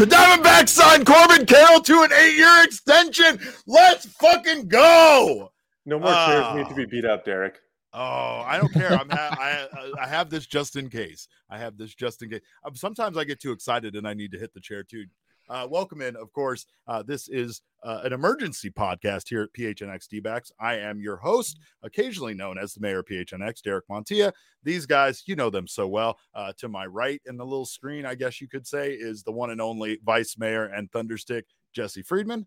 The 0.00 0.06
Diamondbacks 0.06 0.70
signed 0.70 1.04
Corbin 1.04 1.44
Carroll 1.44 1.82
to 1.82 2.00
an 2.00 2.10
eight-year 2.10 2.64
extension. 2.64 3.38
Let's 3.66 4.06
fucking 4.06 4.68
go. 4.68 5.52
No 5.84 5.98
more 5.98 6.10
chairs 6.10 6.56
need 6.56 6.68
to 6.70 6.74
be 6.74 6.86
beat 6.86 7.04
up, 7.04 7.26
Derek. 7.26 7.58
Oh, 7.92 8.42
I 8.46 8.56
don't 8.56 8.72
care. 8.72 8.92
I'm 8.94 9.10
ha- 9.10 9.36
I 9.38 9.90
I 10.02 10.06
have 10.06 10.30
this 10.30 10.46
just 10.46 10.76
in 10.76 10.88
case. 10.88 11.28
I 11.50 11.58
have 11.58 11.76
this 11.76 11.94
just 11.94 12.22
in 12.22 12.30
case. 12.30 12.40
Um, 12.64 12.74
sometimes 12.74 13.18
I 13.18 13.24
get 13.24 13.40
too 13.40 13.52
excited 13.52 13.94
and 13.94 14.08
I 14.08 14.14
need 14.14 14.32
to 14.32 14.38
hit 14.38 14.54
the 14.54 14.60
chair 14.60 14.82
too. 14.82 15.04
Uh, 15.50 15.66
welcome 15.68 16.00
in, 16.00 16.14
of 16.14 16.32
course. 16.32 16.64
Uh, 16.86 17.02
this 17.02 17.28
is 17.28 17.60
uh, 17.82 18.02
an 18.04 18.12
emergency 18.12 18.70
podcast 18.70 19.28
here 19.28 19.42
at 19.42 19.52
PHNX 19.52 20.06
D-backs. 20.06 20.52
I 20.60 20.76
am 20.76 21.00
your 21.00 21.16
host, 21.16 21.58
occasionally 21.82 22.34
known 22.34 22.56
as 22.56 22.72
the 22.72 22.80
mayor 22.80 23.00
of 23.00 23.06
PHNX, 23.06 23.60
Derek 23.60 23.88
Montilla. 23.88 24.32
These 24.62 24.86
guys, 24.86 25.24
you 25.26 25.34
know 25.34 25.50
them 25.50 25.66
so 25.66 25.88
well. 25.88 26.18
Uh, 26.36 26.52
to 26.58 26.68
my 26.68 26.86
right 26.86 27.20
in 27.26 27.36
the 27.36 27.44
little 27.44 27.66
screen, 27.66 28.06
I 28.06 28.14
guess 28.14 28.40
you 28.40 28.46
could 28.46 28.64
say, 28.64 28.92
is 28.92 29.24
the 29.24 29.32
one 29.32 29.50
and 29.50 29.60
only 29.60 29.98
vice 30.04 30.38
mayor 30.38 30.66
and 30.66 30.88
thunderstick, 30.92 31.46
Jesse 31.74 32.02
Friedman. 32.02 32.46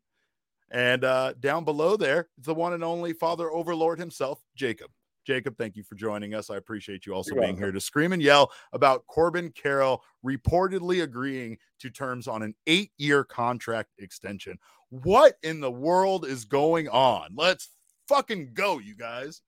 And 0.71 1.03
uh, 1.03 1.33
down 1.41 1.65
below 1.65 1.97
there 1.97 2.29
is 2.39 2.45
the 2.45 2.53
one 2.53 2.71
and 2.71 2.85
only 2.85 3.11
father 3.11 3.51
overlord 3.51 3.99
himself, 3.99 4.41
Jacob. 4.55 4.89
Jacob, 5.25 5.57
thank 5.57 5.75
you 5.75 5.83
for 5.83 5.95
joining 5.95 6.33
us. 6.33 6.49
I 6.49 6.57
appreciate 6.57 7.05
you 7.05 7.13
also 7.13 7.33
You're 7.33 7.41
being 7.41 7.53
welcome. 7.53 7.63
here 7.65 7.71
to 7.71 7.81
scream 7.81 8.13
and 8.13 8.21
yell 8.21 8.51
about 8.73 9.05
Corbin 9.07 9.51
Carroll 9.51 10.03
reportedly 10.25 11.03
agreeing 11.03 11.57
to 11.79 11.89
terms 11.89 12.27
on 12.27 12.43
an 12.43 12.53
eight 12.67 12.91
year 12.97 13.23
contract 13.23 13.91
extension. 13.99 14.57
What 14.89 15.35
in 15.43 15.59
the 15.59 15.71
world 15.71 16.25
is 16.25 16.45
going 16.45 16.89
on? 16.89 17.33
Let's 17.35 17.69
fucking 18.07 18.51
go, 18.53 18.79
you 18.79 18.95
guys. 18.95 19.41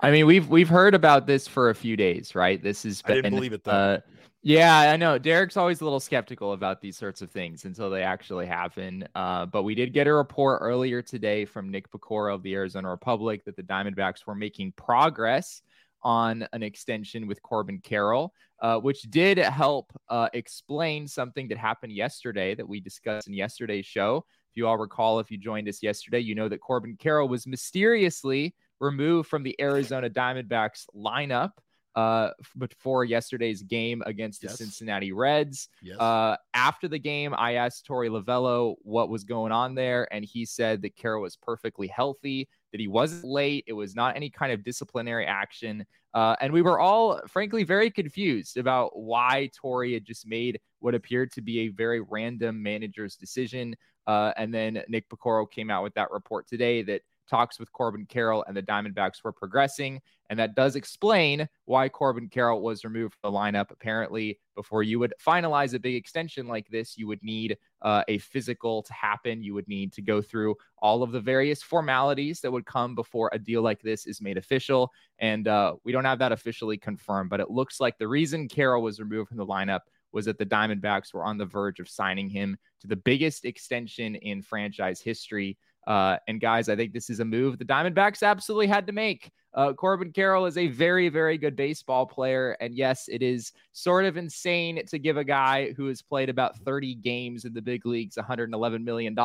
I 0.00 0.10
mean, 0.10 0.26
we've 0.26 0.48
we've 0.48 0.68
heard 0.68 0.94
about 0.94 1.26
this 1.26 1.46
for 1.48 1.70
a 1.70 1.74
few 1.74 1.96
days, 1.96 2.34
right? 2.34 2.62
This 2.62 2.84
has 2.84 3.02
I 3.04 3.14
didn't 3.14 3.34
believe 3.34 3.52
it, 3.52 3.64
though. 3.64 3.70
Uh, 3.72 4.00
yeah, 4.42 4.92
I 4.92 4.96
know. 4.96 5.18
Derek's 5.18 5.56
always 5.56 5.80
a 5.80 5.84
little 5.84 6.00
skeptical 6.00 6.52
about 6.52 6.80
these 6.80 6.96
sorts 6.96 7.22
of 7.22 7.30
things 7.30 7.64
until 7.64 7.90
they 7.90 8.02
actually 8.02 8.46
happen. 8.46 9.06
Uh, 9.14 9.46
but 9.46 9.64
we 9.64 9.74
did 9.74 9.92
get 9.92 10.06
a 10.06 10.12
report 10.12 10.60
earlier 10.62 11.02
today 11.02 11.44
from 11.44 11.70
Nick 11.70 11.90
Piecoro 11.90 12.34
of 12.34 12.42
the 12.42 12.54
Arizona 12.54 12.88
Republic 12.88 13.44
that 13.44 13.56
the 13.56 13.62
Diamondbacks 13.62 14.26
were 14.26 14.36
making 14.36 14.72
progress 14.72 15.62
on 16.02 16.46
an 16.52 16.62
extension 16.62 17.26
with 17.26 17.42
Corbin 17.42 17.80
Carroll, 17.80 18.32
uh, 18.60 18.78
which 18.78 19.02
did 19.02 19.38
help 19.38 19.92
uh, 20.08 20.28
explain 20.32 21.08
something 21.08 21.48
that 21.48 21.58
happened 21.58 21.92
yesterday 21.92 22.54
that 22.54 22.68
we 22.68 22.78
discussed 22.78 23.26
in 23.26 23.34
yesterday's 23.34 23.86
show. 23.86 24.24
If 24.52 24.56
you 24.56 24.68
all 24.68 24.78
recall, 24.78 25.18
if 25.18 25.32
you 25.32 25.38
joined 25.38 25.68
us 25.68 25.82
yesterday, 25.82 26.20
you 26.20 26.36
know 26.36 26.48
that 26.48 26.60
Corbin 26.60 26.96
Carroll 26.96 27.28
was 27.28 27.46
mysteriously 27.46 28.54
removed 28.78 29.28
from 29.28 29.42
the 29.42 29.56
Arizona 29.60 30.08
Diamondbacks 30.08 30.86
lineup 30.94 31.50
uh, 31.98 32.30
before 32.56 33.04
yesterday's 33.04 33.62
game 33.62 34.04
against 34.06 34.40
the 34.40 34.46
Yes. 34.46 34.58
Cincinnati 34.58 35.10
Reds. 35.10 35.68
Yes. 35.82 35.98
Uh, 35.98 36.36
after 36.54 36.86
the 36.86 36.98
game, 36.98 37.34
I 37.36 37.54
asked 37.54 37.88
Torey 37.88 38.08
Lovullo 38.08 38.76
what 38.82 39.08
was 39.08 39.24
going 39.24 39.50
on 39.50 39.74
there, 39.74 40.06
and 40.12 40.24
he 40.24 40.44
said 40.44 40.82
that 40.82 40.94
Carroll 40.94 41.22
was 41.22 41.34
perfectly 41.34 41.88
healthy, 41.88 42.48
that 42.70 42.80
he 42.80 42.86
wasn't 42.86 43.24
late, 43.24 43.64
it 43.66 43.72
was 43.72 43.96
not 43.96 44.14
any 44.14 44.30
kind 44.30 44.52
of 44.52 44.62
disciplinary 44.62 45.26
action, 45.26 45.84
uh, 46.14 46.36
and 46.40 46.52
we 46.52 46.62
were 46.62 46.78
all, 46.78 47.20
frankly, 47.26 47.64
very 47.64 47.90
confused 47.90 48.56
about 48.58 48.96
why 48.96 49.50
Torey 49.60 49.94
had 49.94 50.04
just 50.04 50.24
made 50.24 50.60
what 50.78 50.94
appeared 50.94 51.32
to 51.32 51.42
be 51.42 51.60
a 51.60 51.68
very 51.68 52.00
random 52.00 52.62
manager's 52.62 53.16
decision. 53.16 53.74
Uh, 54.06 54.32
and 54.36 54.54
then 54.54 54.82
Nick 54.88 55.08
Piecoro 55.10 55.50
came 55.50 55.70
out 55.70 55.82
with 55.82 55.94
that 55.94 56.10
report 56.10 56.46
today 56.48 56.82
that 56.82 57.02
talks 57.28 57.58
with 57.58 57.72
Corbin 57.72 58.06
Carroll 58.06 58.44
and 58.46 58.56
the 58.56 58.62
Diamondbacks 58.62 59.22
were 59.22 59.32
progressing. 59.32 60.00
And 60.30 60.38
that 60.38 60.54
does 60.54 60.76
explain 60.76 61.48
why 61.64 61.88
Corbin 61.88 62.28
Carroll 62.28 62.60
was 62.60 62.84
removed 62.84 63.14
from 63.14 63.32
the 63.32 63.38
lineup. 63.38 63.70
Apparently, 63.70 64.38
before 64.54 64.82
you 64.82 64.98
would 64.98 65.14
finalize 65.24 65.74
a 65.74 65.78
big 65.78 65.94
extension 65.94 66.46
like 66.46 66.68
this, 66.68 66.98
you 66.98 67.06
would 67.06 67.22
need 67.22 67.56
uh, 67.82 68.02
a 68.08 68.18
physical 68.18 68.82
to 68.82 68.92
happen. 68.92 69.42
You 69.42 69.54
would 69.54 69.68
need 69.68 69.92
to 69.94 70.02
go 70.02 70.20
through 70.20 70.56
all 70.82 71.02
of 71.02 71.12
the 71.12 71.20
various 71.20 71.62
formalities 71.62 72.40
that 72.40 72.50
would 72.50 72.66
come 72.66 72.94
before 72.94 73.30
a 73.32 73.38
deal 73.38 73.62
like 73.62 73.80
this 73.80 74.06
is 74.06 74.20
made 74.20 74.36
official. 74.36 74.92
And 75.18 75.48
uh, 75.48 75.76
we 75.84 75.92
don't 75.92 76.04
have 76.04 76.18
that 76.18 76.32
officially 76.32 76.76
confirmed, 76.76 77.30
but 77.30 77.40
it 77.40 77.50
looks 77.50 77.80
like 77.80 77.96
the 77.98 78.08
reason 78.08 78.48
Carroll 78.48 78.82
was 78.82 79.00
removed 79.00 79.28
from 79.28 79.38
the 79.38 79.46
lineup 79.46 79.80
was 80.12 80.24
that 80.24 80.38
the 80.38 80.46
Diamondbacks 80.46 81.12
were 81.12 81.24
on 81.24 81.38
the 81.38 81.44
verge 81.44 81.80
of 81.80 81.88
signing 81.88 82.28
him 82.28 82.56
to 82.80 82.86
the 82.86 82.96
biggest 82.96 83.44
extension 83.44 84.14
in 84.14 84.42
franchise 84.42 85.00
history. 85.00 85.58
Uh, 85.88 86.18
and 86.28 86.38
guys, 86.38 86.68
I 86.68 86.76
think 86.76 86.92
this 86.92 87.08
is 87.08 87.20
a 87.20 87.24
move 87.24 87.58
the 87.58 87.64
Diamondbacks 87.64 88.22
absolutely 88.22 88.66
had 88.66 88.86
to 88.86 88.92
make. 88.92 89.30
Uh, 89.54 89.72
Corbin 89.72 90.12
Carroll 90.12 90.44
is 90.44 90.58
a 90.58 90.68
very, 90.68 91.08
very 91.08 91.38
good 91.38 91.56
baseball 91.56 92.04
player. 92.04 92.56
And 92.60 92.74
yes, 92.74 93.08
it 93.08 93.22
is 93.22 93.52
sort 93.72 94.04
of 94.04 94.18
insane 94.18 94.84
to 94.86 94.98
give 94.98 95.16
a 95.16 95.24
guy 95.24 95.72
who 95.72 95.86
has 95.86 96.02
played 96.02 96.28
about 96.28 96.58
30 96.58 96.96
games 96.96 97.46
in 97.46 97.54
the 97.54 97.62
big 97.62 97.86
leagues 97.86 98.16
$111 98.16 98.84
million. 98.84 99.16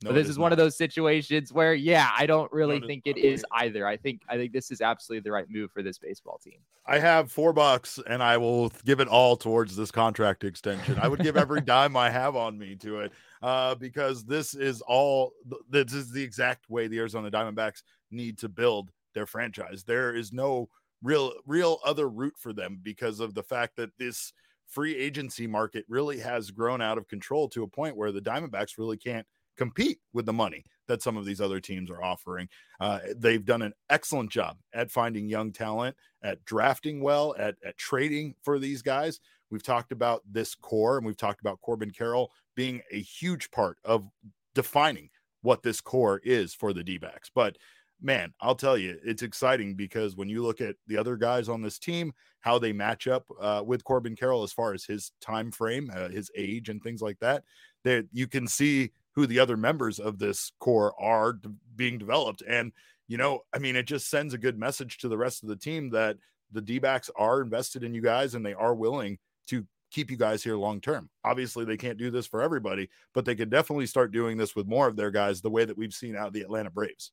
No, 0.00 0.10
but 0.10 0.14
this 0.14 0.28
is 0.28 0.38
one 0.38 0.52
of 0.52 0.58
those 0.58 0.76
situations 0.76 1.52
where, 1.52 1.74
yeah, 1.74 2.10
I 2.16 2.24
don't 2.24 2.50
really 2.52 2.76
is 2.76 2.86
think 2.86 3.02
it 3.04 3.18
is 3.18 3.44
either. 3.52 3.84
I 3.84 3.96
think 3.96 4.22
I 4.28 4.36
think 4.36 4.52
this 4.52 4.70
is 4.70 4.80
absolutely 4.80 5.24
the 5.24 5.32
right 5.32 5.50
move 5.50 5.72
for 5.72 5.82
this 5.82 5.98
baseball 5.98 6.38
team. 6.38 6.58
I 6.86 7.00
have 7.00 7.32
four 7.32 7.52
bucks 7.52 7.98
and 8.06 8.22
I 8.22 8.36
will 8.36 8.70
give 8.84 9.00
it 9.00 9.08
all 9.08 9.36
towards 9.36 9.74
this 9.74 9.90
contract 9.90 10.44
extension. 10.44 11.00
I 11.02 11.08
would 11.08 11.20
give 11.20 11.36
every 11.36 11.60
dime 11.62 11.96
I 11.96 12.10
have 12.10 12.36
on 12.36 12.56
me 12.56 12.76
to 12.76 13.00
it 13.00 13.12
uh, 13.42 13.74
because 13.74 14.24
this 14.24 14.54
is 14.54 14.82
all, 14.82 15.32
this 15.68 15.92
is 15.92 16.12
the 16.12 16.22
exact 16.22 16.70
way 16.70 16.86
the 16.86 16.98
Arizona 16.98 17.28
Diamondbacks 17.28 17.82
need 18.12 18.38
to 18.38 18.48
build 18.48 18.92
their 19.14 19.26
franchise. 19.26 19.82
There 19.82 20.14
is 20.14 20.32
no 20.32 20.68
real, 21.02 21.32
real 21.44 21.80
other 21.84 22.08
route 22.08 22.36
for 22.38 22.52
them 22.52 22.78
because 22.80 23.18
of 23.18 23.34
the 23.34 23.42
fact 23.42 23.74
that 23.76 23.90
this 23.98 24.32
free 24.68 24.96
agency 24.96 25.48
market 25.48 25.84
really 25.88 26.20
has 26.20 26.52
grown 26.52 26.80
out 26.80 26.98
of 26.98 27.08
control 27.08 27.48
to 27.48 27.64
a 27.64 27.68
point 27.68 27.96
where 27.96 28.12
the 28.12 28.20
Diamondbacks 28.20 28.78
really 28.78 28.96
can't 28.96 29.26
compete 29.58 29.98
with 30.12 30.24
the 30.24 30.32
money 30.32 30.64
that 30.86 31.02
some 31.02 31.16
of 31.16 31.26
these 31.26 31.40
other 31.40 31.60
teams 31.60 31.90
are 31.90 32.02
offering. 32.02 32.48
Uh, 32.80 33.00
they've 33.16 33.44
done 33.44 33.60
an 33.60 33.74
excellent 33.90 34.30
job 34.30 34.56
at 34.72 34.90
finding 34.90 35.28
young 35.28 35.52
talent, 35.52 35.94
at 36.22 36.42
drafting 36.44 37.02
well, 37.02 37.34
at, 37.38 37.56
at 37.64 37.76
trading 37.76 38.34
for 38.42 38.58
these 38.58 38.80
guys. 38.80 39.20
We've 39.50 39.62
talked 39.62 39.92
about 39.92 40.22
this 40.30 40.54
core 40.54 40.96
and 40.96 41.06
we've 41.06 41.16
talked 41.16 41.40
about 41.40 41.60
Corbin 41.60 41.90
Carroll 41.90 42.30
being 42.54 42.80
a 42.90 43.00
huge 43.00 43.50
part 43.50 43.78
of 43.84 44.08
defining 44.54 45.10
what 45.42 45.62
this 45.62 45.80
core 45.80 46.20
is 46.24 46.54
for 46.54 46.72
the 46.72 46.82
D 46.82 46.98
backs. 46.98 47.30
But 47.34 47.56
man, 48.00 48.32
I'll 48.40 48.54
tell 48.54 48.78
you, 48.78 48.98
it's 49.04 49.22
exciting 49.22 49.74
because 49.74 50.16
when 50.16 50.28
you 50.28 50.42
look 50.42 50.60
at 50.60 50.76
the 50.86 50.96
other 50.96 51.16
guys 51.16 51.48
on 51.48 51.62
this 51.62 51.78
team, 51.78 52.12
how 52.40 52.58
they 52.58 52.72
match 52.72 53.06
up 53.06 53.26
uh, 53.40 53.62
with 53.64 53.84
Corbin 53.84 54.16
Carroll 54.16 54.42
as 54.42 54.52
far 54.52 54.72
as 54.72 54.84
his 54.84 55.12
time 55.20 55.50
frame, 55.50 55.90
uh, 55.94 56.08
his 56.08 56.30
age, 56.36 56.68
and 56.68 56.82
things 56.82 57.02
like 57.02 57.18
that, 57.20 57.44
that 57.84 58.06
you 58.12 58.26
can 58.26 58.46
see 58.46 58.90
who 59.18 59.26
the 59.26 59.40
other 59.40 59.56
members 59.56 59.98
of 59.98 60.20
this 60.20 60.52
core 60.60 60.94
are 60.96 61.40
being 61.74 61.98
developed. 61.98 62.40
And, 62.48 62.70
you 63.08 63.16
know, 63.16 63.40
I 63.52 63.58
mean, 63.58 63.74
it 63.74 63.84
just 63.84 64.08
sends 64.08 64.32
a 64.32 64.38
good 64.38 64.56
message 64.56 64.98
to 64.98 65.08
the 65.08 65.18
rest 65.18 65.42
of 65.42 65.48
the 65.48 65.56
team 65.56 65.90
that 65.90 66.18
the 66.52 66.60
D 66.60 66.78
backs 66.78 67.10
are 67.16 67.40
invested 67.40 67.82
in 67.82 67.94
you 67.94 68.00
guys 68.00 68.36
and 68.36 68.46
they 68.46 68.54
are 68.54 68.76
willing 68.76 69.18
to 69.48 69.66
keep 69.90 70.12
you 70.12 70.16
guys 70.16 70.44
here 70.44 70.54
long 70.54 70.80
term. 70.80 71.10
Obviously, 71.24 71.64
they 71.64 71.76
can't 71.76 71.98
do 71.98 72.12
this 72.12 72.28
for 72.28 72.42
everybody, 72.42 72.90
but 73.12 73.24
they 73.24 73.34
could 73.34 73.50
definitely 73.50 73.86
start 73.86 74.12
doing 74.12 74.36
this 74.36 74.54
with 74.54 74.68
more 74.68 74.86
of 74.86 74.94
their 74.94 75.10
guys 75.10 75.40
the 75.40 75.50
way 75.50 75.64
that 75.64 75.76
we've 75.76 75.92
seen 75.92 76.14
out 76.14 76.28
of 76.28 76.32
the 76.32 76.42
Atlanta 76.42 76.70
Braves. 76.70 77.10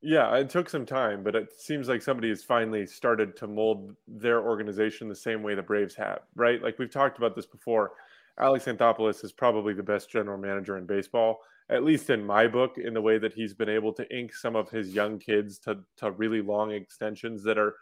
Yeah, 0.00 0.34
it 0.36 0.48
took 0.48 0.70
some 0.70 0.86
time, 0.86 1.22
but 1.22 1.34
it 1.34 1.52
seems 1.52 1.86
like 1.86 2.00
somebody 2.00 2.30
has 2.30 2.42
finally 2.42 2.86
started 2.86 3.36
to 3.36 3.46
mold 3.46 3.94
their 4.08 4.40
organization 4.40 5.06
the 5.06 5.14
same 5.14 5.42
way 5.42 5.54
the 5.54 5.62
Braves 5.62 5.94
have, 5.96 6.20
right? 6.34 6.62
Like 6.62 6.78
we've 6.78 6.90
talked 6.90 7.18
about 7.18 7.36
this 7.36 7.46
before. 7.46 7.92
Alex 8.40 8.64
Anthopoulos 8.64 9.24
is 9.24 9.32
probably 9.32 9.74
the 9.74 9.82
best 9.82 10.10
general 10.10 10.38
manager 10.38 10.78
in 10.78 10.86
baseball, 10.86 11.40
at 11.70 11.84
least 11.84 12.10
in 12.10 12.24
my 12.24 12.46
book, 12.46 12.78
in 12.78 12.94
the 12.94 13.00
way 13.00 13.18
that 13.18 13.32
he's 13.32 13.54
been 13.54 13.68
able 13.68 13.92
to 13.92 14.16
ink 14.16 14.34
some 14.34 14.56
of 14.56 14.70
his 14.70 14.94
young 14.94 15.18
kids 15.18 15.58
to, 15.60 15.78
to 15.98 16.10
really 16.12 16.40
long 16.40 16.70
extensions 16.72 17.42
that 17.44 17.58
are 17.58 17.74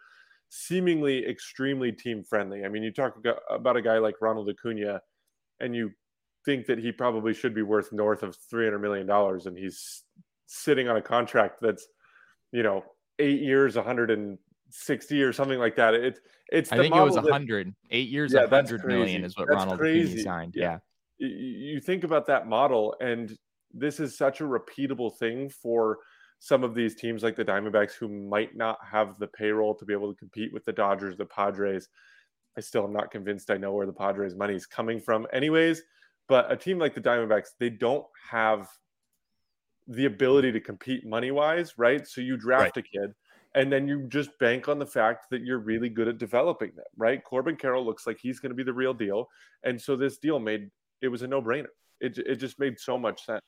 seemingly 0.49 1.25
extremely 1.25 1.91
team 1.91 2.23
friendly. 2.23 2.65
I 2.65 2.69
mean, 2.69 2.83
you 2.83 2.91
talk 2.91 3.17
about 3.49 3.77
a 3.77 3.81
guy 3.81 3.97
like 3.99 4.15
Ronald 4.21 4.49
Acuna, 4.49 5.01
and 5.59 5.75
you 5.75 5.91
think 6.45 6.65
that 6.65 6.79
he 6.79 6.91
probably 6.91 7.33
should 7.33 7.53
be 7.53 7.61
worth 7.61 7.93
north 7.93 8.23
of 8.23 8.37
$300 8.53 8.81
million, 8.81 9.09
and 9.09 9.57
he's 9.57 10.03
sitting 10.47 10.89
on 10.89 10.97
a 10.97 11.01
contract 11.01 11.59
that's– 11.61 11.87
you 12.51 12.63
know, 12.63 12.83
eight 13.19 13.41
years, 13.41 13.77
160 14.71 15.21
or 15.21 15.33
something 15.33 15.59
like 15.59 15.75
that. 15.75 15.93
It's 15.93 16.19
it's. 16.51 16.71
I 16.71 16.77
think 16.77 16.95
it 16.95 17.01
was 17.01 17.15
100. 17.15 17.67
That, 17.67 17.73
eight 17.91 18.09
years, 18.09 18.33
yeah, 18.33 18.41
100 18.41 18.85
million 18.85 19.23
is 19.23 19.37
what 19.37 19.47
that's 19.47 19.57
Ronald 19.57 19.79
crazy. 19.79 20.23
signed. 20.23 20.53
Yeah. 20.55 20.79
yeah. 21.19 21.27
You 21.27 21.79
think 21.79 22.03
about 22.03 22.25
that 22.27 22.47
model, 22.47 22.95
and 23.01 23.37
this 23.73 23.99
is 23.99 24.17
such 24.17 24.41
a 24.41 24.43
repeatable 24.43 25.17
thing 25.17 25.49
for 25.49 25.99
some 26.39 26.63
of 26.63 26.73
these 26.73 26.95
teams 26.95 27.21
like 27.21 27.35
the 27.35 27.45
Diamondbacks 27.45 27.93
who 27.93 28.07
might 28.07 28.55
not 28.55 28.79
have 28.89 29.19
the 29.19 29.27
payroll 29.27 29.75
to 29.75 29.85
be 29.85 29.93
able 29.93 30.11
to 30.11 30.17
compete 30.17 30.51
with 30.51 30.65
the 30.65 30.73
Dodgers, 30.73 31.15
the 31.15 31.25
Padres. 31.25 31.89
I 32.57 32.61
still 32.61 32.83
am 32.83 32.93
not 32.93 33.11
convinced 33.11 33.51
I 33.51 33.57
know 33.57 33.73
where 33.73 33.85
the 33.85 33.93
Padres' 33.93 34.35
money 34.35 34.55
is 34.55 34.65
coming 34.65 34.99
from, 34.99 35.27
anyways. 35.31 35.83
But 36.27 36.51
a 36.51 36.55
team 36.55 36.79
like 36.79 36.95
the 36.95 37.01
Diamondbacks, 37.01 37.49
they 37.59 37.69
don't 37.69 38.05
have 38.29 38.67
the 39.87 40.05
ability 40.05 40.51
to 40.53 40.59
compete 40.59 41.05
money 41.05 41.31
wise, 41.31 41.77
right? 41.77 42.07
So 42.07 42.21
you 42.21 42.37
draft 42.37 42.75
right. 42.75 42.77
a 42.77 42.81
kid 42.81 43.13
and 43.55 43.71
then 43.71 43.87
you 43.87 44.03
just 44.07 44.37
bank 44.39 44.67
on 44.67 44.79
the 44.79 44.85
fact 44.85 45.29
that 45.29 45.41
you're 45.41 45.59
really 45.59 45.89
good 45.89 46.07
at 46.07 46.17
developing 46.17 46.71
them, 46.75 46.85
right? 46.97 47.23
Corbin 47.23 47.55
Carroll 47.55 47.85
looks 47.85 48.07
like 48.07 48.17
he's 48.21 48.39
going 48.39 48.51
to 48.51 48.55
be 48.55 48.63
the 48.63 48.73
real 48.73 48.93
deal. 48.93 49.27
And 49.63 49.79
so 49.79 49.95
this 49.95 50.17
deal 50.17 50.39
made 50.39 50.69
it 51.01 51.09
was 51.09 51.21
a 51.21 51.27
no 51.27 51.41
brainer. 51.41 51.67
It, 51.99 52.17
it 52.17 52.35
just 52.35 52.59
made 52.59 52.79
so 52.79 52.97
much 52.97 53.25
sense. 53.25 53.41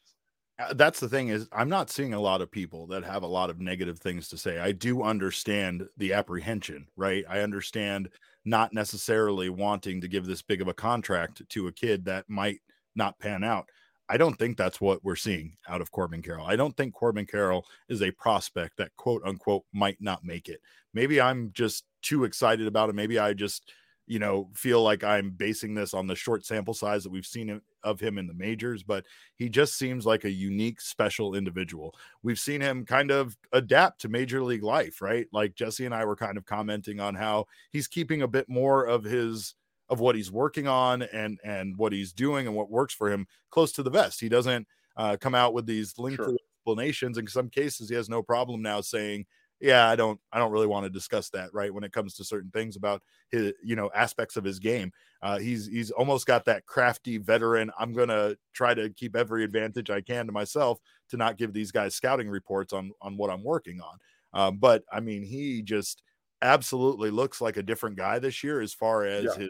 Uh, 0.60 0.74
that's 0.74 1.00
the 1.00 1.10
thing 1.10 1.30
is 1.30 1.48
I'm 1.52 1.70
not 1.70 1.90
seeing 1.90 2.14
a 2.14 2.20
lot 2.20 2.42
of 2.42 2.52
people 2.52 2.88
that 2.88 3.04
have 3.04 3.24
a 3.24 3.28
lot 3.28 3.50
of 3.50 3.60
negative 3.60 4.00
things 4.00 4.28
to 4.30 4.38
say. 4.38 4.60
I 4.60 4.72
do 4.72 5.04
understand 5.04 5.88
the 5.98 6.14
apprehension, 6.14 6.88
right? 6.96 7.24
I 7.28 7.40
understand 7.40 8.10
not 8.46 8.74
necessarily 8.74 9.50
wanting 9.50 10.02
to 10.02 10.08
give 10.08 10.26
this 10.26 10.42
big 10.42 10.62
of 10.62 10.68
a 10.68 10.74
contract 10.74 11.42
to 11.50 11.68
a 11.68 11.72
kid 11.72 12.06
that 12.06 12.30
might 12.30 12.60
not 12.96 13.20
pan 13.20 13.44
out. 13.44 13.70
I 14.10 14.18
don't 14.18 14.38
think 14.38 14.58
that's 14.58 14.82
what 14.82 15.04
we're 15.04 15.16
seeing 15.16 15.58
out 15.68 15.82
of 15.82 15.92
Corbin 15.92 16.22
Carroll. 16.22 16.46
I 16.46 16.56
don't 16.56 16.76
think 16.76 16.94
Corbin 16.94 17.26
Carroll 17.26 17.66
is 17.90 18.02
a 18.02 18.12
prospect 18.12 18.78
that 18.78 18.96
quote 18.98 19.22
unquote 19.26 19.64
might 19.74 19.98
not 20.02 20.24
make 20.24 20.50
it. 20.50 20.60
Maybe 20.94 21.22
I'm 21.22 21.52
just 21.54 21.86
too 22.02 22.26
excited 22.26 22.68
about 22.68 22.90
it. 22.90 22.96
Maybe 22.96 23.18
I 23.18 23.34
just, 23.34 23.72
you 24.06 24.20
know, 24.20 24.50
feel 24.54 24.84
like 24.84 25.04
I'm 25.04 25.32
basing 25.32 25.74
this 25.74 25.94
on 25.94 26.08
the 26.08 26.16
short 26.16 26.46
sample 26.46 26.74
size 26.74 27.04
that 27.04 27.12
we've 27.12 27.26
seen 27.26 27.62
of 27.84 28.00
him 28.00 28.18
in 28.18 28.28
the 28.28 28.34
majors, 28.34 28.84
but 28.84 29.06
he 29.36 29.48
just 29.50 29.78
seems 29.78 30.06
like 30.06 30.26
a 30.26 30.32
unique, 30.32 30.82
special 30.82 31.36
individual. 31.36 31.96
We've 32.22 32.40
seen 32.40 32.60
him 32.60 32.86
kind 32.86 33.12
of 33.12 33.38
adapt 33.54 34.02
to 34.02 34.10
major 34.10 34.44
league 34.44 34.64
life, 34.64 35.02
right? 35.02 35.28
Like 35.32 35.56
Jesse 35.56 35.86
and 35.86 35.96
I 35.96 36.04
were 36.06 36.18
kind 36.18 36.38
of 36.38 36.46
commenting 36.46 37.00
on 37.00 37.16
how 37.16 37.46
he's 37.72 37.88
keeping 37.88 38.22
a 38.22 38.28
bit 38.28 38.50
more 38.50 38.86
of 38.86 39.06
his 39.06 39.56
of 39.90 40.00
what 40.00 40.16
he's 40.16 40.32
working 40.32 40.68
on 40.68 41.02
and 41.02 41.40
and 41.44 41.78
what 41.78 41.94
he's 41.94 42.14
doing 42.14 42.48
and 42.48 42.56
what 42.56 42.70
works 42.70 42.94
for 42.94 43.12
him 43.12 43.28
close 43.50 43.72
to 43.74 43.84
the 43.84 43.90
vest. 43.90 44.20
He 44.20 44.30
doesn't 44.30 44.68
uh, 44.98 45.18
come 45.20 45.36
out 45.36 45.54
with 45.54 45.66
these 45.66 45.98
lengthy 45.98 46.24
sure. 46.24 46.38
explanations. 46.60 47.18
In 47.18 47.28
some 47.28 47.50
cases, 47.50 47.90
he 47.90 47.96
has 47.96 48.10
no 48.10 48.24
problem 48.24 48.62
now 48.62 48.82
saying, 48.82 49.26
"Yeah, 49.60 49.88
I 49.88 49.96
don't, 49.96 50.20
I 50.32 50.40
don't 50.40 50.52
really 50.52 50.68
want 50.68 50.86
to 50.86 50.90
discuss 50.90 51.30
that." 51.32 51.54
Right 51.54 51.74
when 51.74 51.84
it 51.84 51.92
comes 51.92 52.16
to 52.16 52.24
certain 52.24 52.52
things 52.52 52.76
about 52.76 53.02
his, 53.30 53.54
you 53.64 53.76
know, 53.76 53.90
aspects 53.94 54.38
of 54.38 54.44
his 54.44 54.60
game, 54.60 54.92
uh, 55.22 55.40
he's 55.40 55.68
he's 55.68 55.92
almost 55.92 56.26
got 56.26 56.46
that 56.46 56.66
crafty 56.66 57.18
veteran. 57.18 57.72
I'm 57.78 57.94
gonna 57.94 58.36
try 58.54 58.74
to 58.74 58.90
keep 58.90 59.16
every 59.16 59.44
advantage 59.44 59.90
I 59.90 60.02
can 60.02 60.28
to 60.28 60.32
myself 60.32 60.80
to 61.10 61.18
not 61.18 61.38
give 61.38 61.54
these 61.54 61.72
guys 61.72 61.96
scouting 61.96 62.30
reports 62.30 62.74
on 62.74 62.92
on 63.02 63.18
what 63.18 63.30
I'm 63.30 63.44
working 63.44 63.82
on. 63.82 63.98
Um, 64.34 64.58
but 64.58 64.84
I 64.92 65.00
mean, 65.00 65.24
he 65.24 65.62
just 65.62 66.02
absolutely 66.42 67.10
looks 67.10 67.40
like 67.42 67.58
a 67.58 67.64
different 67.64 67.96
guy 67.96 68.20
this 68.20 68.44
year 68.44 68.62
as 68.62 68.74
far 68.74 69.06
as 69.06 69.24
yeah. 69.26 69.36
his 69.36 69.50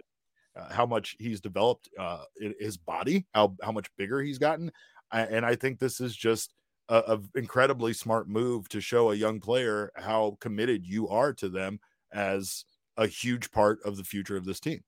uh, 0.56 0.74
how 0.74 0.86
much 0.86 1.16
he's 1.20 1.42
developed 1.42 1.90
uh, 2.00 2.24
his 2.60 2.78
body, 2.78 3.26
how 3.34 3.56
how 3.64 3.72
much 3.72 3.90
bigger 3.98 4.22
he's 4.22 4.38
gotten, 4.38 4.72
and 5.12 5.46
I 5.46 5.56
think 5.56 5.80
this 5.80 6.00
is 6.00 6.16
just 6.16 6.54
a, 6.90 6.98
a, 7.16 7.38
incredibly 7.38 7.94
smart 7.94 8.28
move 8.28 8.68
to 8.70 8.82
show 8.82 9.12
a 9.12 9.16
young 9.16 9.40
player 9.40 9.92
how 9.96 10.38
committed 10.40 10.86
you 10.86 11.08
are 11.10 11.34
to 11.34 11.50
them 11.50 11.80
as 12.12 12.66
a 12.98 13.08
huge 13.08 13.52
part 13.52 13.80
of 13.86 13.98
the 13.98 14.04
future 14.04 14.36
of 14.36 14.46
this 14.46 14.60
team. 14.60 14.84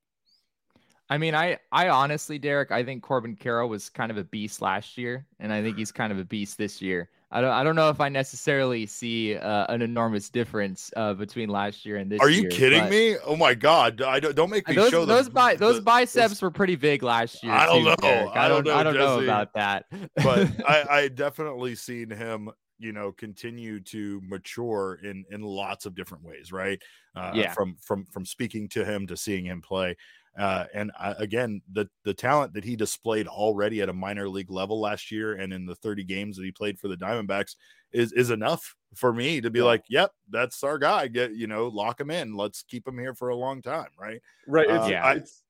I 1.09 1.17
mean, 1.17 1.35
I 1.35 1.59
I 1.71 1.89
honestly, 1.89 2.39
Derek, 2.39 2.71
I 2.71 2.83
think 2.83 3.03
Corbin 3.03 3.35
Carroll 3.35 3.69
was 3.69 3.89
kind 3.89 4.11
of 4.11 4.18
a 4.18 4.23
beast 4.23 4.61
last 4.61 4.97
year, 4.97 5.25
and 5.39 5.53
I 5.53 5.61
think 5.61 5.77
he's 5.77 5.91
kind 5.91 6.11
of 6.11 6.19
a 6.19 6.25
beast 6.25 6.57
this 6.57 6.81
year. 6.81 7.09
I 7.31 7.42
don't 7.42 7.51
I 7.51 7.63
don't 7.63 7.75
know 7.75 7.89
if 7.89 8.00
I 8.00 8.10
necessarily 8.10 8.86
see 8.86 9.36
uh, 9.36 9.66
an 9.68 9.81
enormous 9.81 10.30
difference 10.30 10.92
uh, 10.95 11.13
between 11.13 11.50
last 11.50 11.86
year 11.86 11.98
and 11.98 12.12
this. 12.12 12.22
Are 12.22 12.30
you 12.30 12.44
year, 12.44 12.51
kidding 12.51 12.89
me? 12.89 13.18
Oh 13.25 13.36
my 13.36 13.54
god! 13.56 14.01
I 14.01 14.19
don't 14.19 14.36
don't 14.36 14.50
make 14.50 14.68
me 14.68 14.75
those, 14.75 14.92
show 14.92 15.06
those 15.06 15.27
bi- 15.27 15.56
those 15.56 15.80
biceps 15.80 16.42
were 16.42 16.51
pretty 16.51 16.75
big 16.75 17.04
last 17.04 17.44
year. 17.44 17.51
I 17.51 17.66
don't 17.66 17.80
too, 17.80 17.89
know. 17.89 17.95
Derek. 18.00 18.30
I 18.30 18.33
don't. 18.33 18.36
I 18.36 18.48
don't, 18.48 18.63
know, 18.66 18.75
I 18.75 18.83
don't 18.83 18.95
know 18.95 19.24
about 19.24 19.54
that. 19.54 19.86
but 20.16 20.50
I, 20.68 20.86
I 20.89 21.07
definitely 21.07 21.75
seen 21.75 22.10
him 22.10 22.51
you 22.77 22.92
know 22.92 23.12
continue 23.12 23.80
to 23.80 24.21
mature 24.24 25.00
in 25.04 25.25
in 25.31 25.42
lots 25.42 25.86
of 25.86 25.95
different 25.95 26.24
ways 26.25 26.51
right 26.51 26.81
uh, 27.16 27.31
yeah. 27.33 27.54
from 27.54 27.78
from 27.81 28.06
from 28.06 28.25
speaking 28.25 28.68
to 28.68 28.83
him 28.83 29.07
to 29.07 29.16
seeing 29.16 29.45
him 29.45 29.62
play 29.62 29.95
uh, 30.37 30.65
and 30.73 30.91
uh, 30.99 31.13
again, 31.17 31.61
the 31.71 31.87
the 32.03 32.13
talent 32.13 32.53
that 32.53 32.63
he 32.63 32.75
displayed 32.75 33.27
already 33.27 33.81
at 33.81 33.89
a 33.89 33.93
minor 33.93 34.27
league 34.27 34.51
level 34.51 34.79
last 34.79 35.11
year, 35.11 35.33
and 35.33 35.53
in 35.53 35.65
the 35.65 35.75
30 35.75 36.03
games 36.03 36.35
that 36.37 36.43
he 36.43 36.51
played 36.51 36.79
for 36.79 36.87
the 36.87 36.97
Diamondbacks, 36.97 37.55
is 37.93 38.11
is 38.11 38.31
enough 38.31 38.75
for 38.95 39.13
me 39.13 39.39
to 39.39 39.49
be 39.49 39.59
yeah. 39.59 39.65
like, 39.65 39.83
"Yep, 39.89 40.11
that's 40.29 40.63
our 40.63 40.77
guy. 40.77 41.07
Get 41.07 41.33
you 41.33 41.47
know, 41.47 41.67
lock 41.67 42.01
him 42.01 42.11
in. 42.11 42.35
Let's 42.35 42.63
keep 42.63 42.87
him 42.87 42.97
here 42.97 43.13
for 43.13 43.29
a 43.29 43.35
long 43.35 43.61
time." 43.61 43.89
Right? 43.97 44.21
Right. 44.47 44.69
It's, 44.69 44.85
uh, 44.85 44.87
yeah. 44.89 45.05
I, 45.05 45.13
it's 45.13 45.43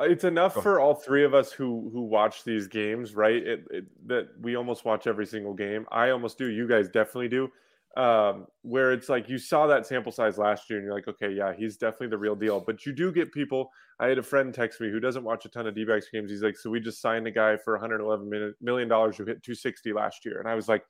it's 0.00 0.24
enough 0.24 0.54
for 0.62 0.78
all 0.78 0.94
three 0.94 1.24
of 1.24 1.34
us 1.34 1.50
who 1.50 1.90
who 1.92 2.02
watch 2.02 2.44
these 2.44 2.68
games, 2.68 3.16
right? 3.16 3.36
It, 3.36 3.64
it, 3.70 4.08
that 4.08 4.28
we 4.40 4.54
almost 4.54 4.84
watch 4.84 5.06
every 5.06 5.26
single 5.26 5.54
game. 5.54 5.86
I 5.90 6.10
almost 6.10 6.38
do. 6.38 6.46
You 6.46 6.68
guys 6.68 6.88
definitely 6.88 7.28
do 7.28 7.50
um, 7.96 8.46
where 8.62 8.92
it's 8.92 9.08
like 9.08 9.28
you 9.28 9.38
saw 9.38 9.66
that 9.66 9.86
sample 9.86 10.12
size 10.12 10.36
last 10.36 10.68
year 10.68 10.78
and 10.78 10.84
you're 10.84 10.94
like, 10.94 11.08
okay, 11.08 11.30
yeah, 11.30 11.54
he's 11.56 11.78
definitely 11.78 12.08
the 12.08 12.18
real 12.18 12.36
deal. 12.36 12.60
But 12.60 12.84
you 12.84 12.92
do 12.92 13.10
get 13.10 13.32
people. 13.32 13.70
I 13.98 14.06
had 14.06 14.18
a 14.18 14.22
friend 14.22 14.52
text 14.52 14.80
me 14.80 14.90
who 14.90 15.00
doesn't 15.00 15.24
watch 15.24 15.46
a 15.46 15.48
ton 15.48 15.66
of 15.66 15.74
D 15.74 15.84
backs 15.84 16.08
games. 16.12 16.30
He's 16.30 16.42
like, 16.42 16.58
so 16.58 16.68
we 16.68 16.78
just 16.78 17.00
signed 17.00 17.26
a 17.26 17.30
guy 17.30 17.56
for 17.56 17.72
111 17.74 18.54
million 18.60 18.88
dollars 18.88 19.16
who 19.16 19.24
hit 19.24 19.42
260 19.42 19.94
last 19.94 20.24
year, 20.26 20.40
and 20.40 20.48
I 20.48 20.54
was 20.54 20.68
like, 20.68 20.84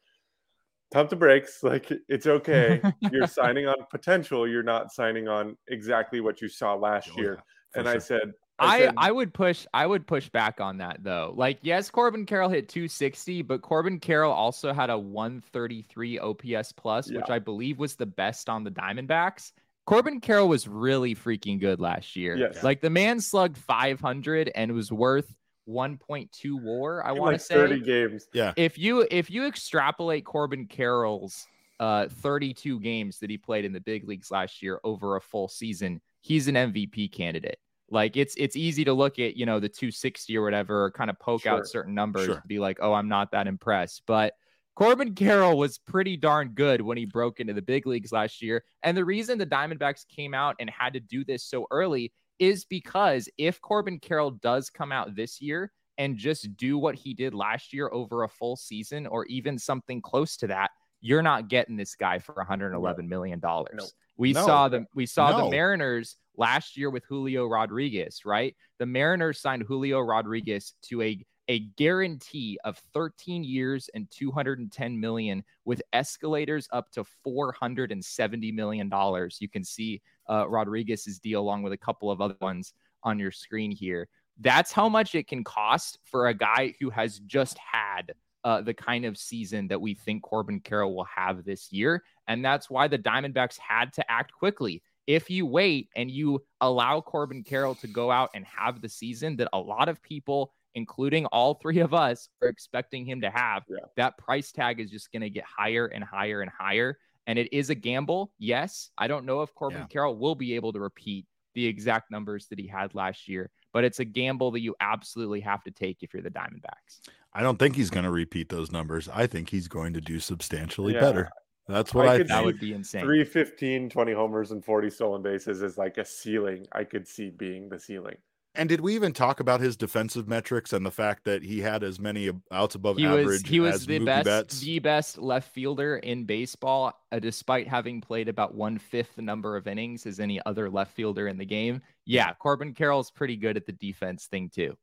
pump 0.92 1.10
the 1.10 1.16
brakes. 1.16 1.60
Like 1.62 1.92
it's 2.08 2.26
okay. 2.26 2.80
you're 3.12 3.26
signing 3.28 3.66
on 3.68 3.76
potential. 3.90 4.48
You're 4.48 4.62
not 4.64 4.92
signing 4.92 5.28
on 5.28 5.56
exactly 5.68 6.20
what 6.20 6.40
you 6.40 6.48
saw 6.48 6.74
last 6.74 7.10
oh, 7.16 7.20
year. 7.20 7.34
Yeah, 7.34 7.80
and 7.80 7.86
sure. 7.86 7.94
I 7.94 7.98
said, 7.98 8.32
I, 8.58 8.90
I, 8.96 9.12
would 9.12 9.34
push 9.34 9.66
I 9.74 9.86
would 9.86 10.06
push 10.06 10.28
back 10.28 10.60
on 10.60 10.78
that 10.78 11.02
though. 11.02 11.34
Like 11.36 11.58
yes, 11.62 11.90
Corbin 11.90 12.24
Carroll 12.24 12.48
hit 12.48 12.68
260, 12.68 13.42
but 13.42 13.62
Corbin 13.62 14.00
Carroll 14.00 14.32
also 14.32 14.72
had 14.72 14.90
a 14.90 14.98
133 14.98 16.18
OPS 16.18 16.72
plus, 16.72 17.10
yeah. 17.10 17.18
which 17.18 17.30
I 17.30 17.38
believe 17.38 17.78
was 17.78 17.96
the 17.96 18.06
best 18.06 18.48
on 18.48 18.64
the 18.64 18.70
Diamondbacks. 18.70 19.52
Corbin 19.84 20.20
Carroll 20.20 20.48
was 20.48 20.66
really 20.66 21.14
freaking 21.14 21.60
good 21.60 21.80
last 21.80 22.16
year. 22.16 22.36
Yes. 22.36 22.62
Like 22.62 22.80
the 22.80 22.90
man 22.90 23.20
slugged 23.20 23.56
500 23.56 24.50
and 24.54 24.72
was 24.72 24.90
worth 24.90 25.32
1.2 25.68 26.60
WAR. 26.60 27.06
I 27.06 27.12
want 27.12 27.32
like 27.32 27.40
to 27.40 27.44
say 27.44 27.54
30 27.54 27.80
games. 27.80 28.28
Yeah. 28.32 28.52
If 28.56 28.78
you 28.78 29.06
if 29.10 29.30
you 29.30 29.46
extrapolate 29.46 30.24
Corbin 30.24 30.66
Carroll's 30.66 31.46
uh 31.78 32.08
32 32.08 32.80
games 32.80 33.18
that 33.18 33.28
he 33.28 33.36
played 33.36 33.64
in 33.64 33.72
the 33.72 33.80
big 33.80 34.08
leagues 34.08 34.30
last 34.30 34.62
year 34.62 34.80
over 34.82 35.16
a 35.16 35.20
full 35.20 35.48
season, 35.48 36.00
he's 36.20 36.48
an 36.48 36.54
MVP 36.54 37.12
candidate. 37.12 37.58
Like 37.90 38.16
it's 38.16 38.34
it's 38.36 38.56
easy 38.56 38.84
to 38.84 38.92
look 38.92 39.18
at, 39.18 39.36
you 39.36 39.46
know, 39.46 39.60
the 39.60 39.68
260 39.68 40.36
or 40.36 40.42
whatever, 40.42 40.90
kind 40.90 41.10
of 41.10 41.18
poke 41.18 41.42
sure. 41.42 41.52
out 41.52 41.66
certain 41.66 41.94
numbers 41.94 42.26
sure. 42.26 42.42
be 42.46 42.58
like, 42.58 42.78
oh, 42.80 42.92
I'm 42.92 43.08
not 43.08 43.30
that 43.32 43.46
impressed. 43.46 44.02
But 44.06 44.34
Corbin 44.74 45.14
Carroll 45.14 45.56
was 45.56 45.78
pretty 45.78 46.16
darn 46.18 46.50
good 46.50 46.82
when 46.82 46.98
he 46.98 47.06
broke 47.06 47.40
into 47.40 47.54
the 47.54 47.62
big 47.62 47.86
leagues 47.86 48.12
last 48.12 48.42
year. 48.42 48.62
And 48.82 48.96
the 48.96 49.04
reason 49.04 49.38
the 49.38 49.46
Diamondbacks 49.46 50.06
came 50.06 50.34
out 50.34 50.56
and 50.60 50.68
had 50.68 50.92
to 50.92 51.00
do 51.00 51.24
this 51.24 51.44
so 51.44 51.66
early 51.70 52.12
is 52.38 52.66
because 52.66 53.28
if 53.38 53.60
Corbin 53.62 53.98
Carroll 53.98 54.32
does 54.32 54.68
come 54.68 54.92
out 54.92 55.14
this 55.14 55.40
year 55.40 55.72
and 55.96 56.18
just 56.18 56.56
do 56.58 56.76
what 56.76 56.94
he 56.94 57.14
did 57.14 57.32
last 57.32 57.72
year 57.72 57.88
over 57.90 58.22
a 58.24 58.28
full 58.28 58.56
season 58.56 59.06
or 59.06 59.24
even 59.26 59.58
something 59.58 60.02
close 60.02 60.36
to 60.36 60.48
that, 60.48 60.70
you're 61.06 61.22
not 61.22 61.46
getting 61.48 61.76
this 61.76 61.94
guy 61.94 62.18
for 62.18 62.34
111 62.34 63.08
million 63.08 63.38
dollars. 63.38 63.74
No. 63.74 63.84
We 64.16 64.32
no. 64.32 64.44
saw 64.44 64.68
the 64.68 64.86
we 64.92 65.06
saw 65.06 65.30
no. 65.30 65.44
the 65.44 65.50
Mariners 65.50 66.16
last 66.36 66.76
year 66.76 66.90
with 66.90 67.04
Julio 67.04 67.46
Rodriguez, 67.46 68.22
right? 68.24 68.56
The 68.78 68.86
Mariners 68.86 69.40
signed 69.40 69.62
Julio 69.62 70.00
Rodriguez 70.00 70.74
to 70.86 71.02
a 71.02 71.24
a 71.48 71.60
guarantee 71.76 72.58
of 72.64 72.76
13 72.92 73.44
years 73.44 73.88
and 73.94 74.10
210 74.10 74.98
million 74.98 75.44
with 75.64 75.80
escalators 75.92 76.66
up 76.72 76.90
to 76.90 77.04
470 77.22 78.50
million 78.50 78.88
dollars. 78.88 79.38
You 79.40 79.48
can 79.48 79.62
see 79.62 80.02
uh, 80.28 80.48
Rodriguez's 80.48 81.20
deal 81.20 81.40
along 81.40 81.62
with 81.62 81.72
a 81.72 81.78
couple 81.78 82.10
of 82.10 82.20
other 82.20 82.36
ones 82.40 82.74
on 83.04 83.20
your 83.20 83.30
screen 83.30 83.70
here. 83.70 84.08
That's 84.40 84.72
how 84.72 84.88
much 84.88 85.14
it 85.14 85.28
can 85.28 85.44
cost 85.44 86.00
for 86.02 86.26
a 86.26 86.34
guy 86.34 86.74
who 86.80 86.90
has 86.90 87.20
just 87.20 87.56
had 87.58 88.12
uh, 88.46 88.60
the 88.60 88.72
kind 88.72 89.04
of 89.04 89.18
season 89.18 89.66
that 89.66 89.80
we 89.80 89.92
think 89.92 90.22
Corbin 90.22 90.60
Carroll 90.60 90.94
will 90.94 91.08
have 91.12 91.44
this 91.44 91.72
year. 91.72 92.04
And 92.28 92.44
that's 92.44 92.70
why 92.70 92.86
the 92.86 92.96
Diamondbacks 92.96 93.58
had 93.58 93.92
to 93.94 94.08
act 94.08 94.32
quickly. 94.32 94.84
If 95.08 95.28
you 95.28 95.44
wait 95.44 95.88
and 95.96 96.08
you 96.08 96.44
allow 96.60 97.00
Corbin 97.00 97.42
Carroll 97.42 97.74
to 97.76 97.88
go 97.88 98.08
out 98.12 98.30
and 98.34 98.46
have 98.46 98.80
the 98.80 98.88
season 98.88 99.34
that 99.38 99.48
a 99.52 99.58
lot 99.58 99.88
of 99.88 100.00
people, 100.00 100.52
including 100.76 101.26
all 101.26 101.54
three 101.54 101.80
of 101.80 101.92
us, 101.92 102.28
are 102.40 102.46
expecting 102.46 103.04
him 103.04 103.20
to 103.22 103.30
have, 103.30 103.64
yeah. 103.68 103.78
that 103.96 104.16
price 104.16 104.52
tag 104.52 104.78
is 104.78 104.92
just 104.92 105.10
going 105.10 105.22
to 105.22 105.30
get 105.30 105.44
higher 105.44 105.86
and 105.86 106.04
higher 106.04 106.40
and 106.40 106.50
higher. 106.56 106.98
And 107.26 107.40
it 107.40 107.52
is 107.52 107.70
a 107.70 107.74
gamble. 107.74 108.30
Yes. 108.38 108.90
I 108.96 109.08
don't 109.08 109.26
know 109.26 109.42
if 109.42 109.52
Corbin 109.56 109.80
yeah. 109.80 109.86
Carroll 109.88 110.16
will 110.16 110.36
be 110.36 110.54
able 110.54 110.72
to 110.72 110.78
repeat 110.78 111.26
the 111.56 111.66
exact 111.66 112.12
numbers 112.12 112.46
that 112.48 112.60
he 112.60 112.68
had 112.68 112.94
last 112.94 113.26
year, 113.26 113.50
but 113.72 113.82
it's 113.82 113.98
a 113.98 114.04
gamble 114.04 114.52
that 114.52 114.60
you 114.60 114.76
absolutely 114.78 115.40
have 115.40 115.64
to 115.64 115.72
take 115.72 116.02
if 116.02 116.12
you're 116.14 116.22
the 116.22 116.30
Diamondbacks. 116.30 117.00
I 117.36 117.42
don't 117.42 117.58
think 117.58 117.76
he's 117.76 117.90
going 117.90 118.04
to 118.04 118.10
repeat 118.10 118.48
those 118.48 118.72
numbers. 118.72 119.10
I 119.12 119.26
think 119.26 119.50
he's 119.50 119.68
going 119.68 119.92
to 119.92 120.00
do 120.00 120.20
substantially 120.20 120.94
yeah. 120.94 121.00
better. 121.00 121.30
That's 121.68 121.92
what 121.92 122.08
I, 122.08 122.14
I 122.14 122.22
that 122.22 122.44
would 122.44 122.58
be 122.58 122.72
insane. 122.72 123.02
315, 123.02 123.90
20 123.90 124.12
homers 124.12 124.52
and 124.52 124.64
40 124.64 124.88
stolen 124.88 125.20
bases 125.20 125.60
is 125.60 125.76
like 125.76 125.98
a 125.98 126.04
ceiling. 126.04 126.66
I 126.72 126.84
could 126.84 127.06
see 127.06 127.28
being 127.28 127.68
the 127.68 127.78
ceiling. 127.78 128.16
And 128.54 128.70
did 128.70 128.80
we 128.80 128.94
even 128.94 129.12
talk 129.12 129.40
about 129.40 129.60
his 129.60 129.76
defensive 129.76 130.26
metrics 130.26 130.72
and 130.72 130.86
the 130.86 130.90
fact 130.90 131.24
that 131.24 131.42
he 131.42 131.60
had 131.60 131.82
as 131.82 132.00
many 132.00 132.30
outs 132.50 132.74
above 132.74 132.96
he 132.96 133.04
average? 133.04 133.26
Was, 133.26 133.42
he 133.42 133.60
was 133.60 133.84
the 133.84 133.98
best, 133.98 134.24
Betts? 134.24 134.60
the 134.60 134.78
best 134.78 135.18
left 135.18 135.52
fielder 135.52 135.98
in 135.98 136.24
baseball, 136.24 136.94
uh, 137.12 137.18
despite 137.18 137.68
having 137.68 138.00
played 138.00 138.30
about 138.30 138.54
one 138.54 138.78
fifth 138.78 139.14
the 139.16 139.20
number 139.20 139.58
of 139.58 139.66
innings 139.66 140.06
as 140.06 140.20
any 140.20 140.40
other 140.46 140.70
left 140.70 140.94
fielder 140.94 141.28
in 141.28 141.36
the 141.36 141.44
game. 141.44 141.82
Yeah, 142.06 142.32
Corbin 142.32 142.72
Carroll's 142.72 143.10
pretty 143.10 143.36
good 143.36 143.58
at 143.58 143.66
the 143.66 143.72
defense 143.72 144.24
thing 144.24 144.48
too. 144.48 144.74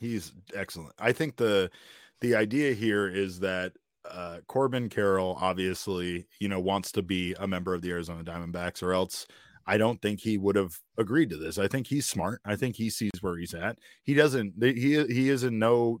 He's 0.00 0.32
excellent. 0.54 0.94
I 0.98 1.12
think 1.12 1.36
the 1.36 1.70
the 2.20 2.34
idea 2.34 2.72
here 2.72 3.06
is 3.06 3.40
that 3.40 3.72
uh, 4.10 4.38
Corbin 4.46 4.88
Carroll 4.88 5.36
obviously, 5.40 6.26
you 6.40 6.48
know, 6.48 6.58
wants 6.58 6.90
to 6.92 7.02
be 7.02 7.34
a 7.38 7.46
member 7.46 7.74
of 7.74 7.82
the 7.82 7.90
Arizona 7.90 8.24
Diamondbacks, 8.24 8.82
or 8.82 8.94
else 8.94 9.26
I 9.66 9.76
don't 9.76 10.00
think 10.00 10.20
he 10.20 10.38
would 10.38 10.56
have 10.56 10.78
agreed 10.96 11.30
to 11.30 11.36
this. 11.36 11.58
I 11.58 11.68
think 11.68 11.86
he's 11.86 12.06
smart. 12.06 12.40
I 12.44 12.56
think 12.56 12.76
he 12.76 12.88
sees 12.88 13.12
where 13.20 13.36
he's 13.36 13.54
at. 13.54 13.78
He 14.02 14.14
doesn't. 14.14 14.54
He 14.62 15.04
he 15.04 15.28
is 15.28 15.44
in 15.44 15.58
no 15.58 16.00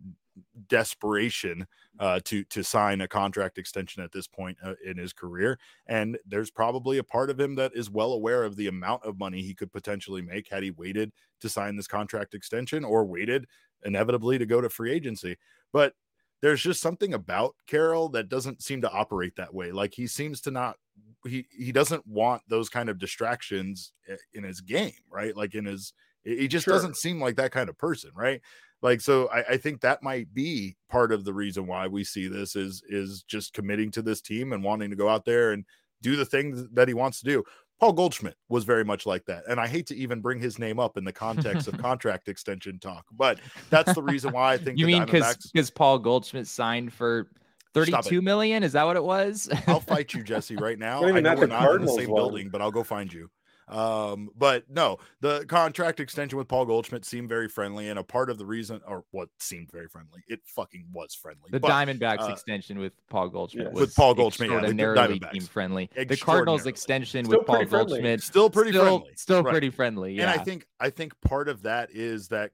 desperation 0.68 1.66
uh, 1.98 2.20
to 2.24 2.44
to 2.44 2.64
sign 2.64 3.00
a 3.00 3.08
contract 3.08 3.58
extension 3.58 4.02
at 4.02 4.12
this 4.12 4.26
point 4.26 4.56
uh, 4.64 4.74
in 4.84 4.96
his 4.96 5.12
career. 5.12 5.58
And 5.86 6.18
there's 6.26 6.50
probably 6.50 6.98
a 6.98 7.04
part 7.04 7.30
of 7.30 7.38
him 7.38 7.54
that 7.56 7.72
is 7.74 7.90
well 7.90 8.12
aware 8.12 8.44
of 8.44 8.56
the 8.56 8.68
amount 8.68 9.04
of 9.04 9.18
money 9.18 9.42
he 9.42 9.54
could 9.54 9.72
potentially 9.72 10.22
make 10.22 10.48
had 10.48 10.62
he 10.62 10.70
waited 10.70 11.12
to 11.40 11.48
sign 11.48 11.76
this 11.76 11.86
contract 11.86 12.34
extension 12.34 12.84
or 12.84 13.04
waited 13.04 13.46
inevitably 13.84 14.38
to 14.38 14.46
go 14.46 14.60
to 14.60 14.68
free 14.68 14.92
agency. 14.92 15.36
But 15.72 15.94
there's 16.42 16.62
just 16.62 16.80
something 16.80 17.14
about 17.14 17.54
Carroll 17.66 18.08
that 18.10 18.28
doesn't 18.28 18.62
seem 18.62 18.80
to 18.82 18.90
operate 18.90 19.36
that 19.36 19.52
way. 19.52 19.72
Like 19.72 19.94
he 19.94 20.06
seems 20.06 20.40
to 20.42 20.50
not 20.50 20.76
he 21.24 21.46
he 21.50 21.72
doesn't 21.72 22.06
want 22.06 22.42
those 22.48 22.68
kind 22.68 22.88
of 22.88 22.98
distractions 22.98 23.92
eh, 24.08 24.16
in 24.34 24.44
his 24.44 24.60
game, 24.60 24.92
right? 25.10 25.36
Like 25.36 25.54
in 25.54 25.66
his 25.66 25.92
he 26.24 26.48
just 26.48 26.64
sure. 26.64 26.74
doesn't 26.74 26.96
seem 26.96 27.20
like 27.20 27.36
that 27.36 27.52
kind 27.52 27.68
of 27.68 27.78
person, 27.78 28.10
right? 28.14 28.40
Like 28.82 29.00
so 29.00 29.28
I, 29.28 29.40
I 29.50 29.56
think 29.58 29.80
that 29.80 30.02
might 30.02 30.32
be 30.32 30.76
part 30.88 31.12
of 31.12 31.24
the 31.24 31.34
reason 31.34 31.66
why 31.66 31.86
we 31.86 32.04
see 32.04 32.26
this 32.26 32.56
is 32.56 32.82
is 32.88 33.22
just 33.22 33.52
committing 33.52 33.90
to 33.92 34.02
this 34.02 34.20
team 34.20 34.52
and 34.52 34.64
wanting 34.64 34.90
to 34.90 34.96
go 34.96 35.08
out 35.08 35.24
there 35.24 35.52
and 35.52 35.64
do 36.02 36.16
the 36.16 36.24
things 36.24 36.66
that 36.72 36.88
he 36.88 36.94
wants 36.94 37.20
to 37.20 37.26
do. 37.26 37.44
Paul 37.80 37.94
Goldschmidt 37.94 38.36
was 38.48 38.64
very 38.64 38.84
much 38.84 39.06
like 39.06 39.24
that. 39.26 39.44
And 39.48 39.58
I 39.58 39.66
hate 39.66 39.86
to 39.86 39.96
even 39.96 40.20
bring 40.20 40.38
his 40.38 40.58
name 40.58 40.78
up 40.78 40.96
in 40.96 41.04
the 41.04 41.12
context 41.12 41.66
of 41.66 41.78
contract 41.82 42.28
extension 42.28 42.78
talk, 42.78 43.06
but 43.10 43.40
that's 43.70 43.94
the 43.94 44.02
reason 44.02 44.32
why 44.32 44.52
I 44.52 44.58
think 44.58 44.78
you 44.78 44.86
mean 44.86 45.04
because 45.04 45.36
because 45.52 45.70
Paul 45.70 45.98
Goldschmidt 45.98 46.46
signed 46.46 46.92
for 46.92 47.30
32 47.74 48.20
million? 48.20 48.62
Is 48.62 48.72
that 48.72 48.84
what 48.84 48.96
it 48.96 49.04
was? 49.04 49.48
I'll 49.66 49.80
fight 49.80 50.12
you, 50.12 50.22
Jesse, 50.24 50.56
right 50.56 50.78
now. 50.78 51.04
I 51.04 51.20
know 51.20 51.34
we're 51.34 51.46
not 51.46 51.74
in 51.76 51.84
the 51.84 51.92
same 51.92 52.10
one. 52.10 52.20
building, 52.20 52.48
but 52.50 52.60
I'll 52.60 52.70
go 52.70 52.82
find 52.82 53.12
you. 53.12 53.30
Um, 53.70 54.30
but 54.36 54.68
no, 54.68 54.98
the 55.20 55.44
contract 55.46 56.00
extension 56.00 56.36
with 56.36 56.48
Paul 56.48 56.66
Goldschmidt 56.66 57.04
seemed 57.04 57.28
very 57.28 57.48
friendly, 57.48 57.88
and 57.88 57.98
a 57.98 58.02
part 58.02 58.28
of 58.28 58.36
the 58.36 58.44
reason, 58.44 58.80
or 58.86 59.04
what 59.12 59.28
seemed 59.38 59.70
very 59.70 59.86
friendly, 59.86 60.22
it 60.26 60.40
fucking 60.44 60.86
was 60.92 61.14
friendly. 61.14 61.50
The 61.50 61.60
but, 61.60 61.70
Diamondbacks 61.70 62.28
uh, 62.28 62.32
extension 62.32 62.78
with 62.78 62.92
Paul 63.08 63.28
Goldschmidt 63.28 63.68
yeah. 63.68 63.72
was 63.72 63.80
with 63.80 63.94
Paul 63.94 64.14
Goldschmidt, 64.14 64.50
extraordinarily 64.50 65.20
yeah, 65.22 65.30
team 65.30 65.42
friendly. 65.42 65.88
The 65.94 66.16
Cardinals 66.16 66.66
extension 66.66 67.24
still 67.24 67.38
with 67.38 67.46
Paul 67.46 67.64
Goldschmidt 67.64 68.22
still 68.22 68.50
pretty 68.50 68.72
still, 68.72 68.98
friendly, 68.98 69.12
still 69.14 69.42
right. 69.44 69.52
pretty 69.52 69.70
friendly. 69.70 70.14
Yeah. 70.14 70.22
And 70.22 70.40
I 70.40 70.42
think 70.42 70.66
I 70.80 70.90
think 70.90 71.18
part 71.20 71.48
of 71.48 71.62
that 71.62 71.90
is 71.92 72.28
that 72.28 72.50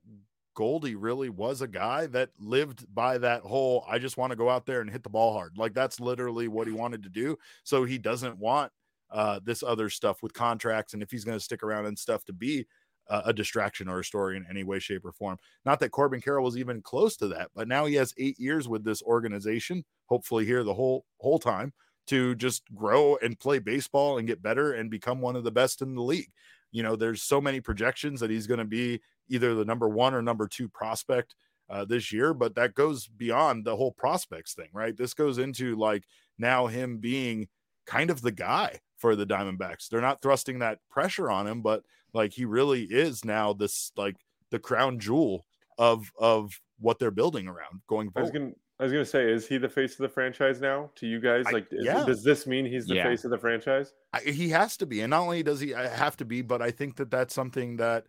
Goldie 0.55 0.97
really 0.97 1.29
was 1.29 1.61
a 1.63 1.69
guy 1.69 2.07
that 2.09 2.31
lived 2.39 2.93
by 2.95 3.19
that 3.19 3.43
whole 3.43 3.85
I 3.89 3.99
just 3.99 4.17
want 4.17 4.31
to 4.31 4.37
go 4.37 4.51
out 4.51 4.67
there 4.67 4.81
and 4.81 4.91
hit 4.91 5.03
the 5.03 5.11
ball 5.11 5.33
hard. 5.33 5.57
Like 5.57 5.75
that's 5.75 6.01
literally 6.01 6.49
what 6.49 6.67
he 6.67 6.73
wanted 6.73 7.03
to 7.05 7.09
do. 7.09 7.39
So 7.65 7.85
he 7.85 7.99
doesn't 7.99 8.39
want 8.39 8.73
uh, 9.11 9.41
this 9.45 9.63
other 9.63 9.89
stuff 9.89 10.23
with 10.23 10.33
contracts 10.33 10.95
and 10.95 11.03
if 11.03 11.11
he's 11.11 11.25
going 11.25 11.39
to 11.39 11.45
stick 11.45 11.63
around 11.63 11.87
and 11.87 11.99
stuff 11.99 12.25
to 12.25 12.33
be 12.33 12.67
uh, 13.09 13.23
a 13.27 13.33
distraction 13.33 13.89
or 13.89 14.01
a 14.01 14.05
story 14.05 14.37
in 14.37 14.47
any 14.51 14.65
way, 14.65 14.79
shape, 14.79 15.05
or 15.05 15.13
form. 15.13 15.39
Not 15.65 15.81
that 15.81 15.91
Corbin 15.91 16.21
Carroll 16.21 16.45
was 16.45 16.57
even 16.57 16.83
close 16.83 17.17
to 17.19 17.29
that, 17.29 17.51
but 17.55 17.69
now 17.69 17.85
he 17.85 17.95
has 17.95 18.15
eight 18.19 18.39
years 18.39 18.69
with 18.69 18.85
this 18.85 19.03
organization, 19.03 19.85
hopefully 20.07 20.45
here 20.45 20.65
the 20.65 20.75
whole 20.75 21.05
whole 21.19 21.39
time 21.39 21.73
to 22.09 22.35
just 22.37 22.63
grow 22.75 23.17
and 23.17 23.39
play 23.39 23.59
baseball 23.59 24.19
and 24.19 24.29
get 24.29 24.43
better 24.43 24.73
and 24.73 24.91
become 24.91 25.21
one 25.21 25.37
of 25.37 25.45
the 25.45 25.51
best 25.51 25.83
in 25.83 25.95
the 25.95 26.03
league. 26.03 26.31
You 26.73 26.83
know, 26.83 26.97
there's 26.97 27.23
so 27.23 27.41
many 27.41 27.61
projections 27.61 28.21
that 28.21 28.31
he's 28.31 28.47
going 28.47 28.59
to 28.59 28.65
be 28.65 29.01
either 29.29 29.55
the 29.55 29.65
number 29.65 29.89
one 29.89 30.15
or 30.15 30.23
number 30.23 30.47
two 30.47 30.69
prospect 30.69 31.35
uh, 31.69 31.85
this 31.85 32.13
year, 32.13 32.33
but 32.33 32.55
that 32.55 32.75
goes 32.75 33.09
beyond 33.09 33.65
the 33.65 33.75
whole 33.75 33.93
prospects 33.93 34.55
thing, 34.55 34.69
right? 34.73 34.97
This 34.97 35.15
goes 35.15 35.39
into 35.39 35.75
like 35.77 36.05
now 36.39 36.67
him 36.67 36.99
being 36.99 37.49
kind 37.87 38.11
of 38.11 38.21
the 38.21 38.33
guy 38.33 38.81
for 38.97 39.17
the 39.17 39.27
Diamondbacks. 39.27 39.89
They're 39.89 40.01
not 40.01 40.23
thrusting 40.23 40.59
that 40.61 40.81
pressure 40.91 41.31
on 41.31 41.47
him, 41.47 41.63
but 41.63 41.83
like 42.13 42.33
he 42.33 42.45
really 42.45 42.83
is 42.83 43.25
now 43.25 43.53
this 43.53 43.93
like 43.97 44.17
the 44.51 44.59
crown 44.59 44.99
jewel 44.99 45.47
of 45.79 46.11
of 46.19 46.61
what 46.79 46.99
they're 46.99 47.11
building 47.11 47.49
around 47.49 47.81
going 47.87 48.11
forward. 48.11 48.29
I 48.29 48.31
was 48.31 48.31
gonna, 48.31 48.53
I 48.81 48.83
was 48.85 48.93
gonna 48.93 49.05
say, 49.05 49.31
is 49.31 49.47
he 49.47 49.59
the 49.59 49.69
face 49.69 49.93
of 49.93 49.99
the 49.99 50.09
franchise 50.09 50.61
now 50.61 50.91
to 50.97 51.07
you 51.07 51.21
guys? 51.21 51.45
Like, 51.53 51.67
I, 51.73 51.77
yeah. 51.81 52.05
does 52.05 52.23
this 52.23 52.47
mean 52.47 52.67
he's 52.67 52.87
the 52.87 52.97
yeah. 52.97 53.05
face 53.05 53.25
of 53.25 53.31
the 53.31 53.39
franchise? 53.39 53.95
I, 54.13 54.21
he 54.21 54.51
has 54.51 54.77
to 54.79 54.87
be, 54.87 55.01
and 55.01 55.11
not 55.11 55.23
only 55.23 55.43
does 55.43 55.61
he 55.61 55.75
uh, 55.75 55.89
have 55.89 56.17
to 56.19 56.25
be, 56.25 56.43
but 56.43 56.63
I 56.63 56.71
think 56.71 56.97
that 56.97 57.11
that's 57.11 57.35
something 57.35 57.77
that 57.77 58.05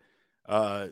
uh, 0.46 0.88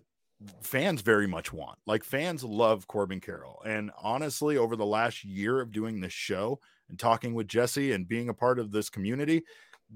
fans 0.60 1.02
very 1.02 1.26
much 1.26 1.52
want. 1.52 1.78
Like 1.86 2.04
fans 2.04 2.44
love 2.44 2.86
Corbin 2.86 3.20
Carroll, 3.20 3.62
and 3.64 3.90
honestly, 4.00 4.56
over 4.56 4.76
the 4.76 4.86
last 4.86 5.24
year 5.24 5.60
of 5.60 5.72
doing 5.72 6.00
this 6.00 6.12
show 6.12 6.60
and 6.88 6.98
talking 6.98 7.34
with 7.34 7.48
Jesse 7.48 7.92
and 7.92 8.08
being 8.08 8.28
a 8.28 8.34
part 8.34 8.58
of 8.58 8.72
this 8.72 8.88
community, 8.88 9.42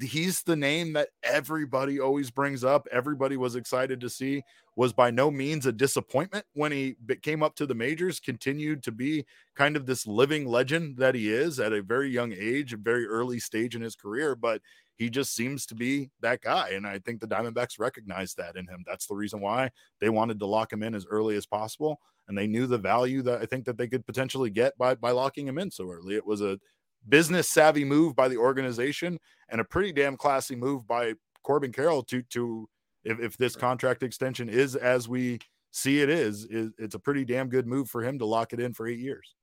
he's 0.01 0.43
the 0.43 0.57
name 0.57 0.93
that 0.93 1.09
everybody 1.23 2.01
always 2.01 2.31
brings 2.31 2.65
up. 2.65 2.87
Everybody 2.93 3.37
was 3.37 3.57
excited 3.57 4.01
to 4.01 4.11
see. 4.11 4.43
Was 4.77 4.93
by 4.93 5.11
no 5.11 5.31
means 5.31 5.67
a 5.67 5.73
disappointment 5.73 6.47
when 6.55 6.73
he 6.73 6.97
came 7.23 7.43
up 7.43 7.55
to 7.57 7.67
the 7.67 7.75
majors. 7.75 8.21
Continued 8.21 8.83
to 8.85 8.93
be 8.93 9.27
kind 9.55 9.77
of 9.77 9.85
this 9.85 10.07
living 10.07 10.47
legend 10.47 10.97
that 10.99 11.15
he 11.15 11.31
is 11.31 11.61
at 11.61 11.73
a 11.73 11.83
very 11.83 12.09
young 12.09 12.33
age, 12.33 12.73
a 12.73 12.79
very 12.79 13.05
early 13.05 13.41
stage 13.41 13.75
in 13.75 13.83
his 13.83 13.97
career. 13.97 14.35
But 14.35 14.63
he 14.97 15.11
just 15.11 15.35
seems 15.35 15.67
to 15.67 15.75
be 15.75 16.11
that 16.21 16.43
guy, 16.43 16.71
and 16.71 16.87
I 16.87 16.99
think 16.99 17.21
the 17.21 17.27
Diamondbacks 17.27 17.79
recognized 17.79 18.37
that 18.37 18.57
in 18.57 18.67
him. 18.67 18.85
That's 18.87 19.07
the 19.07 19.15
reason 19.15 19.41
why 19.41 19.71
they 19.99 20.11
wanted 20.11 20.39
to 20.39 20.47
lock 20.47 20.73
him 20.73 20.83
in 20.83 20.95
as 20.95 21.07
early 21.07 21.37
as 21.37 21.47
possible, 21.47 21.99
and 22.29 22.37
they 22.37 22.47
knew 22.47 22.67
the 22.67 22.77
value 22.77 23.23
that 23.23 23.41
I 23.41 23.47
think 23.47 23.65
that 23.65 23.79
they 23.79 23.89
could 23.89 24.05
potentially 24.05 24.51
get 24.51 24.77
by 24.77 24.95
by 24.95 25.11
locking 25.11 25.49
him 25.49 25.59
in 25.59 25.71
so 25.71 25.91
early. 25.91 26.17
It 26.17 26.27
was 26.27 26.43
a 26.43 26.61
business 27.09 27.49
savvy 27.49 27.85
move 27.85 28.15
by 28.15 28.29
the 28.29 28.37
organization 28.37 29.19
and 29.49 29.61
a 29.61 29.65
pretty 29.65 29.93
damn 29.93 30.17
classy 30.17 30.57
move 30.57 30.87
by 30.87 31.15
Corbin 31.43 31.73
Carroll 31.73 32.03
to 32.05 32.23
to 32.23 32.69
if, 33.05 33.19
if 33.21 33.37
this 33.37 33.57
contract 33.57 34.03
extension 34.03 34.49
is 34.49 34.77
as 34.77 35.09
we 35.09 35.39
see 35.71 36.01
it 36.01 36.11
is, 36.11 36.45
is 36.45 36.73
it's 36.79 36.95
a 36.95 36.99
pretty 36.99 37.25
damn 37.25 37.49
good 37.49 37.67
move 37.67 37.89
for 37.89 38.03
him 38.03 38.19
to 38.19 38.27
lock 38.27 38.53
it 38.53 38.61
in 38.61 38.75
for 38.75 38.87
eight 38.87 38.99
years. 38.99 39.35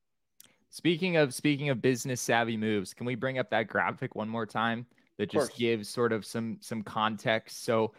Speaking 0.69 1.17
of 1.17 1.33
speaking 1.33 1.69
of 1.69 1.81
business 1.81 2.21
savvy 2.21 2.57
moves, 2.57 2.93
can 2.93 3.05
we 3.05 3.15
bring 3.15 3.39
up 3.39 3.49
that 3.49 3.67
graphic 3.67 4.15
one 4.15 4.29
more 4.29 4.45
time 4.45 4.85
that 5.17 5.31
just 5.31 5.55
gives 5.55 5.89
sort 5.89 6.11
of 6.11 6.25
some 6.25 6.57
some 6.59 6.83
context? 6.83 7.63
So 7.63 7.93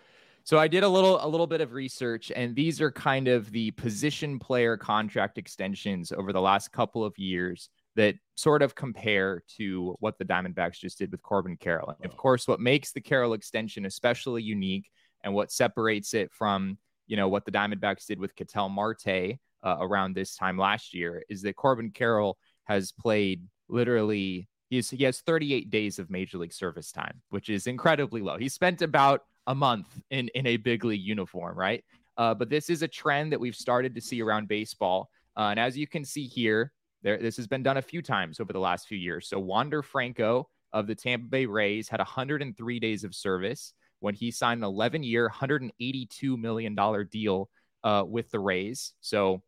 so 0.45 0.59
I 0.59 0.69
did 0.69 0.85
a 0.85 0.88
little 0.88 1.25
a 1.25 1.27
little 1.27 1.47
bit 1.47 1.61
of 1.61 1.73
research 1.73 2.31
and 2.35 2.55
these 2.55 2.81
are 2.81 2.93
kind 2.93 3.27
of 3.27 3.50
the 3.50 3.71
position 3.73 4.38
player 4.38 4.77
contract 4.77 5.38
extensions 5.38 6.12
over 6.12 6.33
the 6.33 6.41
last 6.41 6.71
couple 6.71 7.05
of 7.05 7.19
years 7.19 7.71
that 7.99 8.14
sort 8.37 8.62
of 8.62 8.76
compare 8.76 9.43
to 9.57 9.97
what 9.99 10.17
the 10.19 10.25
Diamondbacks 10.25 10.78
just 10.78 10.99
did 10.99 11.11
with 11.11 11.21
Corbin 11.21 11.57
Carroll. 11.57 11.93
And 12.00 12.09
of 12.09 12.17
course, 12.17 12.47
what 12.47 12.61
makes 12.61 12.93
the 12.93 13.00
Carroll 13.00 13.33
extension 13.33 13.85
especially 13.87 14.40
unique 14.40 14.88
and 15.25 15.35
what 15.35 15.50
separates 15.50 16.14
it 16.14 16.33
from, 16.33 16.78
you 17.09 17.17
know, 17.17 17.28
what 17.28 17.45
the 17.45 17.50
Diamondbacks 17.50 18.07
did 18.07 18.21
with 18.21 18.37
Ketel 18.37 18.69
Marte 18.69 19.40
uh, 19.64 19.76
around 19.81 20.14
this 20.14 20.37
time 20.37 20.57
last 20.57 20.95
year 20.95 21.25
is 21.28 21.43
that 21.43 21.57
Corbin 21.57 21.90
Carroll 21.90 22.38
has 22.67 22.93
played 22.93 23.43
literally 23.69 24.49
he's 24.71 24.90
he 24.90 25.02
has 25.02 25.21
38 25.21 25.69
days 25.69 25.99
of 25.99 26.09
major 26.09 26.38
league 26.38 26.52
service 26.52 26.93
time, 26.93 27.21
which 27.31 27.50
is 27.50 27.67
incredibly 27.67 28.23
low. 28.23 28.38
He 28.38 28.49
spent 28.49 28.81
about 28.81 29.23
a 29.49 29.57
month 29.57 29.88
in 30.11 30.28
in 30.37 30.47
a 30.47 30.57
big 30.57 30.85
league 30.85 31.02
uniform, 31.02 31.59
right? 31.59 31.85
Uh, 32.17 32.33
but 32.33 32.49
this 32.49 32.71
is 32.71 32.83
a 32.83 32.88
trend 32.88 33.33
that 33.33 33.40
we've 33.40 33.57
started 33.57 33.97
to 33.97 34.00
see 34.00 34.23
around 34.23 34.47
baseball, 34.47 35.11
uh, 35.37 35.49
and 35.50 35.59
as 35.59 35.76
you 35.76 35.88
can 35.88 36.05
see 36.05 36.28
here, 36.28 36.73
there 37.02 37.19
this 37.19 37.37
has 37.37 37.47
been 37.47 37.62
done 37.62 37.76
a 37.76 37.83
few 37.83 38.02
times 38.02 38.40
over 38.40 38.52
the 38.52 38.61
last 38.61 38.87
few 38.87 38.99
years. 38.99 39.28
So 39.28 39.38
Wander 39.38 39.83
Franco 39.83 40.49
of 40.73 40.87
the 40.87 40.95
Tampa 40.95 41.26
Bay 41.26 41.47
Rays 41.47 41.88
had 41.88 42.00
103 42.00 42.81
days 42.81 43.05
of 43.05 43.14
service 43.14 43.73
when 44.00 44.14
he 44.14 44.31
signed 44.31 44.61
an 44.61 44.64
11 44.64 45.02
year, 45.02 45.28
$182 45.28 46.38
million 46.38 46.76
deal 47.11 47.50
uh, 47.85 48.05
with 48.07 48.31
the 48.31 48.38
Rays. 48.38 48.93
So 49.00 49.43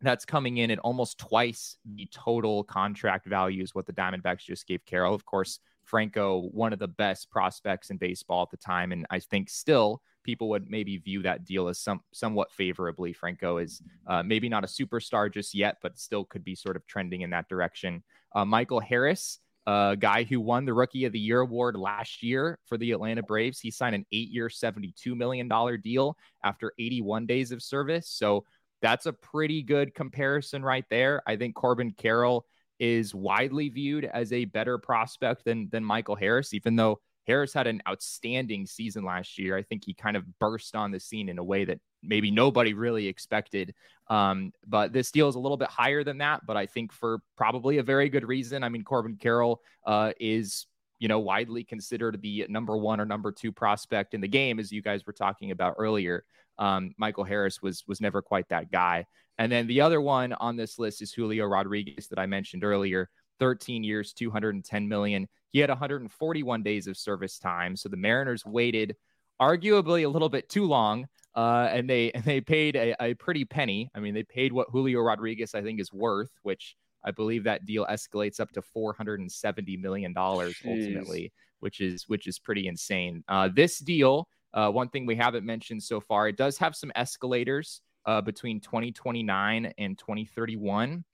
that's 0.00 0.24
coming 0.24 0.58
in 0.58 0.70
at 0.70 0.78
almost 0.80 1.18
twice 1.18 1.76
the 1.94 2.08
total 2.12 2.64
contract 2.64 3.26
value 3.26 3.62
is 3.62 3.74
what 3.74 3.86
the 3.86 3.92
Diamondbacks 3.92 4.40
just 4.40 4.66
gave 4.66 4.84
Carroll. 4.84 5.14
Of 5.14 5.24
course, 5.24 5.60
Franco, 5.84 6.48
one 6.52 6.72
of 6.72 6.78
the 6.78 6.88
best 6.88 7.30
prospects 7.30 7.90
in 7.90 7.96
baseball 7.96 8.42
at 8.42 8.50
the 8.50 8.56
time, 8.56 8.92
and 8.92 9.06
I 9.10 9.18
think 9.18 9.48
still 9.50 10.02
people 10.22 10.48
would 10.48 10.70
maybe 10.70 10.98
view 10.98 11.22
that 11.22 11.44
deal 11.44 11.68
as 11.68 11.78
some 11.78 12.00
somewhat 12.12 12.50
favorably. 12.52 13.12
Franco 13.12 13.58
is 13.58 13.82
uh, 14.06 14.22
maybe 14.22 14.48
not 14.48 14.64
a 14.64 14.66
superstar 14.66 15.32
just 15.32 15.54
yet, 15.54 15.76
but 15.82 15.98
still 15.98 16.24
could 16.24 16.44
be 16.44 16.54
sort 16.54 16.76
of 16.76 16.86
trending 16.86 17.22
in 17.22 17.30
that 17.30 17.48
direction. 17.48 18.02
Uh, 18.34 18.44
Michael 18.44 18.80
Harris, 18.80 19.38
a 19.66 19.96
guy 19.98 20.24
who 20.24 20.40
won 20.40 20.64
the 20.64 20.74
Rookie 20.74 21.04
of 21.04 21.12
the 21.12 21.20
Year 21.20 21.40
award 21.40 21.76
last 21.76 22.22
year 22.22 22.58
for 22.66 22.76
the 22.78 22.92
Atlanta 22.92 23.22
Braves, 23.22 23.60
he 23.60 23.70
signed 23.70 23.94
an 23.94 24.06
eight-year, 24.10 24.48
seventy-two 24.48 25.14
million 25.14 25.48
dollar 25.48 25.76
deal 25.76 26.16
after 26.42 26.72
eighty-one 26.78 27.26
days 27.26 27.52
of 27.52 27.62
service. 27.62 28.08
So 28.08 28.44
that's 28.80 29.06
a 29.06 29.12
pretty 29.12 29.62
good 29.62 29.94
comparison 29.94 30.62
right 30.64 30.84
there. 30.90 31.22
I 31.26 31.36
think 31.36 31.54
Corbin 31.54 31.92
Carroll 31.92 32.46
is 32.80 33.14
widely 33.14 33.68
viewed 33.68 34.04
as 34.06 34.32
a 34.32 34.44
better 34.46 34.78
prospect 34.78 35.44
than 35.44 35.68
than 35.70 35.84
Michael 35.84 36.16
Harris, 36.16 36.52
even 36.52 36.74
though 36.74 37.00
Harris 37.26 37.52
had 37.52 37.66
an 37.66 37.82
outstanding 37.88 38.66
season 38.66 39.04
last 39.04 39.38
year. 39.38 39.56
I 39.56 39.62
think 39.62 39.84
he 39.84 39.94
kind 39.94 40.16
of 40.16 40.38
burst 40.38 40.74
on 40.74 40.90
the 40.90 41.00
scene 41.00 41.28
in 41.28 41.38
a 41.38 41.44
way 41.44 41.64
that 41.64 41.80
maybe 42.02 42.30
nobody 42.30 42.74
really 42.74 43.06
expected. 43.06 43.74
Um, 44.08 44.52
but 44.66 44.92
this 44.92 45.10
deal 45.10 45.28
is 45.28 45.36
a 45.36 45.38
little 45.40 45.56
bit 45.56 45.68
higher 45.68 46.04
than 46.04 46.18
that, 46.18 46.42
but 46.46 46.56
I 46.56 46.66
think 46.66 46.92
for 46.92 47.20
probably 47.36 47.78
a 47.78 47.82
very 47.82 48.08
good 48.08 48.26
reason. 48.26 48.64
I 48.64 48.68
mean, 48.68 48.84
Corbin 48.84 49.16
Carroll 49.16 49.60
uh, 49.86 50.12
is 50.18 50.66
you 50.98 51.08
know 51.08 51.18
widely 51.18 51.64
considered 51.64 52.20
the 52.22 52.46
number 52.48 52.76
one 52.76 53.00
or 53.00 53.04
number 53.04 53.32
two 53.32 53.52
prospect 53.52 54.14
in 54.14 54.20
the 54.20 54.28
game, 54.28 54.58
as 54.58 54.70
you 54.70 54.82
guys 54.82 55.06
were 55.06 55.12
talking 55.12 55.50
about 55.50 55.74
earlier. 55.78 56.24
Um, 56.58 56.94
Michael 56.98 57.24
Harris 57.24 57.62
was 57.62 57.84
was 57.86 58.00
never 58.00 58.22
quite 58.22 58.48
that 58.50 58.70
guy. 58.70 59.06
And 59.38 59.50
then 59.50 59.66
the 59.66 59.80
other 59.80 60.00
one 60.00 60.32
on 60.34 60.56
this 60.56 60.78
list 60.78 61.02
is 61.02 61.12
Julio 61.12 61.46
Rodriguez 61.46 62.08
that 62.08 62.18
I 62.18 62.26
mentioned 62.26 62.64
earlier. 62.64 63.08
13 63.38 63.84
years, 63.84 64.12
210 64.12 64.88
million. 64.88 65.28
He 65.50 65.58
had 65.58 65.70
141 65.70 66.62
days 66.62 66.86
of 66.86 66.96
service 66.96 67.38
time. 67.38 67.76
So 67.76 67.88
the 67.88 67.96
Mariners 67.96 68.44
waited 68.44 68.96
arguably 69.40 70.04
a 70.04 70.08
little 70.08 70.28
bit 70.28 70.48
too 70.48 70.64
long. 70.64 71.06
Uh, 71.34 71.68
and 71.70 71.88
they 71.88 72.10
and 72.14 72.24
they 72.24 72.40
paid 72.40 72.76
a, 72.76 72.94
a 73.00 73.14
pretty 73.14 73.44
penny. 73.44 73.88
I 73.94 74.00
mean, 74.00 74.14
they 74.14 74.22
paid 74.22 74.52
what 74.52 74.68
Julio 74.70 75.00
Rodriguez 75.00 75.54
I 75.54 75.62
think 75.62 75.80
is 75.80 75.92
worth, 75.92 76.30
which 76.42 76.76
I 77.04 77.10
believe 77.10 77.44
that 77.44 77.64
deal 77.64 77.86
escalates 77.86 78.38
up 78.38 78.50
to 78.52 78.62
470 78.62 79.76
million 79.78 80.12
dollars 80.12 80.56
ultimately, 80.64 81.32
which 81.60 81.80
is 81.80 82.04
which 82.08 82.26
is 82.26 82.38
pretty 82.38 82.68
insane. 82.68 83.24
Uh, 83.28 83.48
this 83.52 83.78
deal 83.78 84.28
uh, 84.54 84.70
one 84.70 84.88
thing 84.88 85.06
we 85.06 85.16
haven't 85.16 85.46
mentioned 85.46 85.82
so 85.82 86.00
far, 86.00 86.28
it 86.28 86.36
does 86.36 86.58
have 86.58 86.76
some 86.76 86.92
escalators 86.94 87.80
uh, 88.06 88.20
between 88.20 88.60
2029 88.60 89.72
and 89.78 89.98
2031. 89.98 91.04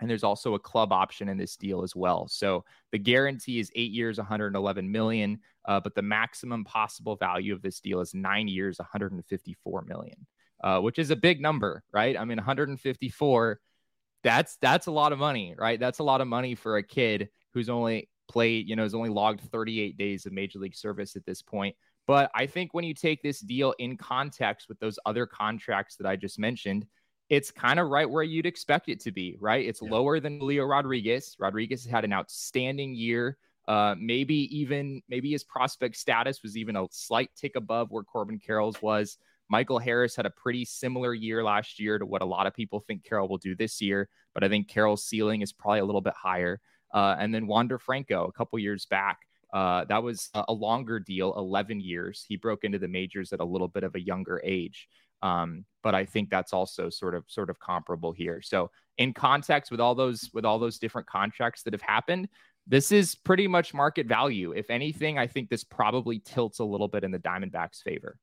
And 0.00 0.08
there's 0.08 0.24
also 0.24 0.54
a 0.54 0.58
club 0.58 0.92
option 0.92 1.28
in 1.28 1.36
this 1.36 1.56
deal 1.56 1.82
as 1.82 1.94
well. 1.94 2.26
So 2.28 2.64
the 2.92 2.98
guarantee 2.98 3.58
is 3.58 3.70
eight 3.74 3.92
years, 3.92 4.18
111 4.18 4.90
million, 4.90 5.38
uh, 5.66 5.80
but 5.80 5.94
the 5.94 6.02
maximum 6.02 6.64
possible 6.64 7.16
value 7.16 7.54
of 7.54 7.62
this 7.62 7.80
deal 7.80 8.00
is 8.00 8.14
nine 8.14 8.48
years, 8.48 8.78
154 8.78 9.82
million, 9.82 10.26
uh, 10.64 10.80
which 10.80 10.98
is 10.98 11.10
a 11.10 11.16
big 11.16 11.40
number, 11.40 11.82
right? 11.92 12.18
I 12.18 12.24
mean, 12.24 12.38
154. 12.38 13.60
That's 14.22 14.56
that's 14.60 14.86
a 14.86 14.90
lot 14.90 15.12
of 15.12 15.18
money, 15.18 15.54
right? 15.56 15.80
That's 15.80 15.98
a 15.98 16.04
lot 16.04 16.20
of 16.20 16.28
money 16.28 16.54
for 16.54 16.76
a 16.76 16.82
kid 16.82 17.28
who's 17.54 17.68
only 17.68 18.08
played, 18.28 18.68
you 18.68 18.76
know, 18.76 18.82
has 18.82 18.94
only 18.94 19.08
logged 19.10 19.40
38 19.40 19.96
days 19.96 20.26
of 20.26 20.32
major 20.32 20.58
league 20.58 20.76
service 20.76 21.16
at 21.16 21.24
this 21.26 21.42
point. 21.42 21.74
But 22.06 22.30
I 22.34 22.46
think 22.46 22.74
when 22.74 22.84
you 22.84 22.94
take 22.94 23.22
this 23.22 23.40
deal 23.40 23.74
in 23.78 23.96
context 23.96 24.68
with 24.68 24.78
those 24.80 24.98
other 25.06 25.26
contracts 25.26 25.96
that 25.96 26.06
I 26.06 26.16
just 26.16 26.38
mentioned, 26.38 26.86
it's 27.30 27.52
kind 27.52 27.78
of 27.78 27.88
right 27.88 28.10
where 28.10 28.24
you'd 28.24 28.44
expect 28.44 28.88
it 28.88 29.00
to 29.00 29.12
be, 29.12 29.36
right? 29.40 29.64
It's 29.64 29.80
yeah. 29.80 29.90
lower 29.90 30.18
than 30.20 30.40
Julio 30.40 30.64
Rodriguez. 30.64 31.36
Rodriguez 31.38 31.86
had 31.86 32.04
an 32.04 32.12
outstanding 32.12 32.94
year. 32.94 33.38
Uh, 33.68 33.94
maybe 33.98 34.34
even 34.56 35.00
maybe 35.08 35.30
his 35.30 35.44
prospect 35.44 35.96
status 35.96 36.42
was 36.42 36.56
even 36.56 36.74
a 36.74 36.86
slight 36.90 37.30
tick 37.36 37.54
above 37.54 37.90
where 37.90 38.02
Corbin 38.02 38.40
Carroll's 38.40 38.82
was. 38.82 39.16
Michael 39.48 39.78
Harris 39.78 40.16
had 40.16 40.26
a 40.26 40.30
pretty 40.30 40.64
similar 40.64 41.14
year 41.14 41.42
last 41.42 41.80
year 41.80 41.98
to 41.98 42.06
what 42.06 42.22
a 42.22 42.24
lot 42.24 42.46
of 42.46 42.54
people 42.54 42.80
think 42.80 43.04
Carroll 43.04 43.28
will 43.28 43.38
do 43.38 43.54
this 43.54 43.80
year, 43.80 44.08
but 44.34 44.44
I 44.44 44.48
think 44.48 44.68
Carroll's 44.68 45.04
ceiling 45.04 45.40
is 45.40 45.52
probably 45.52 45.80
a 45.80 45.84
little 45.84 46.00
bit 46.00 46.14
higher. 46.14 46.60
Uh, 46.92 47.16
and 47.18 47.32
then 47.32 47.46
Wander 47.46 47.78
Franco 47.78 48.26
a 48.26 48.32
couple 48.32 48.58
years 48.58 48.86
back 48.86 49.20
uh, 49.52 49.84
that 49.86 50.02
was 50.02 50.30
a 50.34 50.52
longer 50.52 51.00
deal, 51.00 51.34
11 51.36 51.80
years. 51.80 52.24
He 52.28 52.36
broke 52.36 52.64
into 52.64 52.78
the 52.78 52.88
majors 52.88 53.32
at 53.32 53.40
a 53.40 53.44
little 53.44 53.68
bit 53.68 53.82
of 53.82 53.94
a 53.94 54.00
younger 54.00 54.40
age. 54.44 54.88
Um, 55.22 55.64
but 55.82 55.94
I 55.94 56.04
think 56.04 56.30
that's 56.30 56.52
also 56.52 56.90
sort 56.90 57.14
of 57.14 57.24
sort 57.28 57.50
of 57.50 57.58
comparable 57.58 58.12
here. 58.12 58.42
So 58.42 58.70
in 58.98 59.12
context 59.12 59.70
with 59.70 59.80
all 59.80 59.94
those 59.94 60.30
with 60.32 60.44
all 60.44 60.58
those 60.58 60.78
different 60.78 61.06
contracts 61.06 61.62
that 61.62 61.72
have 61.72 61.82
happened, 61.82 62.28
this 62.66 62.92
is 62.92 63.14
pretty 63.14 63.46
much 63.46 63.74
market 63.74 64.06
value. 64.06 64.52
If 64.52 64.70
anything, 64.70 65.18
I 65.18 65.26
think 65.26 65.48
this 65.48 65.64
probably 65.64 66.20
tilts 66.20 66.58
a 66.58 66.64
little 66.64 66.88
bit 66.88 67.04
in 67.04 67.10
the 67.10 67.18
Diamondbacks' 67.18 67.82
favor. 67.82 68.16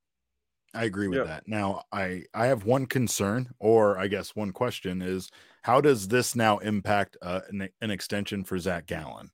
I 0.73 0.83
agree 0.83 1.07
with 1.07 1.19
yeah. 1.19 1.25
that. 1.25 1.47
Now, 1.47 1.83
I 1.91 2.23
I 2.33 2.47
have 2.47 2.65
one 2.65 2.85
concern, 2.85 3.49
or 3.59 3.97
I 3.97 4.07
guess 4.07 4.35
one 4.35 4.51
question 4.51 5.01
is, 5.01 5.29
how 5.63 5.81
does 5.81 6.07
this 6.07 6.35
now 6.35 6.57
impact 6.59 7.17
uh, 7.21 7.41
an, 7.49 7.69
an 7.81 7.91
extension 7.91 8.43
for 8.43 8.59
Zach 8.59 8.85
Gallen? 8.85 9.31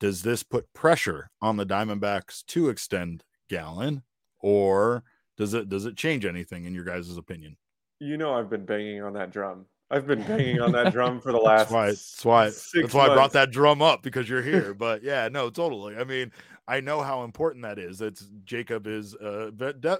does 0.00 0.22
this 0.22 0.42
put 0.42 0.72
pressure 0.72 1.30
on 1.40 1.56
the 1.56 1.66
Diamondbacks 1.66 2.44
to 2.46 2.68
extend 2.68 3.24
Gallen, 3.48 4.02
or 4.40 5.04
does 5.36 5.54
it 5.54 5.68
does 5.68 5.86
it 5.86 5.96
change 5.96 6.24
anything 6.24 6.64
in 6.64 6.74
your 6.74 6.84
guys' 6.84 7.16
opinion? 7.16 7.56
You 8.00 8.16
know, 8.16 8.34
I've 8.34 8.50
been 8.50 8.64
banging 8.64 9.02
on 9.02 9.12
that 9.14 9.30
drum. 9.30 9.66
I've 9.90 10.06
been 10.06 10.22
banging 10.26 10.60
on 10.60 10.72
that 10.72 10.92
drum 10.92 11.20
for 11.20 11.32
the 11.32 11.38
last. 11.38 11.70
that's 11.70 11.72
why. 11.72 11.86
That's 11.86 12.24
why. 12.24 12.44
That's 12.80 12.94
why 12.94 13.08
I 13.08 13.14
brought 13.14 13.32
that 13.32 13.50
drum 13.50 13.82
up 13.82 14.02
because 14.02 14.28
you're 14.28 14.42
here. 14.42 14.74
but 14.78 15.02
yeah, 15.02 15.28
no, 15.30 15.50
totally. 15.50 15.96
I 15.96 16.04
mean, 16.04 16.32
I 16.68 16.80
know 16.80 17.02
how 17.02 17.24
important 17.24 17.62
that 17.62 17.78
is. 17.78 18.00
It's 18.00 18.28
Jacob 18.44 18.86
is 18.86 19.14
uh, 19.14 19.50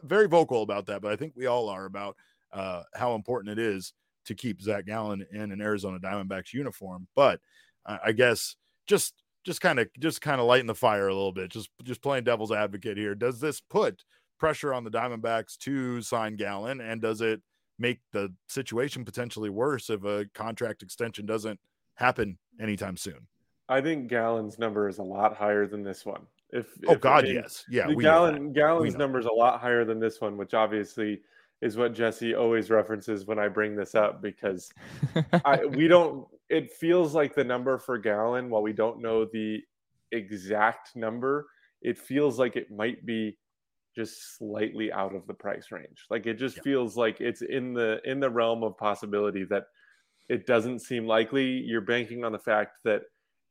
very 0.03 0.27
vocal 0.27 0.63
about 0.63 0.87
that, 0.87 1.03
but 1.03 1.13
I 1.13 1.17
think 1.17 1.35
we 1.37 1.47
all 1.47 1.69
are 1.69 1.85
about 1.85 2.17
uh, 2.53 2.83
how 2.95 3.15
important 3.15 3.59
it 3.59 3.63
is 3.63 3.93
to 4.25 4.35
keep 4.35 4.61
Zach 4.61 4.87
Gallen 4.87 5.25
in 5.33 5.53
an 5.53 5.61
Arizona 5.61 5.99
Diamondbacks 5.99 6.53
uniform. 6.53 7.07
But 7.15 7.41
uh, 7.85 7.99
I 8.05 8.13
guess 8.13 8.57
just 8.87 9.15
just 9.45 9.61
kind 9.61 9.79
of 9.79 9.89
just 10.01 10.21
kind 10.21 10.41
of 10.41 10.47
lighten 10.49 10.67
the 10.67 10.75
fire 10.75 11.07
a 11.07 11.15
little 11.15 11.33
bit. 11.33 11.51
Just 11.51 11.71
just 11.85 12.03
playing 12.03 12.25
devil's 12.25 12.53
advocate 12.53 12.97
here. 12.97 13.15
Does 13.15 13.41
this 13.41 13.61
put 13.61 14.03
pressure 14.39 14.73
on 14.73 14.85
the 14.85 14.91
Diamondbacks 14.91 15.57
to 15.59 16.03
sign 16.03 16.37
Gallen? 16.37 16.81
and 16.81 17.01
does 17.01 17.21
it 17.21 17.43
make 17.79 18.01
the 18.13 18.33
situation 18.49 19.05
potentially 19.05 19.51
worse 19.51 19.91
if 19.91 20.05
a 20.05 20.27
contract 20.35 20.83
extension 20.83 21.27
doesn't 21.27 21.61
happen 21.95 22.39
anytime 22.61 22.97
soon? 22.97 23.27
I 23.69 23.81
think 23.81 24.09
Gallen's 24.09 24.59
number 24.59 24.89
is 24.89 24.99
a 24.99 25.03
lot 25.03 25.37
higher 25.37 25.67
than 25.67 25.83
this 25.83 26.07
one. 26.07 26.23
If, 26.51 26.67
oh 26.87 26.93
if, 26.93 27.01
God, 27.01 27.27
yes, 27.27 27.65
yeah. 27.69 27.89
The 27.89 27.97
Gallen 27.97 28.53
Gallen's 28.53 28.97
number 28.97 29.19
is 29.19 29.27
a 29.27 29.33
lot 29.33 29.61
higher 29.61 29.85
than 29.85 29.99
this 29.99 30.21
one, 30.21 30.37
which 30.37 30.55
obviously 30.55 31.21
is 31.61 31.77
what 31.77 31.93
Jesse 31.93 32.35
always 32.35 32.71
references 32.71 33.27
when 33.27 33.39
I 33.39 33.49
bring 33.49 33.75
this 33.75 33.95
up 33.95 34.23
because 34.23 34.71
I, 35.45 35.65
we 35.65 35.89
don't 35.89 36.27
it 36.49 36.73
feels 36.73 37.15
like 37.15 37.35
the 37.35 37.43
number 37.43 37.79
for 37.79 37.99
Gallen, 37.99 38.49
while 38.49 38.63
we 38.63 38.73
don't 38.73 39.03
know 39.03 39.25
the 39.25 39.61
exact 40.13 40.95
number, 40.95 41.47
it 41.83 41.99
feels 41.99 42.39
like 42.39 42.55
it 42.55 42.71
might 42.71 43.05
be 43.05 43.37
just 43.97 44.37
slightly 44.37 44.93
out 44.93 45.15
of 45.15 45.27
the 45.27 45.35
price 45.35 45.73
range. 45.73 46.05
Like 46.11 46.27
it 46.27 46.35
just 46.35 46.59
yeah. 46.59 46.63
feels 46.63 46.97
like 46.97 47.21
it's 47.21 47.43
in 47.43 47.73
the 47.73 48.01
in 48.05 48.21
the 48.21 48.31
realm 48.31 48.63
of 48.63 48.77
possibility 48.77 49.45
that 49.51 49.65
it 50.29 50.47
doesn't 50.47 50.81
seem 50.81 51.07
likely. 51.07 51.45
You're 51.45 51.81
banking 51.81 52.25
on 52.25 52.33
the 52.33 52.39
fact 52.39 52.79
that 52.85 53.03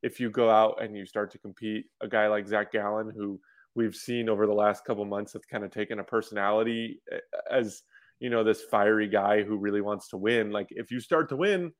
if 0.03 0.19
you 0.19 0.29
go 0.29 0.49
out 0.49 0.83
and 0.83 0.95
you 0.95 1.05
start 1.05 1.31
to 1.31 1.39
compete, 1.39 1.85
a 2.01 2.07
guy 2.07 2.27
like 2.27 2.47
Zach 2.47 2.71
Gallen, 2.71 3.11
who 3.15 3.39
we've 3.73 3.95
seen 3.95 4.29
over 4.29 4.45
the 4.45 4.53
last 4.53 4.85
couple 4.85 5.03
months, 5.03 5.33
that's 5.33 5.47
kind 5.47 5.63
of 5.63 5.71
taken 5.71 5.99
a 5.99 6.03
personality 6.03 7.01
eh, 7.11 7.17
as 7.49 7.81
you 8.19 8.29
know 8.29 8.43
this 8.43 8.61
fiery 8.63 9.07
guy 9.07 9.43
who 9.43 9.57
really 9.57 9.81
wants 9.81 10.09
to 10.09 10.17
win. 10.17 10.51
Like 10.51 10.67
if 10.69 10.91
you 10.91 10.99
start 10.99 11.27
to 11.29 11.35
win, 11.35 11.71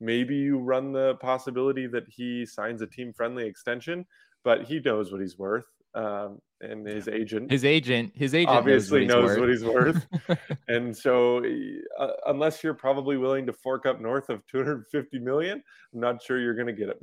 maybe 0.00 0.34
you 0.34 0.58
run 0.58 0.92
the 0.92 1.16
possibility 1.16 1.86
that 1.88 2.04
he 2.08 2.46
signs 2.46 2.80
a 2.80 2.86
team 2.86 3.12
friendly 3.12 3.46
extension, 3.46 4.06
but 4.44 4.64
he 4.64 4.80
knows 4.80 5.12
what 5.12 5.20
he's 5.20 5.38
worth. 5.38 5.66
Um, 5.94 6.38
and 6.60 6.86
his 6.86 7.08
agent. 7.08 7.50
His 7.50 7.64
agent, 7.64 8.12
his 8.14 8.34
agent 8.34 8.56
obviously 8.56 9.06
knows 9.06 9.38
what 9.38 9.48
he's 9.48 9.64
worth. 9.64 10.06
What 10.10 10.12
he's 10.12 10.28
worth. 10.28 10.58
and 10.68 10.96
so, 10.96 11.44
uh, 11.98 12.08
unless 12.26 12.64
you're 12.64 12.74
probably 12.74 13.16
willing 13.16 13.46
to 13.46 13.52
fork 13.52 13.86
up 13.86 14.00
north 14.00 14.28
of 14.30 14.46
250 14.46 15.18
million, 15.18 15.62
I'm 15.92 16.00
not 16.00 16.22
sure 16.22 16.40
you're 16.40 16.54
going 16.54 16.66
to 16.66 16.72
get 16.72 16.88
it. 16.88 16.98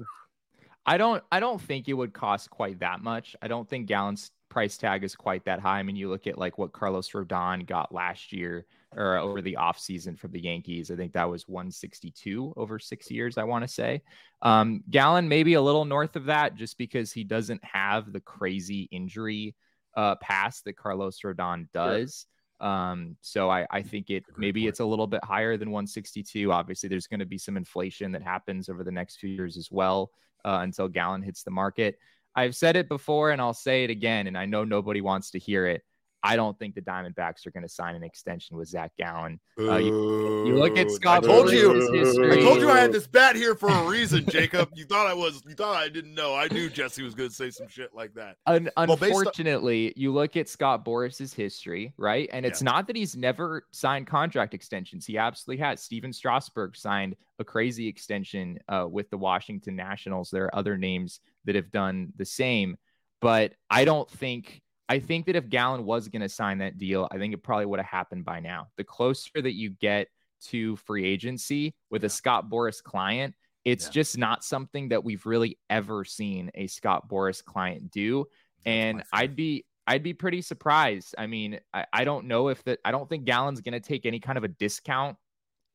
I 0.85 0.97
don't. 0.97 1.23
I 1.31 1.39
don't 1.39 1.61
think 1.61 1.87
it 1.87 1.93
would 1.93 2.13
cost 2.13 2.49
quite 2.49 2.79
that 2.79 3.01
much. 3.01 3.35
I 3.41 3.47
don't 3.47 3.69
think 3.69 3.87
Gallen's 3.87 4.31
price 4.49 4.77
tag 4.77 5.03
is 5.03 5.15
quite 5.15 5.45
that 5.45 5.59
high. 5.59 5.79
I 5.79 5.83
mean, 5.83 5.95
you 5.95 6.09
look 6.09 6.27
at 6.27 6.37
like 6.37 6.57
what 6.57 6.73
Carlos 6.73 7.09
Rodon 7.11 7.65
got 7.65 7.93
last 7.93 8.33
year 8.33 8.65
or 8.95 9.15
over 9.15 9.41
the 9.41 9.57
offseason 9.59 10.19
from 10.19 10.31
the 10.31 10.41
Yankees. 10.41 10.91
I 10.91 10.95
think 10.95 11.13
that 11.13 11.29
was 11.29 11.47
162 11.47 12.53
over 12.57 12.77
six 12.77 13.09
years, 13.09 13.37
I 13.37 13.45
want 13.45 13.63
to 13.63 13.67
say. 13.67 14.01
Um, 14.41 14.83
Gallen, 14.89 15.29
maybe 15.29 15.53
a 15.53 15.61
little 15.61 15.85
north 15.85 16.17
of 16.17 16.25
that 16.25 16.55
just 16.55 16.77
because 16.77 17.13
he 17.13 17.23
doesn't 17.23 17.63
have 17.63 18.11
the 18.11 18.19
crazy 18.19 18.89
injury 18.91 19.55
uh, 19.95 20.15
pass 20.15 20.61
that 20.63 20.75
Carlos 20.75 21.19
Rodon 21.23 21.67
does. 21.73 22.25
Sure. 22.25 22.27
Um, 22.61 23.17
so 23.21 23.49
I, 23.49 23.65
I 23.71 23.81
think 23.81 24.09
it 24.09 24.23
maybe 24.37 24.67
it's 24.67 24.79
a 24.79 24.85
little 24.85 25.07
bit 25.07 25.23
higher 25.23 25.57
than 25.57 25.71
162. 25.71 26.51
Obviously, 26.51 26.87
there's 26.87 27.07
going 27.07 27.19
to 27.19 27.25
be 27.25 27.37
some 27.37 27.57
inflation 27.57 28.11
that 28.11 28.21
happens 28.21 28.69
over 28.69 28.83
the 28.83 28.91
next 28.91 29.17
few 29.17 29.29
years 29.29 29.57
as 29.57 29.69
well 29.71 30.11
uh, 30.45 30.59
until 30.61 30.87
Gallen 30.87 31.23
hits 31.23 31.43
the 31.43 31.51
market. 31.51 31.97
I've 32.35 32.55
said 32.55 32.75
it 32.75 32.87
before 32.87 33.31
and 33.31 33.41
I'll 33.41 33.53
say 33.53 33.83
it 33.83 33.89
again, 33.89 34.27
and 34.27 34.37
I 34.37 34.45
know 34.45 34.63
nobody 34.63 35.01
wants 35.01 35.31
to 35.31 35.39
hear 35.39 35.65
it. 35.65 35.81
I 36.23 36.35
don't 36.35 36.57
think 36.59 36.75
the 36.75 36.81
Diamondbacks 36.81 37.47
are 37.47 37.51
going 37.51 37.63
to 37.63 37.69
sign 37.69 37.95
an 37.95 38.03
extension 38.03 38.55
with 38.55 38.67
Zach 38.67 38.91
Gallen. 38.97 39.39
Uh, 39.59 39.77
you, 39.77 40.47
you, 40.47 40.55
look 40.55 40.77
at 40.77 40.91
Scott. 40.91 41.23
I 41.23 41.27
told 41.27 41.51
you. 41.51 41.71
I 41.71 42.39
told 42.41 42.59
you 42.59 42.69
I 42.69 42.79
had 42.79 42.91
this 42.91 43.07
bat 43.07 43.35
here 43.35 43.55
for 43.55 43.69
a 43.69 43.83
reason, 43.87 44.25
Jacob. 44.29 44.69
you 44.75 44.85
thought 44.85 45.07
I 45.07 45.13
was. 45.13 45.41
You 45.47 45.55
thought 45.55 45.75
I 45.75 45.89
didn't 45.89 46.13
know. 46.13 46.35
I 46.35 46.47
knew 46.47 46.69
Jesse 46.69 47.01
was 47.03 47.15
going 47.15 47.29
to 47.29 47.35
say 47.35 47.49
some 47.49 47.67
shit 47.67 47.89
like 47.95 48.13
that. 48.13 48.37
Un- 48.45 48.69
well, 48.77 48.93
unfortunately, 48.93 49.87
on- 49.87 49.93
you 49.95 50.11
look 50.11 50.37
at 50.37 50.47
Scott 50.47 50.85
Boras's 50.85 51.33
history, 51.33 51.93
right? 51.97 52.29
And 52.31 52.45
it's 52.45 52.61
yeah. 52.61 52.71
not 52.71 52.87
that 52.87 52.95
he's 52.95 53.15
never 53.15 53.65
signed 53.71 54.05
contract 54.05 54.53
extensions. 54.53 55.05
He 55.05 55.17
absolutely 55.17 55.63
has. 55.63 55.81
Stephen 55.81 56.13
Strasburg 56.13 56.75
signed 56.75 57.15
a 57.39 57.43
crazy 57.43 57.87
extension 57.87 58.59
uh, 58.69 58.85
with 58.89 59.09
the 59.09 59.17
Washington 59.17 59.75
Nationals. 59.75 60.29
There 60.29 60.45
are 60.45 60.55
other 60.55 60.77
names 60.77 61.19
that 61.45 61.55
have 61.55 61.71
done 61.71 62.13
the 62.15 62.25
same, 62.25 62.77
but 63.21 63.53
I 63.69 63.85
don't 63.85 64.09
think 64.09 64.61
I 64.91 64.99
think 64.99 65.27
that 65.27 65.37
if 65.37 65.47
Gallen 65.47 65.85
was 65.85 66.09
going 66.09 66.21
to 66.21 66.27
sign 66.27 66.57
that 66.57 66.77
deal, 66.77 67.07
I 67.09 67.17
think 67.17 67.33
it 67.33 67.37
probably 67.37 67.65
would 67.65 67.79
have 67.79 67.87
happened 67.87 68.25
by 68.25 68.41
now. 68.41 68.67
The 68.75 68.83
closer 68.83 69.41
that 69.41 69.53
you 69.53 69.69
get 69.69 70.09
to 70.47 70.75
free 70.75 71.05
agency 71.05 71.73
with 71.89 72.03
a 72.03 72.09
Scott 72.09 72.49
Boras 72.49 72.83
client, 72.83 73.33
it's 73.63 73.85
yeah. 73.85 73.91
just 73.91 74.17
not 74.17 74.43
something 74.43 74.89
that 74.89 75.05
we've 75.05 75.25
really 75.25 75.57
ever 75.69 76.03
seen 76.03 76.51
a 76.55 76.67
Scott 76.67 77.07
Boras 77.07 77.41
client 77.41 77.89
do. 77.89 78.25
and 78.65 79.01
I'd 79.13 79.33
be 79.33 79.63
I'd 79.87 80.03
be 80.03 80.13
pretty 80.13 80.41
surprised. 80.41 81.15
I 81.17 81.25
mean, 81.25 81.61
I, 81.73 81.85
I 81.93 82.03
don't 82.03 82.25
know 82.25 82.49
if 82.49 82.61
that 82.65 82.79
I 82.83 82.91
don't 82.91 83.07
think 83.07 83.23
Gallen's 83.23 83.61
going 83.61 83.71
to 83.71 83.79
take 83.79 84.05
any 84.05 84.19
kind 84.19 84.37
of 84.37 84.43
a 84.43 84.49
discount 84.49 85.15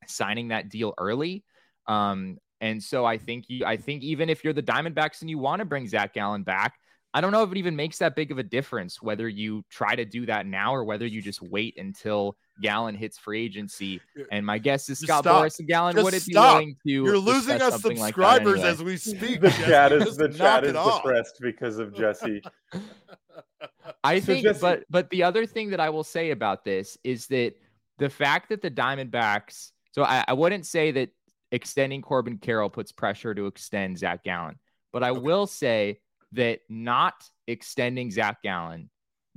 signing 0.07 0.49
that 0.49 0.69
deal 0.69 0.93
early. 0.99 1.43
Um, 1.87 2.37
and 2.61 2.83
so 2.83 3.07
I 3.07 3.17
think 3.17 3.47
you 3.49 3.65
I 3.65 3.79
think 3.79 4.03
even 4.03 4.29
if 4.29 4.45
you're 4.45 4.53
the 4.53 4.63
Diamondbacks 4.63 5.23
and 5.23 5.31
you 5.31 5.39
want 5.39 5.61
to 5.61 5.65
bring 5.65 5.89
Zach 5.89 6.13
Gallen 6.13 6.43
back, 6.43 6.75
I 7.17 7.23
don't 7.23 7.33
know 7.33 7.43
if 7.43 7.51
it 7.51 7.57
even 7.57 7.75
makes 7.75 7.97
that 8.01 8.15
big 8.15 8.31
of 8.31 8.37
a 8.37 8.43
difference 8.43 9.01
whether 9.01 9.27
you 9.27 9.65
try 9.71 9.97
to 9.97 10.05
do 10.05 10.27
that 10.27 10.45
now 10.45 10.75
or 10.75 10.85
whether 10.85 11.07
you 11.07 11.23
just 11.23 11.41
wait 11.41 11.79
until 11.79 12.37
Gallen 12.61 12.95
hits 12.95 13.17
free 13.17 13.43
agency. 13.43 14.03
And 14.31 14.45
my 14.45 14.59
guess 14.59 14.91
is 14.91 14.99
Scott 14.99 15.25
stop. 15.25 15.47
Boras 15.47 15.59
and 15.59 15.67
Gallen 15.67 15.95
just 15.95 16.05
wouldn't 16.05 16.23
stop. 16.23 16.59
be 16.59 16.67
willing 16.67 16.77
to. 16.87 16.91
You're 16.91 17.17
losing 17.17 17.63
us 17.63 17.81
subscribers 17.81 18.59
like 18.59 18.67
anyway. 18.67 18.69
as 18.69 18.83
we 18.83 18.99
speak. 18.99 19.41
the 19.41 19.49
chat 19.49 19.93
is 19.93 20.19
the 20.19 20.29
chat 20.29 20.65
is 20.65 20.75
depressed 20.75 21.39
because 21.41 21.79
of 21.79 21.95
Jesse. 21.95 22.43
I 24.05 24.21
so 24.21 24.27
think, 24.27 24.45
Jesse... 24.45 24.61
but 24.61 24.85
but 24.91 25.09
the 25.09 25.23
other 25.23 25.47
thing 25.47 25.71
that 25.71 25.81
I 25.81 25.89
will 25.89 26.05
say 26.05 26.33
about 26.33 26.67
this 26.67 26.99
is 27.03 27.29
that 27.29 27.55
the 27.97 28.11
fact 28.11 28.51
that 28.51 28.61
the 28.61 28.71
Diamondbacks. 28.71 29.71
So 29.93 30.05
I, 30.05 30.23
I 30.29 30.35
wouldn't 30.35 30.67
say 30.67 30.91
that 30.91 31.09
extending 31.51 32.03
Corbin 32.03 32.37
Carroll 32.37 32.69
puts 32.69 32.93
pressure 32.93 33.35
to 33.35 33.47
extend 33.47 33.97
Zach 33.97 34.23
Gallen, 34.23 34.59
but 34.93 35.03
I 35.03 35.13
okay. 35.13 35.21
will 35.21 35.47
say 35.47 36.01
that 36.33 36.61
not 36.69 37.15
extending 37.47 38.11
Zach 38.11 38.43
Gallen 38.43 38.91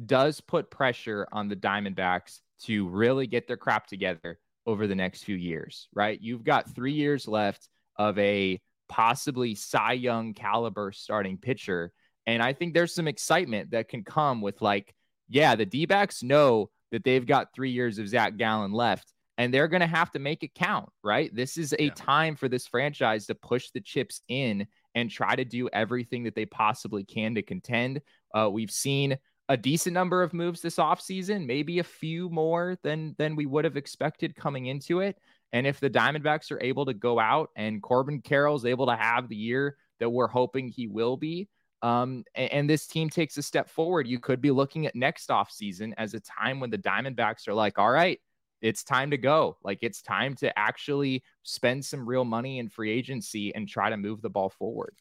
does 0.06 0.42
put 0.42 0.72
pressure 0.72 1.28
on 1.32 1.48
the 1.48 1.56
Diamondbacks 1.56 2.40
to 2.64 2.88
really 2.90 3.28
get 3.28 3.48
their 3.48 3.58
crap 3.58 3.88
together 3.88 4.40
over 4.66 4.88
the 4.88 4.96
next 4.96 5.24
few 5.24 5.36
years, 5.36 5.88
right? 5.94 6.20
You've 6.22 6.44
got 6.44 6.74
three 6.74 6.94
years 6.94 7.28
left 7.28 7.68
of 7.98 8.18
a 8.18 8.62
possibly 8.88 9.56
Cy 9.56 9.94
Young 9.94 10.34
caliber 10.34 10.92
starting 10.92 11.38
pitcher. 11.38 11.92
And 12.28 12.42
I 12.42 12.54
think 12.54 12.74
there's 12.74 12.94
some 12.94 13.08
excitement 13.08 13.72
that 13.72 13.90
can 13.90 14.04
come 14.04 14.42
with, 14.42 14.62
like, 14.62 14.94
yeah, 15.28 15.56
the 15.56 15.66
D 15.66 15.86
backs 15.86 16.24
know 16.24 16.70
that 16.92 17.04
they've 17.04 17.26
got 17.26 17.54
three 17.54 17.72
years 17.72 18.00
of 18.00 18.08
Zach 18.08 18.38
Gallen 18.38 18.72
left 18.72 19.12
and 19.38 19.54
they're 19.54 19.70
going 19.70 19.80
to 19.82 19.88
have 19.88 20.12
to 20.12 20.20
make 20.20 20.44
it 20.44 20.54
count, 20.54 20.90
right? 21.04 21.34
This 21.34 21.58
is 21.58 21.74
a 21.74 21.86
yeah. 21.86 21.94
time 21.96 22.36
for 22.36 22.50
this 22.50 22.68
franchise 22.68 23.28
to 23.28 23.36
push 23.36 23.70
the 23.72 23.80
chips 23.80 24.22
in 24.28 24.68
and 24.96 25.10
try 25.10 25.36
to 25.36 25.46
do 25.46 25.70
everything 25.72 26.24
that 26.24 26.36
they 26.36 26.46
possibly 26.46 27.04
can 27.04 27.36
to 27.36 27.42
contend. 27.42 28.02
Uh, 28.34 28.50
we've 28.52 28.72
seen 28.72 29.18
a 29.50 29.58
decent 29.58 29.94
number 29.94 30.22
of 30.22 30.34
moves 30.34 30.62
this 30.62 30.76
offseason, 30.78 31.46
maybe 31.46 31.80
a 31.80 31.84
few 31.84 32.30
more 32.30 32.78
than 32.84 33.16
than 33.18 33.36
we 33.36 33.46
would 33.46 33.66
have 33.66 33.78
expected 33.78 34.36
coming 34.36 34.68
into 34.68 35.00
it. 35.00 35.18
And 35.52 35.66
if 35.66 35.80
the 35.80 35.90
Diamondbacks 35.90 36.52
are 36.52 36.62
able 36.62 36.86
to 36.86 36.94
go 36.94 37.20
out 37.20 37.50
and 37.56 37.82
Corbin 37.82 38.22
Carroll 38.22 38.56
is 38.56 38.66
able 38.66 38.86
to 38.86 38.96
have 38.96 39.28
the 39.28 39.36
year 39.36 39.78
that 40.00 40.10
we're 40.10 40.28
hoping 40.28 40.70
he 40.70 40.88
will 40.88 41.18
be, 41.18 41.50
um, 41.82 42.24
and, 42.36 42.52
and, 42.52 42.70
this 42.70 42.88
team 42.88 43.10
takes 43.10 43.38
a 43.38 43.42
step 43.42 43.70
forward, 43.70 44.06
you 44.06 44.20
could 44.20 44.42
be 44.42 44.52
looking 44.52 44.86
at 44.86 44.96
next 44.96 45.30
offseason 45.30 45.94
as 45.98 46.14
a 46.14 46.20
time 46.20 46.60
when 46.60 46.70
the 46.70 46.78
Diamondbacks 46.78 47.48
are 47.48 47.54
like, 47.54 47.80
all 47.80 47.90
right, 47.90 48.20
it's 48.62 48.84
time 48.84 49.12
to 49.12 49.18
go. 49.18 49.58
Like 49.64 49.80
it's 49.82 50.02
time 50.02 50.36
to 50.36 50.58
actually 50.58 51.24
spend 51.44 51.84
some 51.84 52.08
real 52.08 52.26
money 52.26 52.60
in 52.60 52.70
free 52.70 52.92
agency 52.92 53.54
and 53.56 53.68
try 53.68 53.90
to 53.90 53.98
move 53.98 54.22
the 54.22 54.30
ball 54.30 54.50
forward. 54.50 54.96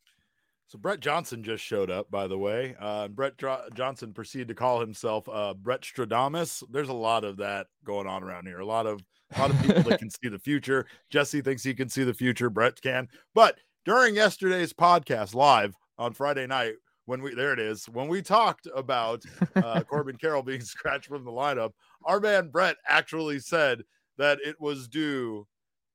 So 0.68 0.78
Brett 0.78 1.00
Johnson 1.00 1.42
just 1.42 1.64
showed 1.64 1.90
up, 1.90 2.10
by 2.10 2.26
the 2.26 2.36
way. 2.36 2.76
Uh, 2.78 3.08
Brett 3.08 3.38
Dr- 3.38 3.72
Johnson 3.74 4.12
proceeded 4.12 4.48
to 4.48 4.54
call 4.54 4.80
himself 4.80 5.26
uh, 5.26 5.54
Brett 5.54 5.80
Stradamus. 5.80 6.62
There's 6.70 6.90
a 6.90 6.94
lot 6.94 7.24
of 7.24 7.38
that 7.38 7.68
going 7.84 8.06
on 8.06 8.22
around 8.22 8.46
here. 8.46 8.58
A 8.58 8.66
lot 8.66 8.86
of 8.86 9.00
a 9.34 9.40
lot 9.40 9.50
of 9.50 9.60
people 9.62 9.82
that 9.84 9.98
can 9.98 10.10
see 10.22 10.28
the 10.28 10.38
future. 10.38 10.86
Jesse 11.10 11.40
thinks 11.40 11.62
he 11.62 11.72
can 11.72 11.88
see 11.88 12.04
the 12.04 12.12
future. 12.12 12.50
Brett 12.50 12.80
can. 12.82 13.08
But 13.34 13.56
during 13.86 14.14
yesterday's 14.14 14.74
podcast 14.74 15.34
live 15.34 15.74
on 15.96 16.12
Friday 16.12 16.46
night, 16.46 16.74
when 17.06 17.22
we 17.22 17.34
there 17.34 17.54
it 17.54 17.58
is 17.58 17.88
when 17.88 18.06
we 18.06 18.20
talked 18.20 18.68
about 18.74 19.24
uh, 19.56 19.80
Corbin 19.88 20.18
Carroll 20.18 20.42
being 20.42 20.60
scratched 20.60 21.08
from 21.08 21.24
the 21.24 21.30
lineup, 21.30 21.70
our 22.04 22.20
man 22.20 22.48
Brett 22.48 22.76
actually 22.86 23.40
said 23.40 23.82
that 24.16 24.38
it 24.44 24.60
was 24.60 24.88
due 24.88 25.46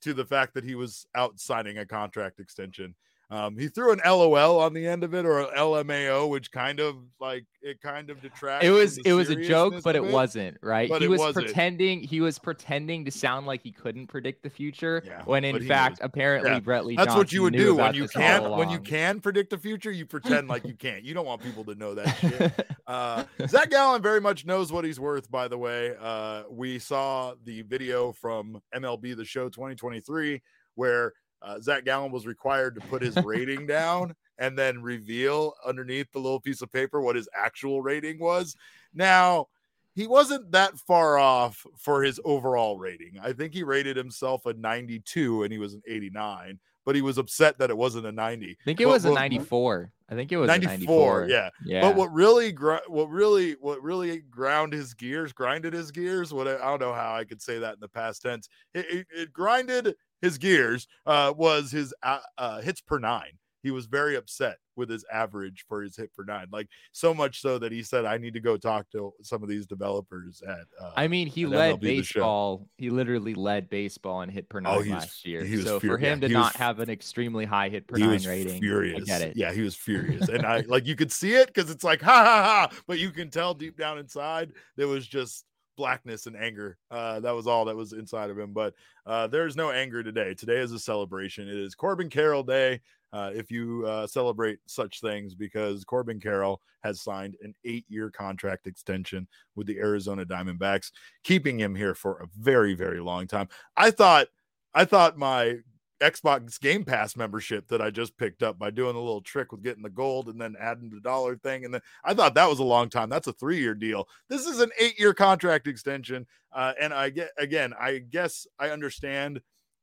to 0.01 0.13
the 0.13 0.25
fact 0.25 0.53
that 0.53 0.63
he 0.63 0.75
was 0.75 1.05
out 1.15 1.39
signing 1.39 1.77
a 1.77 1.85
contract 1.85 2.39
extension. 2.39 2.95
Um, 3.33 3.57
he 3.57 3.67
threw 3.67 3.91
an 3.91 3.99
LOL 4.05 4.59
on 4.59 4.73
the 4.73 4.85
end 4.85 5.03
of 5.03 5.15
it 5.15 5.25
or 5.25 5.39
an 5.39 5.47
LMAO, 5.57 6.29
which 6.29 6.51
kind 6.51 6.79
of 6.79 6.97
like 7.19 7.45
it 7.63 7.81
kind 7.81 8.11
of 8.11 8.21
detracts. 8.21 8.63
It 8.63 8.69
was 8.69 8.99
it 8.99 9.13
was 9.13 9.31
a 9.31 9.35
joke, 9.35 9.81
but 9.83 9.95
it, 9.95 10.03
it, 10.03 10.11
wasn't 10.11 10.57
right. 10.61 10.87
But 10.87 11.01
he 11.01 11.07
was 11.07 11.19
wasn't. 11.19 11.47
pretending 11.47 12.03
he 12.03 12.21
was 12.21 12.37
pretending 12.37 13.05
to 13.05 13.11
sound 13.11 13.47
like 13.47 13.63
he 13.63 13.71
couldn't 13.71 14.05
predict 14.05 14.43
the 14.43 14.51
future 14.51 15.01
yeah, 15.03 15.23
when 15.25 15.43
in 15.45 15.67
fact 15.67 15.99
was, 15.99 16.05
apparently 16.05 16.51
yeah. 16.51 16.59
Brett 16.59 16.85
Lee. 16.85 16.95
That's 16.95 17.07
Johnson 17.07 17.17
what 17.17 17.33
you 17.33 17.41
would 17.41 17.53
do 17.53 17.73
when 17.73 17.95
you 17.95 18.07
can't 18.07 18.51
when 18.51 18.69
you 18.69 18.79
can 18.79 19.19
predict 19.19 19.49
the 19.49 19.57
future. 19.57 19.89
You 19.89 20.05
pretend 20.05 20.47
like 20.47 20.63
you 20.63 20.75
can't. 20.75 21.03
You 21.03 21.15
don't 21.15 21.25
want 21.25 21.41
people 21.41 21.63
to 21.63 21.73
know 21.73 21.95
that 21.95 22.15
shit. 22.19 22.67
uh, 22.85 23.23
Zach 23.47 23.71
Gallen 23.71 24.03
very 24.03 24.21
much 24.21 24.45
knows 24.45 24.71
what 24.71 24.85
he's 24.85 24.99
worth. 24.99 25.31
By 25.31 25.47
the 25.47 25.57
way, 25.57 25.95
uh, 25.99 26.43
we 26.51 26.77
saw 26.77 27.33
the 27.45 27.63
video 27.63 28.11
from 28.11 28.61
MLB 28.75 29.17
The 29.17 29.25
Show 29.25 29.49
2023 29.49 30.39
where 30.75 31.13
uh, 31.43 31.59
Zach 31.59 31.85
Gallen 31.85 32.11
was 32.11 32.25
required 32.25 32.75
to 32.75 32.81
put 32.87 33.01
his 33.01 33.15
rating 33.17 33.67
down 33.67 34.15
and 34.37 34.57
then 34.57 34.81
reveal 34.81 35.53
underneath 35.65 36.11
the 36.11 36.19
little 36.19 36.39
piece 36.39 36.61
of 36.61 36.71
paper 36.71 37.01
what 37.01 37.15
his 37.15 37.29
actual 37.35 37.81
rating 37.81 38.19
was. 38.19 38.55
Now, 38.93 39.47
he 39.95 40.07
wasn't 40.07 40.51
that 40.51 40.77
far 40.79 41.17
off 41.19 41.65
for 41.77 42.03
his 42.03 42.19
overall 42.25 42.77
rating. 42.77 43.19
I 43.21 43.33
think 43.33 43.53
he 43.53 43.63
rated 43.63 43.95
himself 43.95 44.45
a 44.45 44.53
92 44.53 45.43
and 45.43 45.51
he 45.51 45.59
was 45.59 45.75
an 45.75 45.83
89, 45.87 46.59
but 46.83 46.95
he 46.95 47.01
was 47.01 47.19
upset 47.19 47.59
that 47.59 47.69
it 47.69 47.77
wasn't 47.77 48.07
a 48.07 48.11
90. 48.11 48.57
I 48.59 48.63
think 48.65 48.81
it 48.81 48.85
but, 48.85 48.91
was 48.91 49.05
a 49.05 49.13
94. 49.13 49.91
I 50.09 50.15
think 50.15 50.31
it 50.31 50.37
was 50.37 50.47
94, 50.47 50.71
94. 50.71 51.27
Yeah. 51.29 51.49
Yeah. 51.63 51.81
But 51.81 51.95
what 51.95 52.11
really 52.11 52.51
what 52.51 53.09
really 53.09 53.53
what 53.53 53.81
really 53.81 54.19
ground 54.19 54.73
his 54.73 54.93
gears, 54.93 55.31
grinded 55.31 55.73
his 55.73 55.91
gears, 55.91 56.33
what 56.33 56.47
I, 56.47 56.55
I 56.55 56.69
don't 56.69 56.81
know 56.81 56.93
how 56.93 57.15
I 57.15 57.23
could 57.23 57.41
say 57.41 57.59
that 57.59 57.75
in 57.75 57.79
the 57.79 57.87
past 57.87 58.23
tense. 58.23 58.49
It, 58.73 58.85
it, 58.89 59.07
it 59.15 59.33
grinded 59.33 59.95
his 60.23 60.37
gears 60.37 60.87
uh, 61.05 61.33
was 61.35 61.69
his 61.69 61.93
uh, 62.01 62.19
uh, 62.37 62.61
hits 62.61 62.79
per 62.79 62.97
nine. 62.97 63.37
he 63.61 63.71
was 63.71 63.85
very 63.85 64.15
upset 64.15 64.57
with 64.75 64.89
his 64.89 65.05
average 65.11 65.65
for 65.67 65.83
his 65.83 65.95
hit 65.95 66.13
per 66.15 66.23
nine. 66.23 66.47
Like 66.51 66.67
so 66.93 67.13
much 67.13 67.41
so 67.41 67.59
that 67.59 67.73
he 67.73 67.83
said, 67.83 68.05
"I 68.05 68.17
need 68.17 68.33
to 68.33 68.39
go 68.39 68.55
talk 68.55 68.89
to 68.91 69.13
some 69.21 69.43
of 69.43 69.49
these 69.49 69.65
developers." 69.65 70.41
At 70.41 70.65
uh, 70.81 70.91
I 70.95 71.09
mean, 71.09 71.27
he 71.27 71.45
led 71.45 71.81
baseball. 71.81 72.67
He 72.77 72.89
literally 72.89 73.35
led 73.35 73.69
baseball 73.69 74.21
in 74.21 74.29
hit 74.29 74.47
per 74.47 74.59
oh, 74.59 74.61
nine 74.61 74.87
oh, 74.87 74.91
last 74.93 75.25
year. 75.25 75.45
So 75.61 75.79
for 75.81 75.97
him 75.97 76.21
to 76.21 76.29
not 76.29 76.53
was, 76.53 76.55
have 76.55 76.79
an 76.79 76.89
extremely 76.89 77.43
high 77.43 77.67
hit 77.67 77.85
per 77.87 77.97
nine 77.97 78.23
rating, 78.23 78.61
furious. 78.61 79.01
I 79.01 79.05
get 79.05 79.21
it. 79.21 79.35
Yeah, 79.35 79.51
he 79.51 79.61
was 79.61 79.75
furious, 79.75 80.29
and 80.29 80.45
I 80.45 80.61
like 80.67 80.87
you 80.87 80.95
could 80.95 81.11
see 81.11 81.33
it 81.33 81.47
because 81.47 81.69
it's 81.69 81.83
like 81.83 82.01
ha 82.01 82.23
ha 82.23 82.43
ha, 82.43 82.77
but 82.87 82.97
you 82.97 83.11
can 83.11 83.29
tell 83.29 83.53
deep 83.53 83.77
down 83.77 83.97
inside 83.97 84.53
there 84.77 84.87
was 84.87 85.05
just 85.05 85.45
blackness 85.75 86.27
and 86.27 86.35
anger. 86.35 86.77
Uh, 86.91 87.19
that 87.19 87.31
was 87.31 87.47
all 87.47 87.65
that 87.65 87.75
was 87.75 87.93
inside 87.93 88.29
of 88.29 88.37
him. 88.37 88.53
But 88.53 88.73
uh, 89.05 89.27
there's 89.27 89.55
no 89.55 89.71
anger 89.71 90.03
today. 90.03 90.33
Today 90.33 90.59
is 90.59 90.71
a 90.71 90.79
celebration. 90.79 91.47
It 91.47 91.57
is 91.57 91.75
Corbin 91.75 92.09
Carroll 92.09 92.43
Day. 92.43 92.81
Uh, 93.11 93.31
if 93.35 93.51
you 93.51 93.85
uh, 93.85 94.07
celebrate 94.07 94.57
such 94.65 94.99
things, 94.99 95.35
because 95.35 95.83
Corbin 95.83 96.19
Carroll 96.19 96.61
has 96.83 97.01
signed 97.01 97.35
an 97.41 97.53
eight 97.63 97.85
year 97.87 98.09
contract 98.09 98.65
extension 98.65 99.27
with 99.55 99.67
the 99.67 99.77
Arizona 99.77 100.25
Diamondbacks, 100.25 100.91
keeping 101.23 101.59
him 101.59 101.75
here 101.75 101.93
for 101.93 102.19
a 102.21 102.27
very, 102.39 102.73
very 102.73 102.99
long 102.99 103.27
time. 103.27 103.47
I 103.77 103.91
thought. 103.91 104.27
I 104.75 104.85
thought 104.85 105.19
my 105.19 105.59
Xbox 106.03 106.59
Game 106.59 106.83
Pass 106.83 107.15
membership 107.15 107.67
that 107.69 107.81
I 107.81 107.89
just 107.89 108.17
picked 108.17 108.43
up 108.43 108.59
by 108.59 108.69
doing 108.69 108.95
a 108.95 108.99
little 108.99 109.21
trick 109.21 109.51
with 109.51 109.63
getting 109.63 109.83
the 109.83 109.89
gold 109.89 110.27
and 110.27 110.39
then 110.39 110.55
adding 110.59 110.89
the 110.89 110.99
dollar 110.99 111.37
thing. 111.37 111.63
And 111.63 111.73
then 111.73 111.81
I 112.03 112.13
thought 112.13 112.35
that 112.35 112.49
was 112.49 112.59
a 112.59 112.63
long 112.63 112.89
time. 112.89 113.09
That's 113.09 113.27
a 113.27 113.33
three 113.33 113.59
year 113.59 113.73
deal. 113.73 114.07
This 114.27 114.45
is 114.45 114.59
an 114.59 114.71
eight 114.79 114.99
year 114.99 115.13
contract 115.13 115.67
extension. 115.67 116.27
Uh, 116.51 116.73
and 116.79 116.93
I 116.93 117.09
get 117.09 117.29
again, 117.37 117.73
I 117.79 117.99
guess 117.99 118.45
I 118.59 118.69
understand 118.69 119.41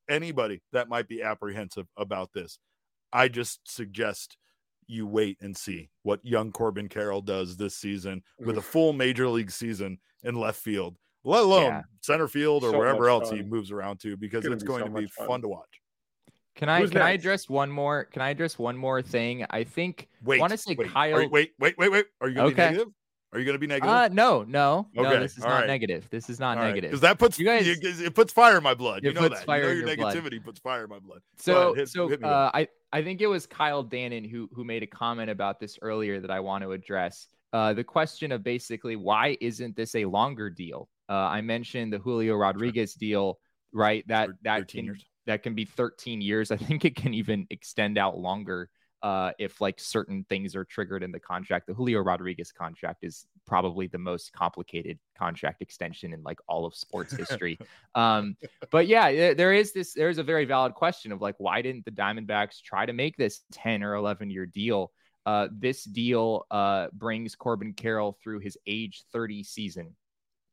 anybody 0.08 0.60
that 0.72 0.88
might 0.88 1.08
be 1.08 1.22
apprehensive 1.22 1.86
about 1.96 2.32
this. 2.34 2.58
I 3.12 3.28
just 3.28 3.60
suggest 3.64 4.36
you 4.86 5.06
wait 5.06 5.38
and 5.40 5.56
see 5.56 5.88
what 6.02 6.20
young 6.22 6.52
Corbin 6.52 6.88
Carroll 6.88 7.22
does 7.22 7.56
this 7.56 7.76
season 7.76 8.22
with 8.38 8.58
a 8.58 8.62
full 8.62 8.92
major 8.92 9.28
league 9.28 9.50
season 9.50 9.98
in 10.24 10.34
left 10.34 10.60
field, 10.60 10.96
let 11.24 11.44
alone 11.44 11.64
yeah. 11.64 11.82
center 12.00 12.28
field 12.28 12.64
or 12.64 12.72
so 12.72 12.78
wherever 12.78 13.08
else 13.08 13.28
fun. 13.28 13.38
he 13.38 13.44
moves 13.44 13.70
around 13.70 14.00
to, 14.00 14.16
because 14.16 14.44
it's, 14.44 14.54
it's 14.54 14.64
going 14.64 14.82
so 14.82 14.88
to 14.88 15.00
be 15.00 15.06
fun. 15.06 15.26
fun 15.26 15.42
to 15.42 15.48
watch. 15.48 15.79
Can 16.60 16.68
I 16.68 16.80
Who's 16.80 16.90
can 16.90 16.98
next? 16.98 17.06
I 17.06 17.10
address 17.12 17.48
one 17.48 17.70
more? 17.70 18.04
Can 18.04 18.20
I 18.20 18.28
address 18.28 18.58
one 18.58 18.76
more 18.76 19.00
thing? 19.00 19.46
I 19.48 19.64
think 19.64 20.08
wait, 20.22 20.40
want 20.40 20.50
to 20.50 20.58
say 20.58 20.74
wait, 20.76 20.90
Kyle. 20.90 21.16
Wait, 21.16 21.32
wait, 21.32 21.52
wait, 21.58 21.78
wait, 21.78 21.90
wait. 21.90 22.04
Are 22.20 22.28
you 22.28 22.34
gonna 22.34 22.48
okay. 22.48 22.54
be 22.54 22.62
negative? 22.72 22.88
Are 23.32 23.38
you 23.38 23.46
going 23.46 23.54
to 23.54 23.58
be 23.60 23.66
negative? 23.66 23.88
Uh, 23.88 24.08
no, 24.08 24.42
no, 24.42 24.88
okay. 24.94 25.08
no. 25.08 25.20
This 25.20 25.38
is 25.38 25.44
All 25.44 25.50
not 25.50 25.60
right. 25.60 25.66
negative. 25.68 26.06
This 26.10 26.28
is 26.28 26.38
not 26.38 26.58
All 26.58 26.64
negative 26.64 26.90
because 26.90 27.02
right. 27.02 27.10
that 27.10 27.18
puts 27.18 27.38
you 27.38 27.46
guys. 27.46 27.64
It 27.66 28.14
puts 28.14 28.30
fire 28.30 28.58
in 28.58 28.62
my 28.62 28.74
blood. 28.74 29.04
You 29.04 29.14
know 29.14 29.26
that. 29.26 29.44
Fire 29.46 29.72
you 29.72 29.86
know 29.86 29.92
your, 29.92 29.96
your 29.96 29.96
negativity 29.96 30.30
blood. 30.32 30.44
puts 30.44 30.60
fire 30.60 30.84
in 30.84 30.90
my 30.90 30.98
blood. 30.98 31.20
So, 31.38 31.72
hit, 31.72 31.88
so 31.88 32.08
hit 32.08 32.22
uh, 32.22 32.50
I 32.52 32.68
I 32.92 33.02
think 33.02 33.22
it 33.22 33.28
was 33.28 33.46
Kyle 33.46 33.82
Dannon 33.82 34.30
who 34.30 34.50
who 34.52 34.62
made 34.62 34.82
a 34.82 34.86
comment 34.86 35.30
about 35.30 35.60
this 35.60 35.78
earlier 35.80 36.20
that 36.20 36.30
I 36.30 36.40
want 36.40 36.62
to 36.64 36.72
address. 36.72 37.28
Uh, 37.54 37.72
the 37.72 37.84
question 37.84 38.32
of 38.32 38.42
basically 38.42 38.96
why 38.96 39.38
isn't 39.40 39.76
this 39.76 39.94
a 39.94 40.04
longer 40.04 40.50
deal? 40.50 40.88
Uh, 41.08 41.12
I 41.12 41.40
mentioned 41.40 41.92
the 41.92 41.98
Julio 41.98 42.34
Rodriguez 42.34 42.92
deal, 42.94 43.38
right? 43.72 44.06
That 44.08 44.28
that 44.42 44.68
can 44.68 44.84
years 44.84 45.06
that 45.30 45.42
can 45.42 45.54
be 45.54 45.64
13 45.64 46.20
years. 46.20 46.50
I 46.50 46.56
think 46.56 46.84
it 46.84 46.96
can 46.96 47.14
even 47.14 47.46
extend 47.50 47.98
out 47.98 48.18
longer 48.18 48.68
uh, 49.02 49.30
if 49.38 49.60
like 49.60 49.80
certain 49.80 50.24
things 50.28 50.54
are 50.54 50.64
triggered 50.64 51.02
in 51.02 51.12
the 51.12 51.20
contract. 51.20 51.66
The 51.66 51.74
Julio 51.74 52.00
Rodriguez 52.00 52.52
contract 52.52 53.02
is 53.02 53.26
probably 53.46 53.86
the 53.86 53.98
most 53.98 54.32
complicated 54.32 54.98
contract 55.16 55.62
extension 55.62 56.12
in 56.12 56.22
like 56.22 56.38
all 56.48 56.66
of 56.66 56.74
sports 56.74 57.12
history. 57.16 57.58
um, 57.94 58.36
but 58.70 58.86
yeah, 58.86 59.32
there 59.34 59.52
is 59.52 59.72
this. 59.72 59.94
There 59.94 60.10
is 60.10 60.18
a 60.18 60.22
very 60.22 60.44
valid 60.44 60.74
question 60.74 61.12
of 61.12 61.22
like, 61.22 61.36
why 61.38 61.62
didn't 61.62 61.84
the 61.84 61.92
Diamondbacks 61.92 62.60
try 62.62 62.84
to 62.84 62.92
make 62.92 63.16
this 63.16 63.40
10 63.52 63.82
or 63.82 63.94
11 63.94 64.30
year 64.30 64.46
deal? 64.46 64.92
Uh, 65.26 65.48
this 65.52 65.84
deal 65.84 66.46
uh, 66.50 66.88
brings 66.92 67.36
Corbin 67.36 67.72
Carroll 67.74 68.18
through 68.22 68.40
his 68.40 68.58
age 68.66 69.04
30 69.12 69.44
season 69.44 69.94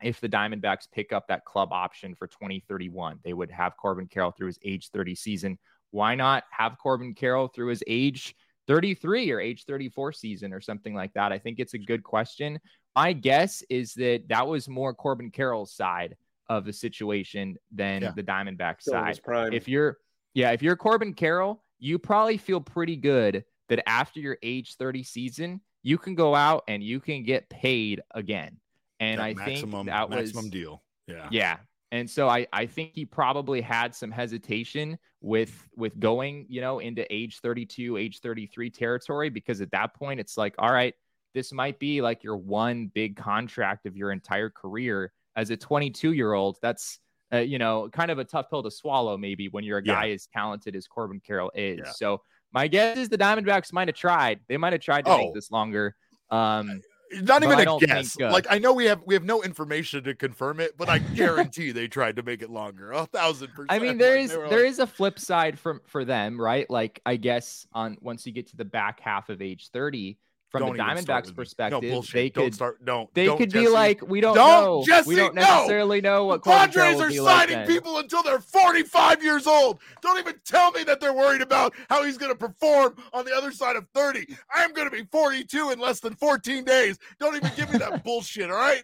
if 0.02 0.20
the 0.22 0.30
Diamondbacks 0.30 0.88
pick 0.92 1.12
up 1.12 1.28
that 1.28 1.46
club 1.46 1.70
option 1.72 2.16
for 2.16 2.28
2031. 2.28 3.20
They 3.24 3.34
would 3.34 3.52
have 3.52 3.78
Corbin 3.78 4.08
Carroll 4.08 4.32
through 4.32 4.48
his 4.48 4.60
age 4.64 4.90
30 4.90 5.16
season. 5.16 5.60
Why 5.92 6.16
not 6.16 6.44
have 6.52 6.78
Corbin 6.78 7.14
Carroll 7.14 7.48
through 7.48 7.68
his 7.68 7.84
age 7.88 8.36
33 8.68 9.32
or 9.32 9.40
age 9.40 9.66
34 9.66 10.14
season 10.14 10.54
or 10.54 10.62
something 10.62 10.94
like 10.94 11.14
that? 11.14 11.32
I 11.32 11.40
think 11.40 11.60
it's 11.60 11.74
a 11.74 11.80
good 11.80 12.04
question. 12.04 12.60
My 12.96 13.14
guess 13.14 13.64
is 13.70 13.94
that 13.94 14.24
that 14.30 14.48
was 14.48 14.68
more 14.68 14.94
Corbin 14.94 15.32
Carroll's 15.32 15.74
side 15.74 16.16
of 16.50 16.66
the 16.66 16.74
situation 16.74 17.58
than 17.74 18.02
yeah. 18.02 18.12
the 18.16 18.24
Diamondback 18.24 18.82
side. 18.82 19.20
If 19.54 19.68
you're 19.68 19.98
yeah, 20.34 20.52
if 20.52 20.62
you're 20.62 20.76
Corbin 20.76 21.14
Carroll, 21.14 21.64
you 21.80 21.98
probably 21.98 22.38
feel 22.38 22.62
pretty 22.62 22.96
good 22.96 23.44
that 23.70 23.88
after 23.90 24.20
your 24.20 24.38
age 24.44 24.76
30 24.76 25.04
season, 25.04 25.62
you 25.84 25.98
can 25.98 26.16
go 26.16 26.36
out 26.36 26.64
and 26.68 26.84
you 26.84 27.00
can 27.00 27.24
get 27.24 27.50
paid 27.50 28.02
again. 28.12 28.58
And 29.00 29.20
that 29.20 29.26
I 29.26 29.34
maximum, 29.34 29.72
think 29.72 29.88
that 29.88 30.10
was 30.10 30.18
maximum 30.18 30.50
deal. 30.50 30.84
Yeah. 31.08 31.28
Yeah. 31.32 31.58
And 31.92 32.10
so 32.10 32.28
I, 32.28 32.48
I 32.52 32.66
think 32.66 32.92
he 32.94 33.06
probably 33.06 33.62
had 33.62 33.96
some 33.96 34.12
hesitation 34.12 34.98
with 35.22 35.68
with 35.76 35.98
going, 36.00 36.46
you 36.50 36.60
know, 36.60 36.80
into 36.80 37.12
age 37.14 37.40
32, 37.40 37.98
age 37.98 38.20
33 38.20 38.70
territory 38.70 39.30
because 39.30 39.62
at 39.62 39.72
that 39.72 39.94
point 39.96 40.20
it's 40.20 40.38
like, 40.38 40.54
all 40.58 40.72
right, 40.72 40.94
this 41.34 41.54
might 41.54 41.80
be 41.80 42.02
like 42.02 42.24
your 42.24 42.36
one 42.38 42.88
big 42.94 43.16
contract 43.16 43.86
of 43.86 43.96
your 43.96 44.12
entire 44.12 44.50
career 44.50 45.14
as 45.36 45.50
a 45.50 45.58
22 45.58 46.12
year 46.12 46.34
old. 46.34 46.58
That's 46.62 47.00
uh, 47.34 47.40
you 47.40 47.58
know, 47.58 47.90
kind 47.92 48.10
of 48.10 48.20
a 48.20 48.24
tough 48.24 48.50
pill 48.50 48.64
to 48.64 48.72
swallow 48.72 49.18
maybe 49.18 49.50
when 49.50 49.64
you're 49.64 49.80
a 49.80 49.84
guy 49.84 50.06
yeah. 50.06 50.14
as 50.14 50.28
talented 50.28 50.76
as 50.76 50.88
Corbin 50.88 51.20
Carroll 51.20 51.52
is. 51.54 51.80
Yeah. 51.84 51.92
So 51.92 52.22
my 52.54 52.68
guess 52.68 52.98
is 52.98 53.10
the 53.10 53.18
Diamondbacks 53.18 53.74
might 53.74 53.88
have 53.88 53.96
tried. 53.96 54.40
They 54.48 54.58
might 54.58 54.74
have 54.74 54.82
tried 54.82 55.06
to 55.06 55.12
oh. 55.12 55.18
make 55.18 55.34
this 55.34 55.52
longer. 55.52 55.96
Um, 56.30 56.82
not 57.14 57.44
even 57.44 57.60
a 57.60 57.78
guess. 57.80 58.16
Think, 58.16 58.30
uh, 58.30 58.34
like 58.34 58.48
I 58.50 58.60
know 58.60 58.74
we 58.74 58.86
have 58.86 59.02
we 59.06 59.14
have 59.14 59.24
no 59.24 59.44
information 59.44 60.04
to 60.04 60.16
confirm 60.16 60.60
it, 60.60 60.78
but 60.78 60.90
I 60.90 61.00
guarantee 61.00 61.72
they 61.72 61.88
tried 61.88 62.16
to 62.18 62.24
make 62.24 62.42
it 62.42 62.50
longer. 62.50 62.92
A 62.92 63.06
thousand 63.06 63.50
percent. 63.50 63.72
I 63.72 63.80
mean, 63.80 63.98
there 63.98 64.16
like, 64.16 64.26
is 64.26 64.32
there 64.32 64.48
like... 64.48 64.52
is 64.52 64.80
a 64.80 64.88
flip 64.88 65.20
side 65.20 65.60
from 65.60 65.82
for 65.86 66.06
them, 66.06 66.40
right? 66.40 66.70
Like 66.70 67.02
I 67.06 67.16
guess 67.16 67.68
on 67.74 67.98
once 68.02 68.26
you 68.26 68.32
get 68.32 68.48
to 68.48 68.58
the 68.58 68.66
back 68.66 69.00
half 69.00 69.30
of 69.30 69.42
age 69.42 69.70
thirty, 69.72 70.18
from 70.50 70.62
don't 70.62 70.78
the 70.78 70.84
Diamondbacks 70.84 71.36
perspective, 71.36 71.84
no, 71.84 72.02
they 72.02 72.30
don't 72.30 72.46
could 72.46 72.56
start. 72.56 72.84
Don't 72.86 73.14
they 73.14 73.26
don't, 73.26 73.38
could 73.38 73.52
Jesse. 73.52 73.66
be 73.66 73.70
like, 73.70 74.08
we 74.08 74.22
don't, 74.22 74.36
don't 74.36 74.64
know. 74.64 74.84
Jesse, 74.86 75.10
we 75.10 75.16
don't 75.16 75.36
necessarily 75.36 76.00
no. 76.00 76.18
know 76.18 76.26
what 76.26 76.44
the 76.44 76.50
Padres 76.50 77.02
are 77.02 77.12
signing 77.12 77.58
like 77.58 77.68
people 77.68 77.98
until 77.98 78.24
they're 78.24 78.40
45 78.40 79.24
years 79.24 79.46
old. 79.46 79.80
Don't 80.02 80.18
even 80.20 80.36
tell 80.46 80.72
me 80.72 80.84
that 80.86 81.02
they're 81.02 81.14
worried 81.14 81.42
about 81.42 81.74
how 81.90 82.04
he's 82.04 82.18
going 82.18 82.32
to 82.32 82.38
perform 82.38 82.96
on 83.14 83.26
the 83.26 83.34
other 83.34 83.52
side 83.52 83.76
of 83.76 83.88
30. 83.94 84.26
I'm 84.54 84.72
going 84.74 84.90
to 84.90 84.96
be 84.96 85.04
42 85.12 85.72
in 85.72 85.80
less 85.80 86.00
than 86.00 86.16
14 86.16 86.64
days. 86.64 86.98
Don't 87.20 87.36
even 87.36 87.52
give 87.56 87.72
me 87.72 87.80
that 87.80 88.04
bullshit. 88.06 88.50
All 88.50 88.58
right. 88.58 88.84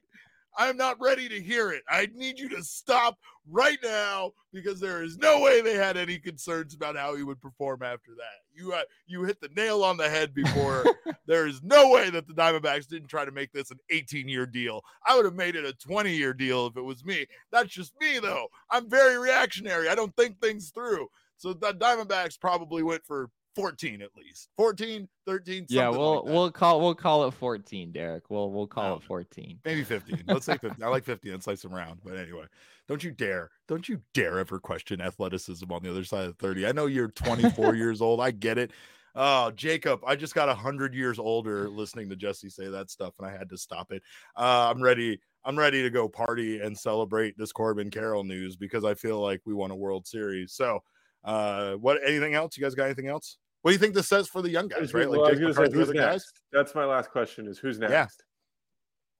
I'm 0.56 0.78
not 0.78 0.98
ready 1.00 1.28
to 1.30 1.42
hear 1.42 1.72
it. 1.72 1.82
I 1.90 2.10
need 2.14 2.38
you 2.38 2.50
to 2.50 2.64
stop 2.64 3.18
right 3.50 3.78
now 3.84 4.32
because 4.52 4.80
there 4.80 5.04
is 5.04 5.18
no 5.18 5.42
way 5.42 5.62
they 5.62 5.76
had 5.76 5.98
any 5.98 6.18
concerns 6.18 6.74
about 6.74 6.96
how 6.96 7.16
he 7.16 7.24
would 7.24 7.42
perform 7.42 7.84
after 7.84 8.12
that. 8.16 8.42
You 8.54 8.74
uh, 8.74 8.84
you 9.08 9.24
hit 9.24 9.42
the 9.42 9.50
nail 9.56 9.84
on 9.84 9.98
the 9.98 10.10
head 10.10 10.34
before. 10.34 10.86
there 11.28 11.48
is 11.48 11.62
no 11.64 11.90
way 11.90 12.10
that 12.10 12.28
the 12.28 12.34
Diamondbacks 12.34 12.88
didn't 12.88 13.08
try 13.08 13.26
to 13.26 13.32
make 13.32 13.52
this 13.52 13.72
an 13.72 13.80
18 13.90 14.28
year 14.28 14.46
deal. 14.46 14.82
I 15.08 15.16
would 15.16 15.26
have 15.26 15.36
made 15.36 15.56
it 15.56 15.66
a 15.66 15.74
20 15.74 16.16
year 16.16 16.34
deal 16.34 16.68
if 16.68 16.78
it 16.78 16.82
was 16.82 17.04
me. 17.04 17.26
That's 17.52 17.70
just 17.70 17.94
me 18.00 18.20
though. 18.20 18.48
I'm 18.70 18.90
very 18.90 19.18
reactionary. 19.18 19.90
I 19.90 19.96
don't 19.96 20.16
think 20.16 20.40
things 20.40 20.70
through. 20.70 21.08
So 21.38 21.54
the 21.54 21.74
Diamondbacks 21.74 22.40
probably 22.40 22.84
went 22.84 23.06
for 23.06 23.30
14 23.56 24.02
at 24.02 24.10
least. 24.18 24.50
14 24.58 25.08
13 25.26 25.66
yeah 25.70 25.90
we'll 25.90 26.24
like 26.24 26.26
we'll 26.26 26.52
call 26.52 26.82
we'll 26.82 26.96
call 26.96 27.28
it 27.28 27.34
14 27.34 27.92
derek. 27.92 28.30
We'll 28.30 28.52
we'll 28.52 28.68
call 28.68 28.98
it 28.98 29.04
14 29.04 29.60
maybe 29.64 29.84
15 29.84 30.24
let's 30.28 30.46
say 30.46 30.58
15 30.58 30.84
i 30.84 30.88
like 30.88 31.04
15 31.06 31.34
and 31.34 31.44
slice 31.44 31.62
them 31.62 31.74
around 31.74 32.00
but 32.04 32.18
anyway 32.18 32.46
don't 32.90 33.02
you 33.04 33.12
dare. 33.12 33.50
Don't 33.70 33.88
you 33.88 34.02
dare 34.14 34.40
ever 34.40 34.60
question 34.60 35.00
athleticism 35.00 35.72
on 35.72 35.84
the 35.84 35.90
other 35.90 36.04
side 36.04 36.26
of 36.26 36.38
30 36.38 36.68
i 36.68 36.72
know 36.72 36.86
you're 36.88 37.10
24 37.10 37.76
years 37.76 38.02
old. 38.02 38.20
I 38.20 38.32
get 38.32 38.58
it. 38.58 38.72
Oh 39.16 39.52
jacob 39.52 40.02
i 40.06 40.16
just 40.16 40.34
got 40.34 40.48
100 40.48 40.96
years 40.96 41.20
older 41.20 41.70
listening 41.70 42.10
to 42.10 42.16
jesse 42.16 42.50
say 42.50 42.68
that 42.68 42.90
stuff 42.90 43.14
and 43.20 43.28
i 43.28 43.32
had 43.32 43.50
to 43.50 43.58
stop 43.58 43.92
it. 43.92 44.02
Uh, 44.36 44.72
i'm 44.74 44.82
ready. 44.82 45.20
I'm 45.46 45.60
ready 45.60 45.84
to 45.84 45.90
go 45.90 46.08
party 46.08 46.62
and 46.62 46.78
celebrate 46.78 47.38
this 47.38 47.52
corbin 47.52 47.92
carroll 47.92 48.24
news 48.24 48.56
because 48.56 48.84
i 48.84 48.94
feel 48.94 49.20
like 49.22 49.42
we 49.46 49.54
won 49.54 49.72
a 49.72 49.76
world 49.76 50.08
series. 50.08 50.54
So 50.54 50.82
uh 51.24 51.74
what 51.76 52.00
anything 52.06 52.34
else? 52.34 52.58
You 52.58 52.64
guys 52.64 52.76
got 52.76 52.86
anything 52.86 53.08
else 53.08 53.38
what 53.64 53.72
do 53.72 53.74
you 53.76 53.80
think 53.80 53.94
this 53.94 54.10
says 54.10 54.28
for 54.28 54.42
the 54.42 54.50
young 54.50 54.68
guys, 54.68 54.94
right? 54.94 55.10
Like 55.10 55.22
well, 55.22 55.30
I 55.30 55.46
was 55.46 55.56
say, 55.56 55.72
who's 55.72 55.90
next? 55.90 55.96
Guys? 55.96 56.34
That's 56.52 56.76
my 56.76 56.84
last 56.84 57.10
question: 57.12 57.48
is 57.48 57.58
who's 57.58 57.80
next? 57.80 58.24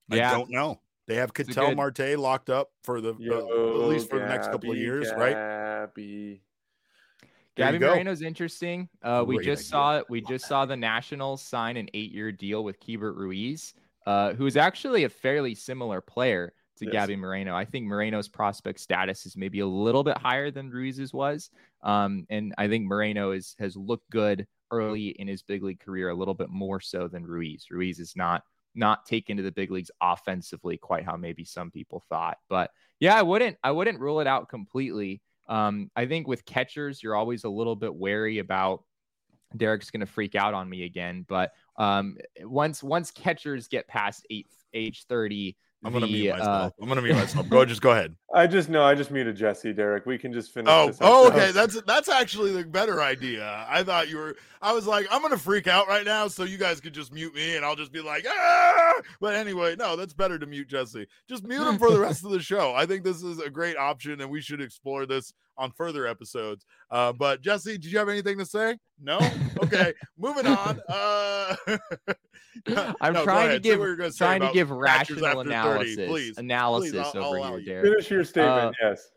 Yeah, 0.10 0.18
yeah. 0.18 0.32
I 0.32 0.34
don't 0.34 0.52
know. 0.52 0.82
They 1.08 1.16
have 1.16 1.34
Ketel 1.34 1.68
good... 1.68 1.78
Marte 1.78 2.18
locked 2.18 2.50
up 2.50 2.72
for 2.84 3.00
the, 3.00 3.16
Yo, 3.20 3.48
the 3.48 3.84
at 3.84 3.90
least 3.90 4.10
for 4.10 4.20
Gabby, 4.20 4.28
the 4.28 4.36
next 4.36 4.48
couple 4.52 4.72
of 4.72 4.78
years, 4.78 5.10
Gabby. 5.12 5.22
right? 5.22 6.40
Gabby 7.56 7.80
Moreno's 7.80 8.22
interesting. 8.22 8.90
Uh, 9.02 9.24
we 9.26 9.40
just 9.44 9.70
saw 9.70 10.00
it. 10.00 10.06
We 10.10 10.20
just 10.20 10.46
saw 10.46 10.66
the 10.66 10.76
Nationals 10.76 11.42
sign 11.42 11.78
an 11.78 11.88
eight-year 11.94 12.34
deal 12.34 12.66
with 12.66 12.82
Keibert 12.82 13.16
Ruiz, 13.16 13.74
uh, 14.06 14.34
who's 14.34 14.58
actually 14.58 15.06
a 15.06 15.10
fairly 15.10 15.56
similar 15.56 16.02
player 16.02 16.54
to 16.78 16.86
yes. 16.86 16.94
Gabby 16.94 17.16
Moreno. 17.16 17.56
I 17.56 17.66
think 17.66 17.86
Moreno's 17.86 18.28
prospect 18.28 18.80
status 18.80 19.26
is 19.26 19.38
maybe 19.38 19.60
a 19.60 19.68
little 19.68 20.04
bit 20.04 20.18
higher 20.18 20.52
than 20.52 20.70
Ruiz's 20.70 21.14
was. 21.14 21.50
Um, 21.84 22.26
and 22.30 22.54
I 22.58 22.68
think 22.68 22.86
Moreno 22.86 23.32
is 23.32 23.56
has 23.60 23.76
looked 23.76 24.10
good 24.10 24.48
early 24.72 25.10
in 25.10 25.28
his 25.28 25.44
big 25.44 25.64
league 25.64 25.80
career, 25.80 26.10
a 26.10 26.16
little 26.16 26.34
bit 26.34 26.50
more 26.50 26.80
so 26.80 27.08
than 27.08 27.26
Ruiz. 27.26 27.68
Ruiz 27.70 28.00
is 28.00 28.16
not 28.16 28.44
not 28.76 29.06
taken 29.06 29.38
to 29.38 29.44
the 29.44 29.52
big 29.52 29.72
leagues 29.72 29.92
offensively 30.02 30.78
quite 30.78 31.06
how 31.06 31.16
maybe 31.16 31.46
some 31.46 31.70
people 31.70 32.04
thought. 32.10 32.38
But 32.50 32.72
yeah, 33.00 33.16
I 33.16 33.22
wouldn't 33.22 33.58
I 33.64 33.72
wouldn't 33.72 34.00
rule 34.00 34.20
it 34.20 34.28
out 34.28 34.50
completely. 34.50 35.22
Um, 35.48 35.92
I 35.96 36.06
think 36.06 36.28
with 36.28 36.46
catchers, 36.46 37.04
you're 37.04 37.16
always 37.16 37.44
a 37.44 37.50
little 37.50 37.76
bit 37.76 37.94
wary 37.94 38.40
about 38.40 38.84
Derek's 39.56 39.92
going 39.92 40.00
to 40.00 40.06
freak 40.06 40.36
out 40.36 40.54
on 40.54 40.70
me 40.70 40.84
again. 40.84 41.26
But 41.28 41.52
um, 41.78 42.18
once 42.42 42.82
once 42.82 43.12
catchers 43.12 43.68
get 43.68 43.88
past 43.88 44.26
eight, 44.30 44.48
age 44.74 45.06
30, 45.06 45.56
I'm 45.84 45.94
gonna 45.94 46.08
mute 46.08 46.32
myself. 46.32 46.74
Uh, 46.80 46.82
I'm 46.82 46.88
gonna 46.88 47.02
mute 47.02 47.16
myself. 47.16 47.50
Go, 47.50 47.66
just 47.66 47.82
go 47.82 47.92
ahead. 47.92 48.16
I 48.34 48.48
just 48.48 48.70
know. 48.70 48.84
I 48.84 48.96
just 48.96 49.12
muted 49.12 49.36
Jesse, 49.36 49.74
Derek. 49.74 50.06
We 50.06 50.18
can 50.18 50.34
just 50.34 50.52
finish. 50.52 50.70
Oh, 50.70 50.92
oh, 51.02 51.28
okay. 51.28 51.52
That's 51.52 51.82
that's 51.84 52.10
actually 52.10 52.52
the 52.52 52.64
better 52.64 53.02
idea. 53.02 53.66
I 53.70 53.84
thought 53.84 54.10
you 54.10 54.18
were. 54.18 54.36
I 54.62 54.72
was 54.74 54.88
like, 54.88 55.08
I'm 55.12 55.22
gonna 55.22 55.38
freak 55.38 55.68
out 55.68 55.88
right 55.88 56.06
now, 56.06 56.28
so 56.28 56.44
you 56.44 56.58
guys 56.58 56.80
could 56.80 56.94
just 56.94 57.14
mute 57.14 57.36
me, 57.36 57.56
and 57.56 57.66
I'll 57.66 57.76
just 57.76 57.92
be 57.92 58.02
like, 58.02 58.26
ah. 58.28 58.94
But 59.20 59.36
anyway, 59.36 59.76
no, 59.76 59.96
that's 59.96 60.14
better 60.14 60.40
to 60.40 60.46
mute 60.46 60.68
Jesse. 60.70 61.08
Just 61.28 61.44
mute 61.44 61.68
him 61.68 61.78
for 61.78 61.92
the 61.92 62.00
rest 62.00 62.24
of 62.24 62.32
the 62.32 62.42
show. 62.42 62.74
I 62.74 62.86
think 62.86 63.04
this 63.04 63.22
is 63.22 63.40
a 63.40 63.50
great 63.50 63.78
option, 63.78 64.22
and 64.22 64.32
we 64.32 64.42
should 64.42 64.62
explore 64.62 65.06
this 65.06 65.34
on 65.58 65.72
further 65.72 66.08
episodes. 66.08 66.66
Uh, 66.90 67.14
but 67.14 67.42
Jesse, 67.42 67.78
did 67.78 67.92
you 67.92 67.98
have 67.98 68.10
anything 68.10 68.38
to 68.38 68.46
say? 68.46 68.78
No. 69.02 69.20
Okay, 69.62 69.94
moving 70.18 70.48
on. 70.48 70.80
Uh, 70.90 71.56
I'm 73.02 73.14
no, 73.14 73.24
trying 73.24 73.50
to 73.50 73.60
give 73.60 73.80
trying 74.16 74.42
to 74.42 74.52
give 74.54 74.72
rational 74.72 75.40
analysis 75.40 75.96
30, 75.96 76.08
please, 76.08 76.38
analysis 76.38 76.92
please, 76.92 77.12
I'll, 77.16 77.24
over 77.24 77.40
I'll 77.40 77.58
here. 77.58 77.82
Finish 77.84 78.10
your 78.10 78.24
statement. 78.24 78.76
Uh, 78.82 78.90
yes. 78.90 79.10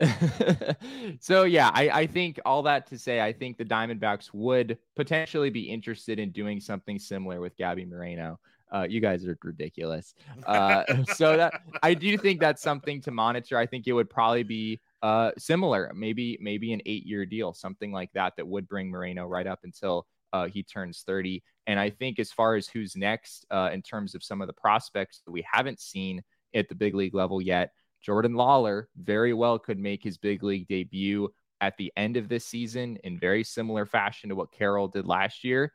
so 1.20 1.44
yeah, 1.44 1.70
I, 1.74 1.90
I 1.90 2.06
think 2.06 2.40
all 2.44 2.62
that 2.62 2.86
to 2.88 2.98
say, 2.98 3.20
I 3.20 3.32
think 3.32 3.58
the 3.58 3.64
Diamondbacks 3.64 4.30
would 4.32 4.78
potentially 4.96 5.50
be 5.50 5.70
interested 5.70 6.18
in 6.18 6.30
doing 6.30 6.60
something 6.60 6.98
similar 6.98 7.40
with 7.40 7.56
Gabby 7.56 7.84
Moreno. 7.84 8.38
Uh, 8.72 8.86
you 8.88 9.00
guys 9.00 9.26
are 9.26 9.36
ridiculous. 9.42 10.14
Uh, 10.46 10.84
so 11.14 11.36
that 11.36 11.60
I 11.82 11.92
do 11.94 12.16
think 12.16 12.40
that's 12.40 12.62
something 12.62 13.00
to 13.02 13.10
monitor. 13.10 13.58
I 13.58 13.66
think 13.66 13.88
it 13.88 13.92
would 13.92 14.08
probably 14.08 14.44
be 14.44 14.80
uh, 15.02 15.32
similar, 15.38 15.92
maybe 15.94 16.38
maybe 16.40 16.72
an 16.72 16.82
eight-year 16.86 17.26
deal, 17.26 17.52
something 17.52 17.92
like 17.92 18.10
that, 18.14 18.34
that 18.36 18.46
would 18.46 18.68
bring 18.68 18.90
Moreno 18.90 19.26
right 19.26 19.46
up 19.46 19.60
until 19.64 20.06
uh, 20.32 20.46
he 20.46 20.62
turns 20.62 21.02
30. 21.06 21.42
And 21.66 21.78
I 21.78 21.90
think 21.90 22.18
as 22.18 22.32
far 22.32 22.56
as 22.56 22.68
who's 22.68 22.96
next 22.96 23.46
uh, 23.50 23.70
in 23.72 23.82
terms 23.82 24.14
of 24.14 24.22
some 24.22 24.40
of 24.40 24.46
the 24.46 24.52
prospects 24.52 25.22
that 25.24 25.32
we 25.32 25.44
haven't 25.50 25.80
seen 25.80 26.22
at 26.54 26.68
the 26.68 26.74
big 26.74 26.94
league 26.94 27.14
level 27.14 27.40
yet, 27.40 27.72
Jordan 28.02 28.32
Lawlar 28.32 28.84
very 28.96 29.34
well 29.34 29.58
could 29.58 29.78
make 29.78 30.02
his 30.02 30.18
big 30.18 30.42
league 30.42 30.68
debut 30.68 31.28
at 31.60 31.76
the 31.76 31.92
end 31.96 32.16
of 32.16 32.28
this 32.28 32.46
season 32.46 32.96
in 33.04 33.18
very 33.18 33.44
similar 33.44 33.84
fashion 33.84 34.30
to 34.30 34.34
what 34.34 34.52
Carroll 34.52 34.88
did 34.88 35.06
last 35.06 35.44
year. 35.44 35.72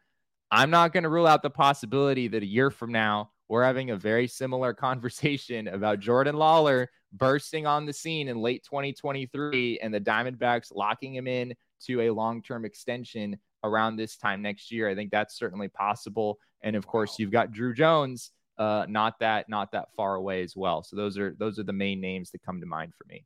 I'm 0.52 0.70
not 0.70 0.94
going 0.94 1.04
to 1.04 1.10
rule 1.10 1.28
out 1.28 1.44
the 1.44 1.50
possibility 1.50 2.28
that 2.30 2.44
a 2.44 2.48
year 2.48 2.72
from 2.72 2.92
now, 2.92 3.32
we're 3.48 3.64
having 3.64 3.92
a 3.92 3.96
very 3.96 4.28
similar 4.28 4.74
conversation 4.74 5.68
about 5.68 6.00
Jordan 6.00 6.36
Lawlar 6.36 6.88
bursting 7.18 7.66
on 7.66 7.86
the 7.86 7.94
scene 7.94 8.28
in 8.28 8.38
late 8.38 8.64
2023 8.64 9.80
and 9.82 9.94
the 9.94 10.00
Diamondbacks 10.00 10.74
locking 10.74 11.16
him 11.16 11.28
in 11.28 11.54
to 11.86 12.02
a 12.02 12.10
long 12.12 12.42
term 12.42 12.66
extension 12.66 13.38
around 13.64 13.96
this 13.96 14.18
time 14.18 14.42
next 14.42 14.72
year. 14.72 14.90
I 14.90 14.96
think 14.96 15.12
that's 15.12 15.38
certainly 15.38 15.68
possible. 15.68 16.38
And 16.62 16.76
of 16.76 16.88
course, 16.88 17.20
you've 17.20 17.32
got 17.32 17.52
Drew 17.52 17.74
Jones, 17.74 18.32
uh, 18.58 18.86
not 18.88 19.20
that 19.20 19.50
not 19.50 19.72
that 19.72 19.90
far 19.96 20.16
away 20.16 20.42
as 20.44 20.56
well. 20.56 20.84
So 20.84 20.96
those 20.96 21.18
are 21.18 21.36
those 21.40 21.60
are 21.60 21.64
the 21.64 21.74
main 21.74 22.00
names 22.00 22.32
that 22.32 22.44
come 22.44 22.60
to 22.60 22.68
mind 22.68 22.94
for 22.98 23.06
me. 23.08 23.26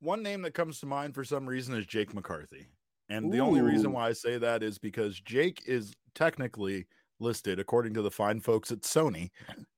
One 0.00 0.22
name 0.22 0.42
that 0.42 0.54
comes 0.54 0.80
to 0.80 0.86
mind 0.86 1.14
for 1.14 1.24
some 1.24 1.46
reason 1.46 1.74
is 1.76 1.86
Jake 1.86 2.14
McCarthy. 2.14 2.66
And 3.08 3.26
Ooh. 3.26 3.30
the 3.30 3.38
only 3.38 3.60
reason 3.60 3.92
why 3.92 4.08
I 4.08 4.12
say 4.12 4.38
that 4.38 4.62
is 4.62 4.78
because 4.78 5.20
Jake 5.20 5.62
is 5.66 5.94
technically 6.14 6.86
listed, 7.20 7.58
according 7.58 7.94
to 7.94 8.02
the 8.02 8.10
fine 8.10 8.40
folks 8.40 8.70
at 8.70 8.80
Sony, 8.80 9.30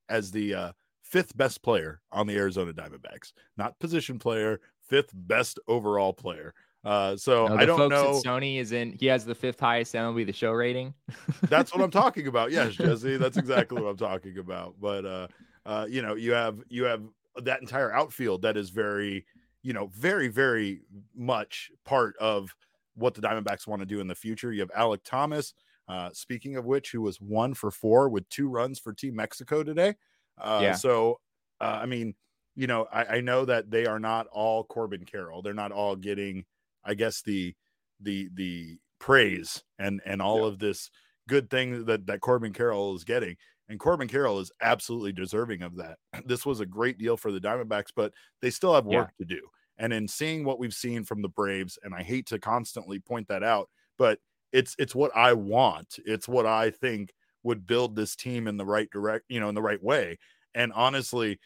as 0.09 0.31
the 0.31 0.53
uh, 0.53 0.71
fifth 1.07 1.35
best 1.37 1.61
player 1.61 2.01
on 2.11 2.27
the 2.27 2.35
Arizona 2.35 2.73
Diamondbacks. 2.73 3.31
Not 3.57 3.79
position 3.79 4.19
player, 4.19 4.59
fifth 4.81 5.11
best 5.13 5.59
overall 5.67 6.13
player. 6.13 6.53
Uh, 6.83 7.17
so 7.17 7.47
no, 7.47 7.57
I 7.57 7.65
don't 7.65 7.89
know. 7.89 8.21
Sony 8.23 8.59
is 8.59 8.71
in. 8.71 8.93
He 8.93 9.07
has 9.07 9.25
the 9.25 9.35
fifth 9.35 9.59
highest 9.59 9.93
MLB 9.93 10.25
the 10.25 10.33
Show 10.33 10.51
rating. 10.51 10.93
that's 11.43 11.73
what 11.73 11.81
I'm 11.81 11.91
talking 11.91 12.27
about. 12.27 12.51
Yes, 12.51 12.75
Jesse, 12.75 13.17
that's 13.17 13.37
exactly 13.37 13.81
what 13.81 13.89
I'm 13.89 13.97
talking 13.97 14.37
about. 14.37 14.75
But 14.79 15.05
uh, 15.05 15.27
uh, 15.65 15.85
you 15.89 16.01
know, 16.01 16.15
you 16.15 16.33
have 16.33 16.59
you 16.69 16.83
have 16.83 17.01
that 17.43 17.61
entire 17.61 17.93
outfield 17.93 18.43
that 18.43 18.57
is 18.57 18.69
very, 18.69 19.25
you 19.63 19.73
know, 19.73 19.87
very 19.93 20.27
very 20.27 20.81
much 21.15 21.71
part 21.83 22.15
of 22.17 22.55
what 22.95 23.13
the 23.13 23.21
Diamondbacks 23.21 23.67
want 23.67 23.81
to 23.81 23.85
do 23.85 23.99
in 23.99 24.07
the 24.07 24.15
future. 24.15 24.51
You 24.51 24.61
have 24.61 24.71
Alec 24.75 25.01
Thomas. 25.03 25.53
Uh, 25.89 26.09
speaking 26.13 26.57
of 26.57 26.65
which, 26.65 26.91
who 26.91 27.01
was 27.01 27.21
one 27.21 27.53
for 27.53 27.71
four 27.71 28.09
with 28.09 28.27
two 28.29 28.49
runs 28.49 28.77
for 28.77 28.91
Team 28.91 29.15
Mexico 29.15 29.63
today. 29.63 29.95
Uh, 30.37 30.59
yeah. 30.61 30.73
So, 30.73 31.19
uh, 31.61 31.79
I 31.81 31.85
mean, 31.85 32.15
you 32.55 32.67
know, 32.67 32.87
I, 32.91 33.17
I 33.17 33.21
know 33.21 33.45
that 33.45 33.69
they 33.69 33.85
are 33.85 33.99
not 33.99 34.27
all 34.27 34.63
Corbin 34.63 35.05
Carroll. 35.05 35.41
They're 35.41 35.53
not 35.53 35.71
all 35.71 35.95
getting 35.95 36.45
I 36.87 36.95
guess 36.95 37.21
the 37.21 37.53
the 37.99 38.29
the 38.33 38.77
praise 38.99 39.63
and 39.77 40.01
and 40.05 40.21
all 40.21 40.41
yeah. 40.41 40.47
of 40.47 40.59
this 40.59 40.89
good 41.27 41.49
thing 41.49 41.85
that 41.85 42.07
that 42.07 42.21
Corbin 42.21 42.53
Carroll 42.53 42.95
is 42.95 43.03
getting. 43.03 43.35
And 43.69 43.79
Corbin 43.79 44.07
Carroll 44.07 44.39
is 44.39 44.49
absolutely 44.61 45.11
deserving 45.11 45.61
of 45.61 45.75
that. 45.75 45.97
This 46.25 46.45
was 46.45 46.61
a 46.61 46.65
great 46.65 46.97
deal 46.97 47.17
for 47.17 47.31
the 47.31 47.39
Diamondbacks, 47.39 47.91
but 47.93 48.13
they 48.41 48.49
still 48.49 48.73
have 48.73 48.85
work 48.85 49.11
yeah. 49.19 49.25
to 49.25 49.35
do. 49.35 49.41
And 49.77 49.91
in 49.91 50.07
seeing 50.07 50.45
what 50.45 50.57
we've 50.57 50.73
seen 50.73 51.03
from 51.03 51.21
the 51.21 51.29
Braves, 51.29 51.77
and 51.83 51.93
I 51.93 52.01
hate 52.01 52.25
to 52.27 52.39
constantly 52.39 52.99
point 52.99 53.27
that 53.27 53.43
out, 53.43 53.69
but 53.97 54.19
it's 54.53 54.75
it's 54.79 54.95
what 54.95 55.15
I 55.15 55.33
want. 55.33 55.99
It's 56.05 56.27
what 56.27 56.45
I 56.45 56.71
think 56.71 57.11
would 57.47 57.65
build 57.65 57.95
this 57.95 58.15
team 58.15 58.47
in 58.47 58.57
the 58.57 58.65
right 58.65 58.89
direct, 58.91 59.25
you 59.29 59.39
know, 59.39 59.49
in 59.49 59.55
the 59.55 59.61
right 59.61 59.81
way. 59.81 60.19
And 60.53 60.71
honestly, 60.73 61.39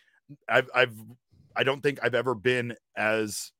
I've 0.50 0.70
I've 0.74 0.96
I 1.56 1.64
don't 1.64 1.82
think 1.82 2.00
I've 2.04 2.16
ever 2.16 2.36
been 2.36 2.76
as 2.96 3.52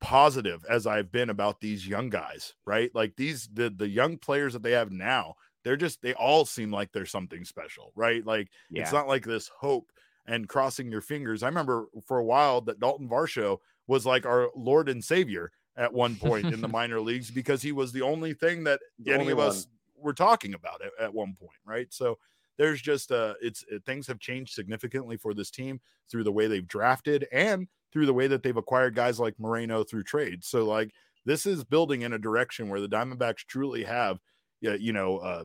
positive 0.00 0.64
as 0.68 0.86
I've 0.86 1.12
been 1.12 1.30
about 1.30 1.60
these 1.60 1.86
young 1.86 2.10
guys, 2.10 2.54
right? 2.66 2.90
Like 2.94 3.16
these 3.16 3.48
the 3.52 3.70
the 3.70 3.88
young 3.88 4.18
players 4.18 4.52
that 4.52 4.62
they 4.62 4.72
have 4.72 4.92
now, 4.92 5.34
they're 5.64 5.76
just 5.76 6.00
they 6.00 6.14
all 6.14 6.44
seem 6.44 6.70
like 6.70 6.92
they're 6.92 7.06
something 7.06 7.44
special, 7.44 7.92
right? 7.96 8.24
Like 8.24 8.48
yeah. 8.70 8.82
it's 8.82 8.92
not 8.92 9.08
like 9.08 9.24
this 9.24 9.50
hope 9.58 9.90
and 10.26 10.48
crossing 10.48 10.90
your 10.92 11.00
fingers. 11.00 11.42
I 11.42 11.48
remember 11.48 11.86
for 12.06 12.18
a 12.18 12.24
while 12.24 12.60
that 12.62 12.80
Dalton 12.80 13.08
Varsho 13.08 13.58
was 13.88 14.06
like 14.06 14.26
our 14.26 14.50
Lord 14.54 14.88
and 14.88 15.02
Savior 15.02 15.50
at 15.76 15.92
one 15.92 16.14
point 16.14 16.46
in 16.46 16.60
the 16.60 16.68
minor 16.80 17.00
leagues 17.00 17.30
because 17.30 17.62
he 17.62 17.72
was 17.72 17.90
the 17.92 18.02
only 18.02 18.32
thing 18.34 18.64
that 18.64 18.80
the 19.00 19.12
any 19.12 19.30
of 19.30 19.38
one. 19.38 19.48
us 19.48 19.66
were 20.02 20.12
talking 20.12 20.54
about 20.54 20.82
at, 20.82 20.92
at 21.00 21.14
one 21.14 21.34
point, 21.38 21.58
right? 21.64 21.92
So 21.92 22.18
there's 22.58 22.82
just 22.82 23.10
uh 23.10 23.34
it's 23.40 23.64
it, 23.70 23.84
things 23.84 24.06
have 24.06 24.18
changed 24.18 24.54
significantly 24.54 25.16
for 25.16 25.34
this 25.34 25.50
team 25.50 25.80
through 26.10 26.24
the 26.24 26.32
way 26.32 26.46
they've 26.46 26.68
drafted 26.68 27.26
and 27.32 27.66
through 27.92 28.06
the 28.06 28.14
way 28.14 28.26
that 28.26 28.42
they've 28.42 28.56
acquired 28.56 28.94
guys 28.94 29.18
like 29.20 29.38
Moreno 29.38 29.84
through 29.84 30.04
trade. 30.04 30.44
So 30.44 30.64
like 30.64 30.92
this 31.24 31.46
is 31.46 31.64
building 31.64 32.02
in 32.02 32.12
a 32.12 32.18
direction 32.18 32.68
where 32.68 32.80
the 32.80 32.88
Diamondbacks 32.88 33.46
truly 33.46 33.84
have, 33.84 34.18
you 34.60 34.92
know, 34.92 35.18
uh, 35.18 35.44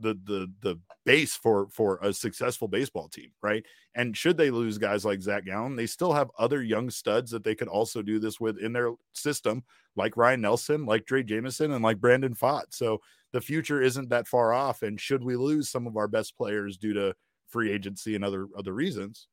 the 0.00 0.14
the 0.24 0.52
the 0.60 0.78
base 1.04 1.36
for 1.36 1.68
for 1.68 1.98
a 2.02 2.12
successful 2.12 2.68
baseball 2.68 3.08
team, 3.08 3.30
right? 3.42 3.64
And 3.94 4.16
should 4.16 4.36
they 4.36 4.50
lose 4.50 4.76
guys 4.78 5.04
like 5.04 5.22
Zach 5.22 5.44
Gallen, 5.44 5.76
they 5.76 5.86
still 5.86 6.12
have 6.12 6.30
other 6.38 6.62
young 6.62 6.90
studs 6.90 7.30
that 7.30 7.44
they 7.44 7.54
could 7.54 7.68
also 7.68 8.02
do 8.02 8.18
this 8.18 8.40
with 8.40 8.58
in 8.58 8.72
their 8.72 8.92
system, 9.12 9.62
like 9.94 10.16
Ryne 10.16 10.40
Nelson, 10.40 10.84
like 10.84 11.04
Drey 11.04 11.24
Jameson, 11.24 11.72
and 11.72 11.84
like 11.84 12.00
Brandon 12.00 12.34
Pfaadt. 12.34 12.64
So 12.70 13.00
the 13.34 13.40
future 13.40 13.82
isn't 13.82 14.10
that 14.10 14.28
far 14.28 14.52
off. 14.52 14.82
And 14.82 14.98
should 14.98 15.24
we 15.24 15.34
lose 15.34 15.68
some 15.68 15.88
of 15.88 15.96
our 15.96 16.06
best 16.06 16.36
players 16.36 16.78
due 16.78 16.92
to 16.94 17.16
free 17.48 17.72
agency 17.72 18.14
and 18.14 18.24
other 18.24 18.46
other 18.56 18.72
reasons, 18.72 19.26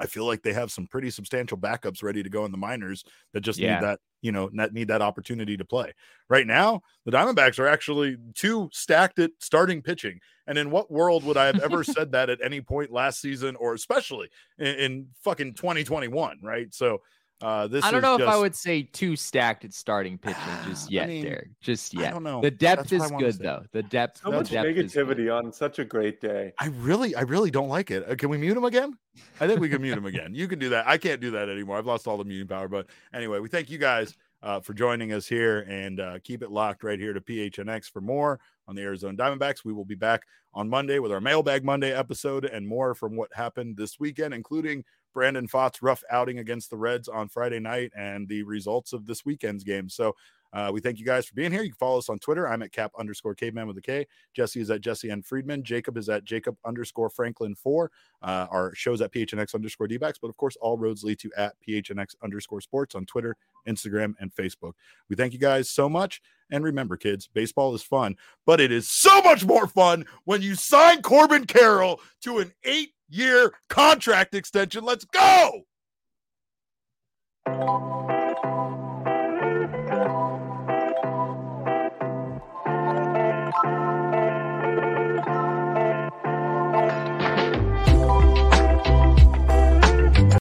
I 0.00 0.06
feel 0.06 0.26
like 0.26 0.42
they 0.42 0.52
have 0.52 0.72
some 0.72 0.88
pretty 0.88 1.08
substantial 1.10 1.56
backups 1.56 2.02
ready 2.02 2.24
to 2.24 2.28
go 2.28 2.44
in 2.44 2.50
the 2.50 2.58
minors 2.58 3.04
that 3.32 3.42
just 3.42 3.60
yeah. 3.60 3.76
need 3.76 3.84
that, 3.84 4.00
you 4.22 4.32
know, 4.32 4.50
that 4.54 4.72
need 4.72 4.88
that 4.88 5.02
opportunity 5.02 5.56
to 5.56 5.64
play. 5.64 5.92
Right 6.28 6.48
now, 6.48 6.82
the 7.04 7.12
Diamondbacks 7.12 7.60
are 7.60 7.68
actually 7.68 8.16
too 8.34 8.68
stacked 8.72 9.20
at 9.20 9.30
starting 9.38 9.82
pitching. 9.82 10.18
And 10.48 10.58
in 10.58 10.72
what 10.72 10.90
world 10.90 11.22
would 11.22 11.36
I 11.36 11.46
have 11.46 11.60
ever 11.60 11.84
said 11.84 12.10
that 12.12 12.28
at 12.28 12.40
any 12.44 12.60
point 12.60 12.90
last 12.90 13.20
season 13.20 13.54
or 13.54 13.72
especially 13.74 14.30
in, 14.58 14.66
in 14.66 15.06
fucking 15.22 15.54
2021, 15.54 16.40
right? 16.42 16.74
So 16.74 17.02
uh, 17.42 17.66
this 17.66 17.84
I 17.84 17.90
don't 17.90 18.02
know 18.02 18.18
just... 18.18 18.28
if 18.28 18.34
I 18.34 18.38
would 18.38 18.54
say 18.54 18.82
too 18.82 19.16
stacked 19.16 19.64
at 19.64 19.72
starting 19.74 20.18
pitching 20.18 20.42
just 20.68 20.90
yet, 20.90 21.04
I 21.04 21.06
mean, 21.08 21.24
Derek. 21.24 21.48
Just 21.60 21.92
yet. 21.94 22.08
I 22.08 22.10
don't 22.10 22.22
know. 22.22 22.40
The 22.40 22.50
depth 22.50 22.88
That's 22.88 23.04
is 23.04 23.10
good 23.12 23.38
though. 23.38 23.64
The 23.72 23.82
depth. 23.82 24.20
So 24.22 24.30
the 24.30 24.36
much 24.38 24.50
depth 24.50 24.68
negativity 24.68 25.34
on 25.34 25.52
such 25.52 25.78
a 25.78 25.84
great 25.84 26.20
day. 26.20 26.52
I 26.58 26.66
really, 26.68 27.14
I 27.14 27.22
really 27.22 27.50
don't 27.50 27.68
like 27.68 27.90
it. 27.90 28.08
Uh, 28.08 28.14
can 28.14 28.28
we 28.28 28.38
mute 28.38 28.56
him 28.56 28.64
again? 28.64 28.96
I 29.40 29.46
think 29.46 29.60
we 29.60 29.68
can 29.68 29.82
mute 29.82 29.98
him 29.98 30.06
again. 30.06 30.34
You 30.34 30.48
can 30.48 30.58
do 30.58 30.70
that. 30.70 30.86
I 30.86 30.96
can't 30.96 31.20
do 31.20 31.32
that 31.32 31.48
anymore. 31.48 31.76
I've 31.78 31.86
lost 31.86 32.06
all 32.06 32.16
the 32.16 32.24
muting 32.24 32.48
power. 32.48 32.68
But 32.68 32.86
anyway, 33.12 33.40
we 33.40 33.48
thank 33.48 33.68
you 33.70 33.78
guys 33.78 34.16
uh, 34.42 34.60
for 34.60 34.74
joining 34.74 35.12
us 35.12 35.26
here 35.26 35.60
and 35.68 36.00
uh, 36.00 36.18
keep 36.24 36.42
it 36.42 36.50
locked 36.50 36.82
right 36.82 36.98
here 36.98 37.12
to 37.12 37.20
PHNX 37.20 37.90
for 37.90 38.00
more 38.00 38.40
on 38.66 38.74
the 38.74 38.82
Arizona 38.82 39.16
Diamondbacks. 39.16 39.64
We 39.64 39.72
will 39.72 39.84
be 39.84 39.94
back 39.94 40.22
on 40.54 40.68
Monday 40.68 40.98
with 40.98 41.12
our 41.12 41.20
Mailbag 41.20 41.64
Monday 41.64 41.92
episode 41.92 42.44
and 42.44 42.66
more 42.66 42.94
from 42.94 43.16
what 43.16 43.30
happened 43.34 43.76
this 43.76 43.98
weekend, 44.00 44.34
including 44.34 44.84
Brandon 45.14 45.46
Pfaadt's 45.46 45.82
rough 45.82 46.02
outing 46.10 46.38
against 46.38 46.70
the 46.70 46.76
Reds 46.76 47.08
on 47.08 47.28
Friday 47.28 47.60
night 47.60 47.92
and 47.96 48.28
the 48.28 48.42
results 48.42 48.92
of 48.92 49.06
this 49.06 49.24
weekend's 49.24 49.64
game. 49.64 49.88
So 49.88 50.14
Uh, 50.52 50.70
we 50.72 50.80
thank 50.80 50.98
you 50.98 51.04
guys 51.04 51.26
for 51.26 51.34
being 51.34 51.50
here. 51.50 51.62
You 51.62 51.70
can 51.70 51.78
follow 51.78 51.98
us 51.98 52.08
on 52.08 52.18
Twitter. 52.18 52.48
I'm 52.48 52.62
at 52.62 52.72
cap 52.72 52.92
underscore 52.98 53.34
caveman 53.34 53.66
with 53.66 53.78
a 53.78 53.82
K. 53.82 54.06
Jesse 54.34 54.60
is 54.60 54.70
at 54.70 54.80
Jesse 54.80 55.10
N. 55.10 55.22
Friedman. 55.22 55.62
Jacob 55.62 55.96
is 55.96 56.08
at 56.08 56.24
Jacob 56.24 56.56
underscore 56.64 57.08
Franklin 57.10 57.54
four. 57.54 57.90
Uh, 58.22 58.46
our 58.50 58.74
shows 58.74 59.00
at 59.00 59.12
PHNX 59.12 59.54
underscore 59.54 59.88
DBacks, 59.88 60.18
but 60.20 60.28
of 60.28 60.36
course, 60.36 60.56
all 60.60 60.76
roads 60.76 61.02
lead 61.04 61.18
to 61.20 61.30
at 61.36 61.54
PHNX 61.66 62.14
underscore 62.22 62.60
sports 62.60 62.94
on 62.94 63.06
Twitter, 63.06 63.36
Instagram, 63.66 64.14
and 64.20 64.34
Facebook. 64.34 64.72
We 65.08 65.16
thank 65.16 65.32
you 65.32 65.38
guys 65.38 65.70
so 65.70 65.88
much. 65.88 66.20
And 66.50 66.62
remember, 66.62 66.96
kids, 66.96 67.28
baseball 67.32 67.74
is 67.74 67.82
fun, 67.82 68.16
but 68.44 68.60
it 68.60 68.70
is 68.70 68.90
so 68.90 69.22
much 69.22 69.44
more 69.44 69.66
fun 69.66 70.04
when 70.24 70.42
you 70.42 70.54
sign 70.54 71.00
Corbin 71.00 71.46
Carroll 71.46 72.00
to 72.22 72.38
an 72.38 72.52
eight 72.64 72.90
year 73.08 73.52
contract 73.68 74.34
extension. 74.34 74.84
Let's 74.84 75.06
go. 75.06 75.64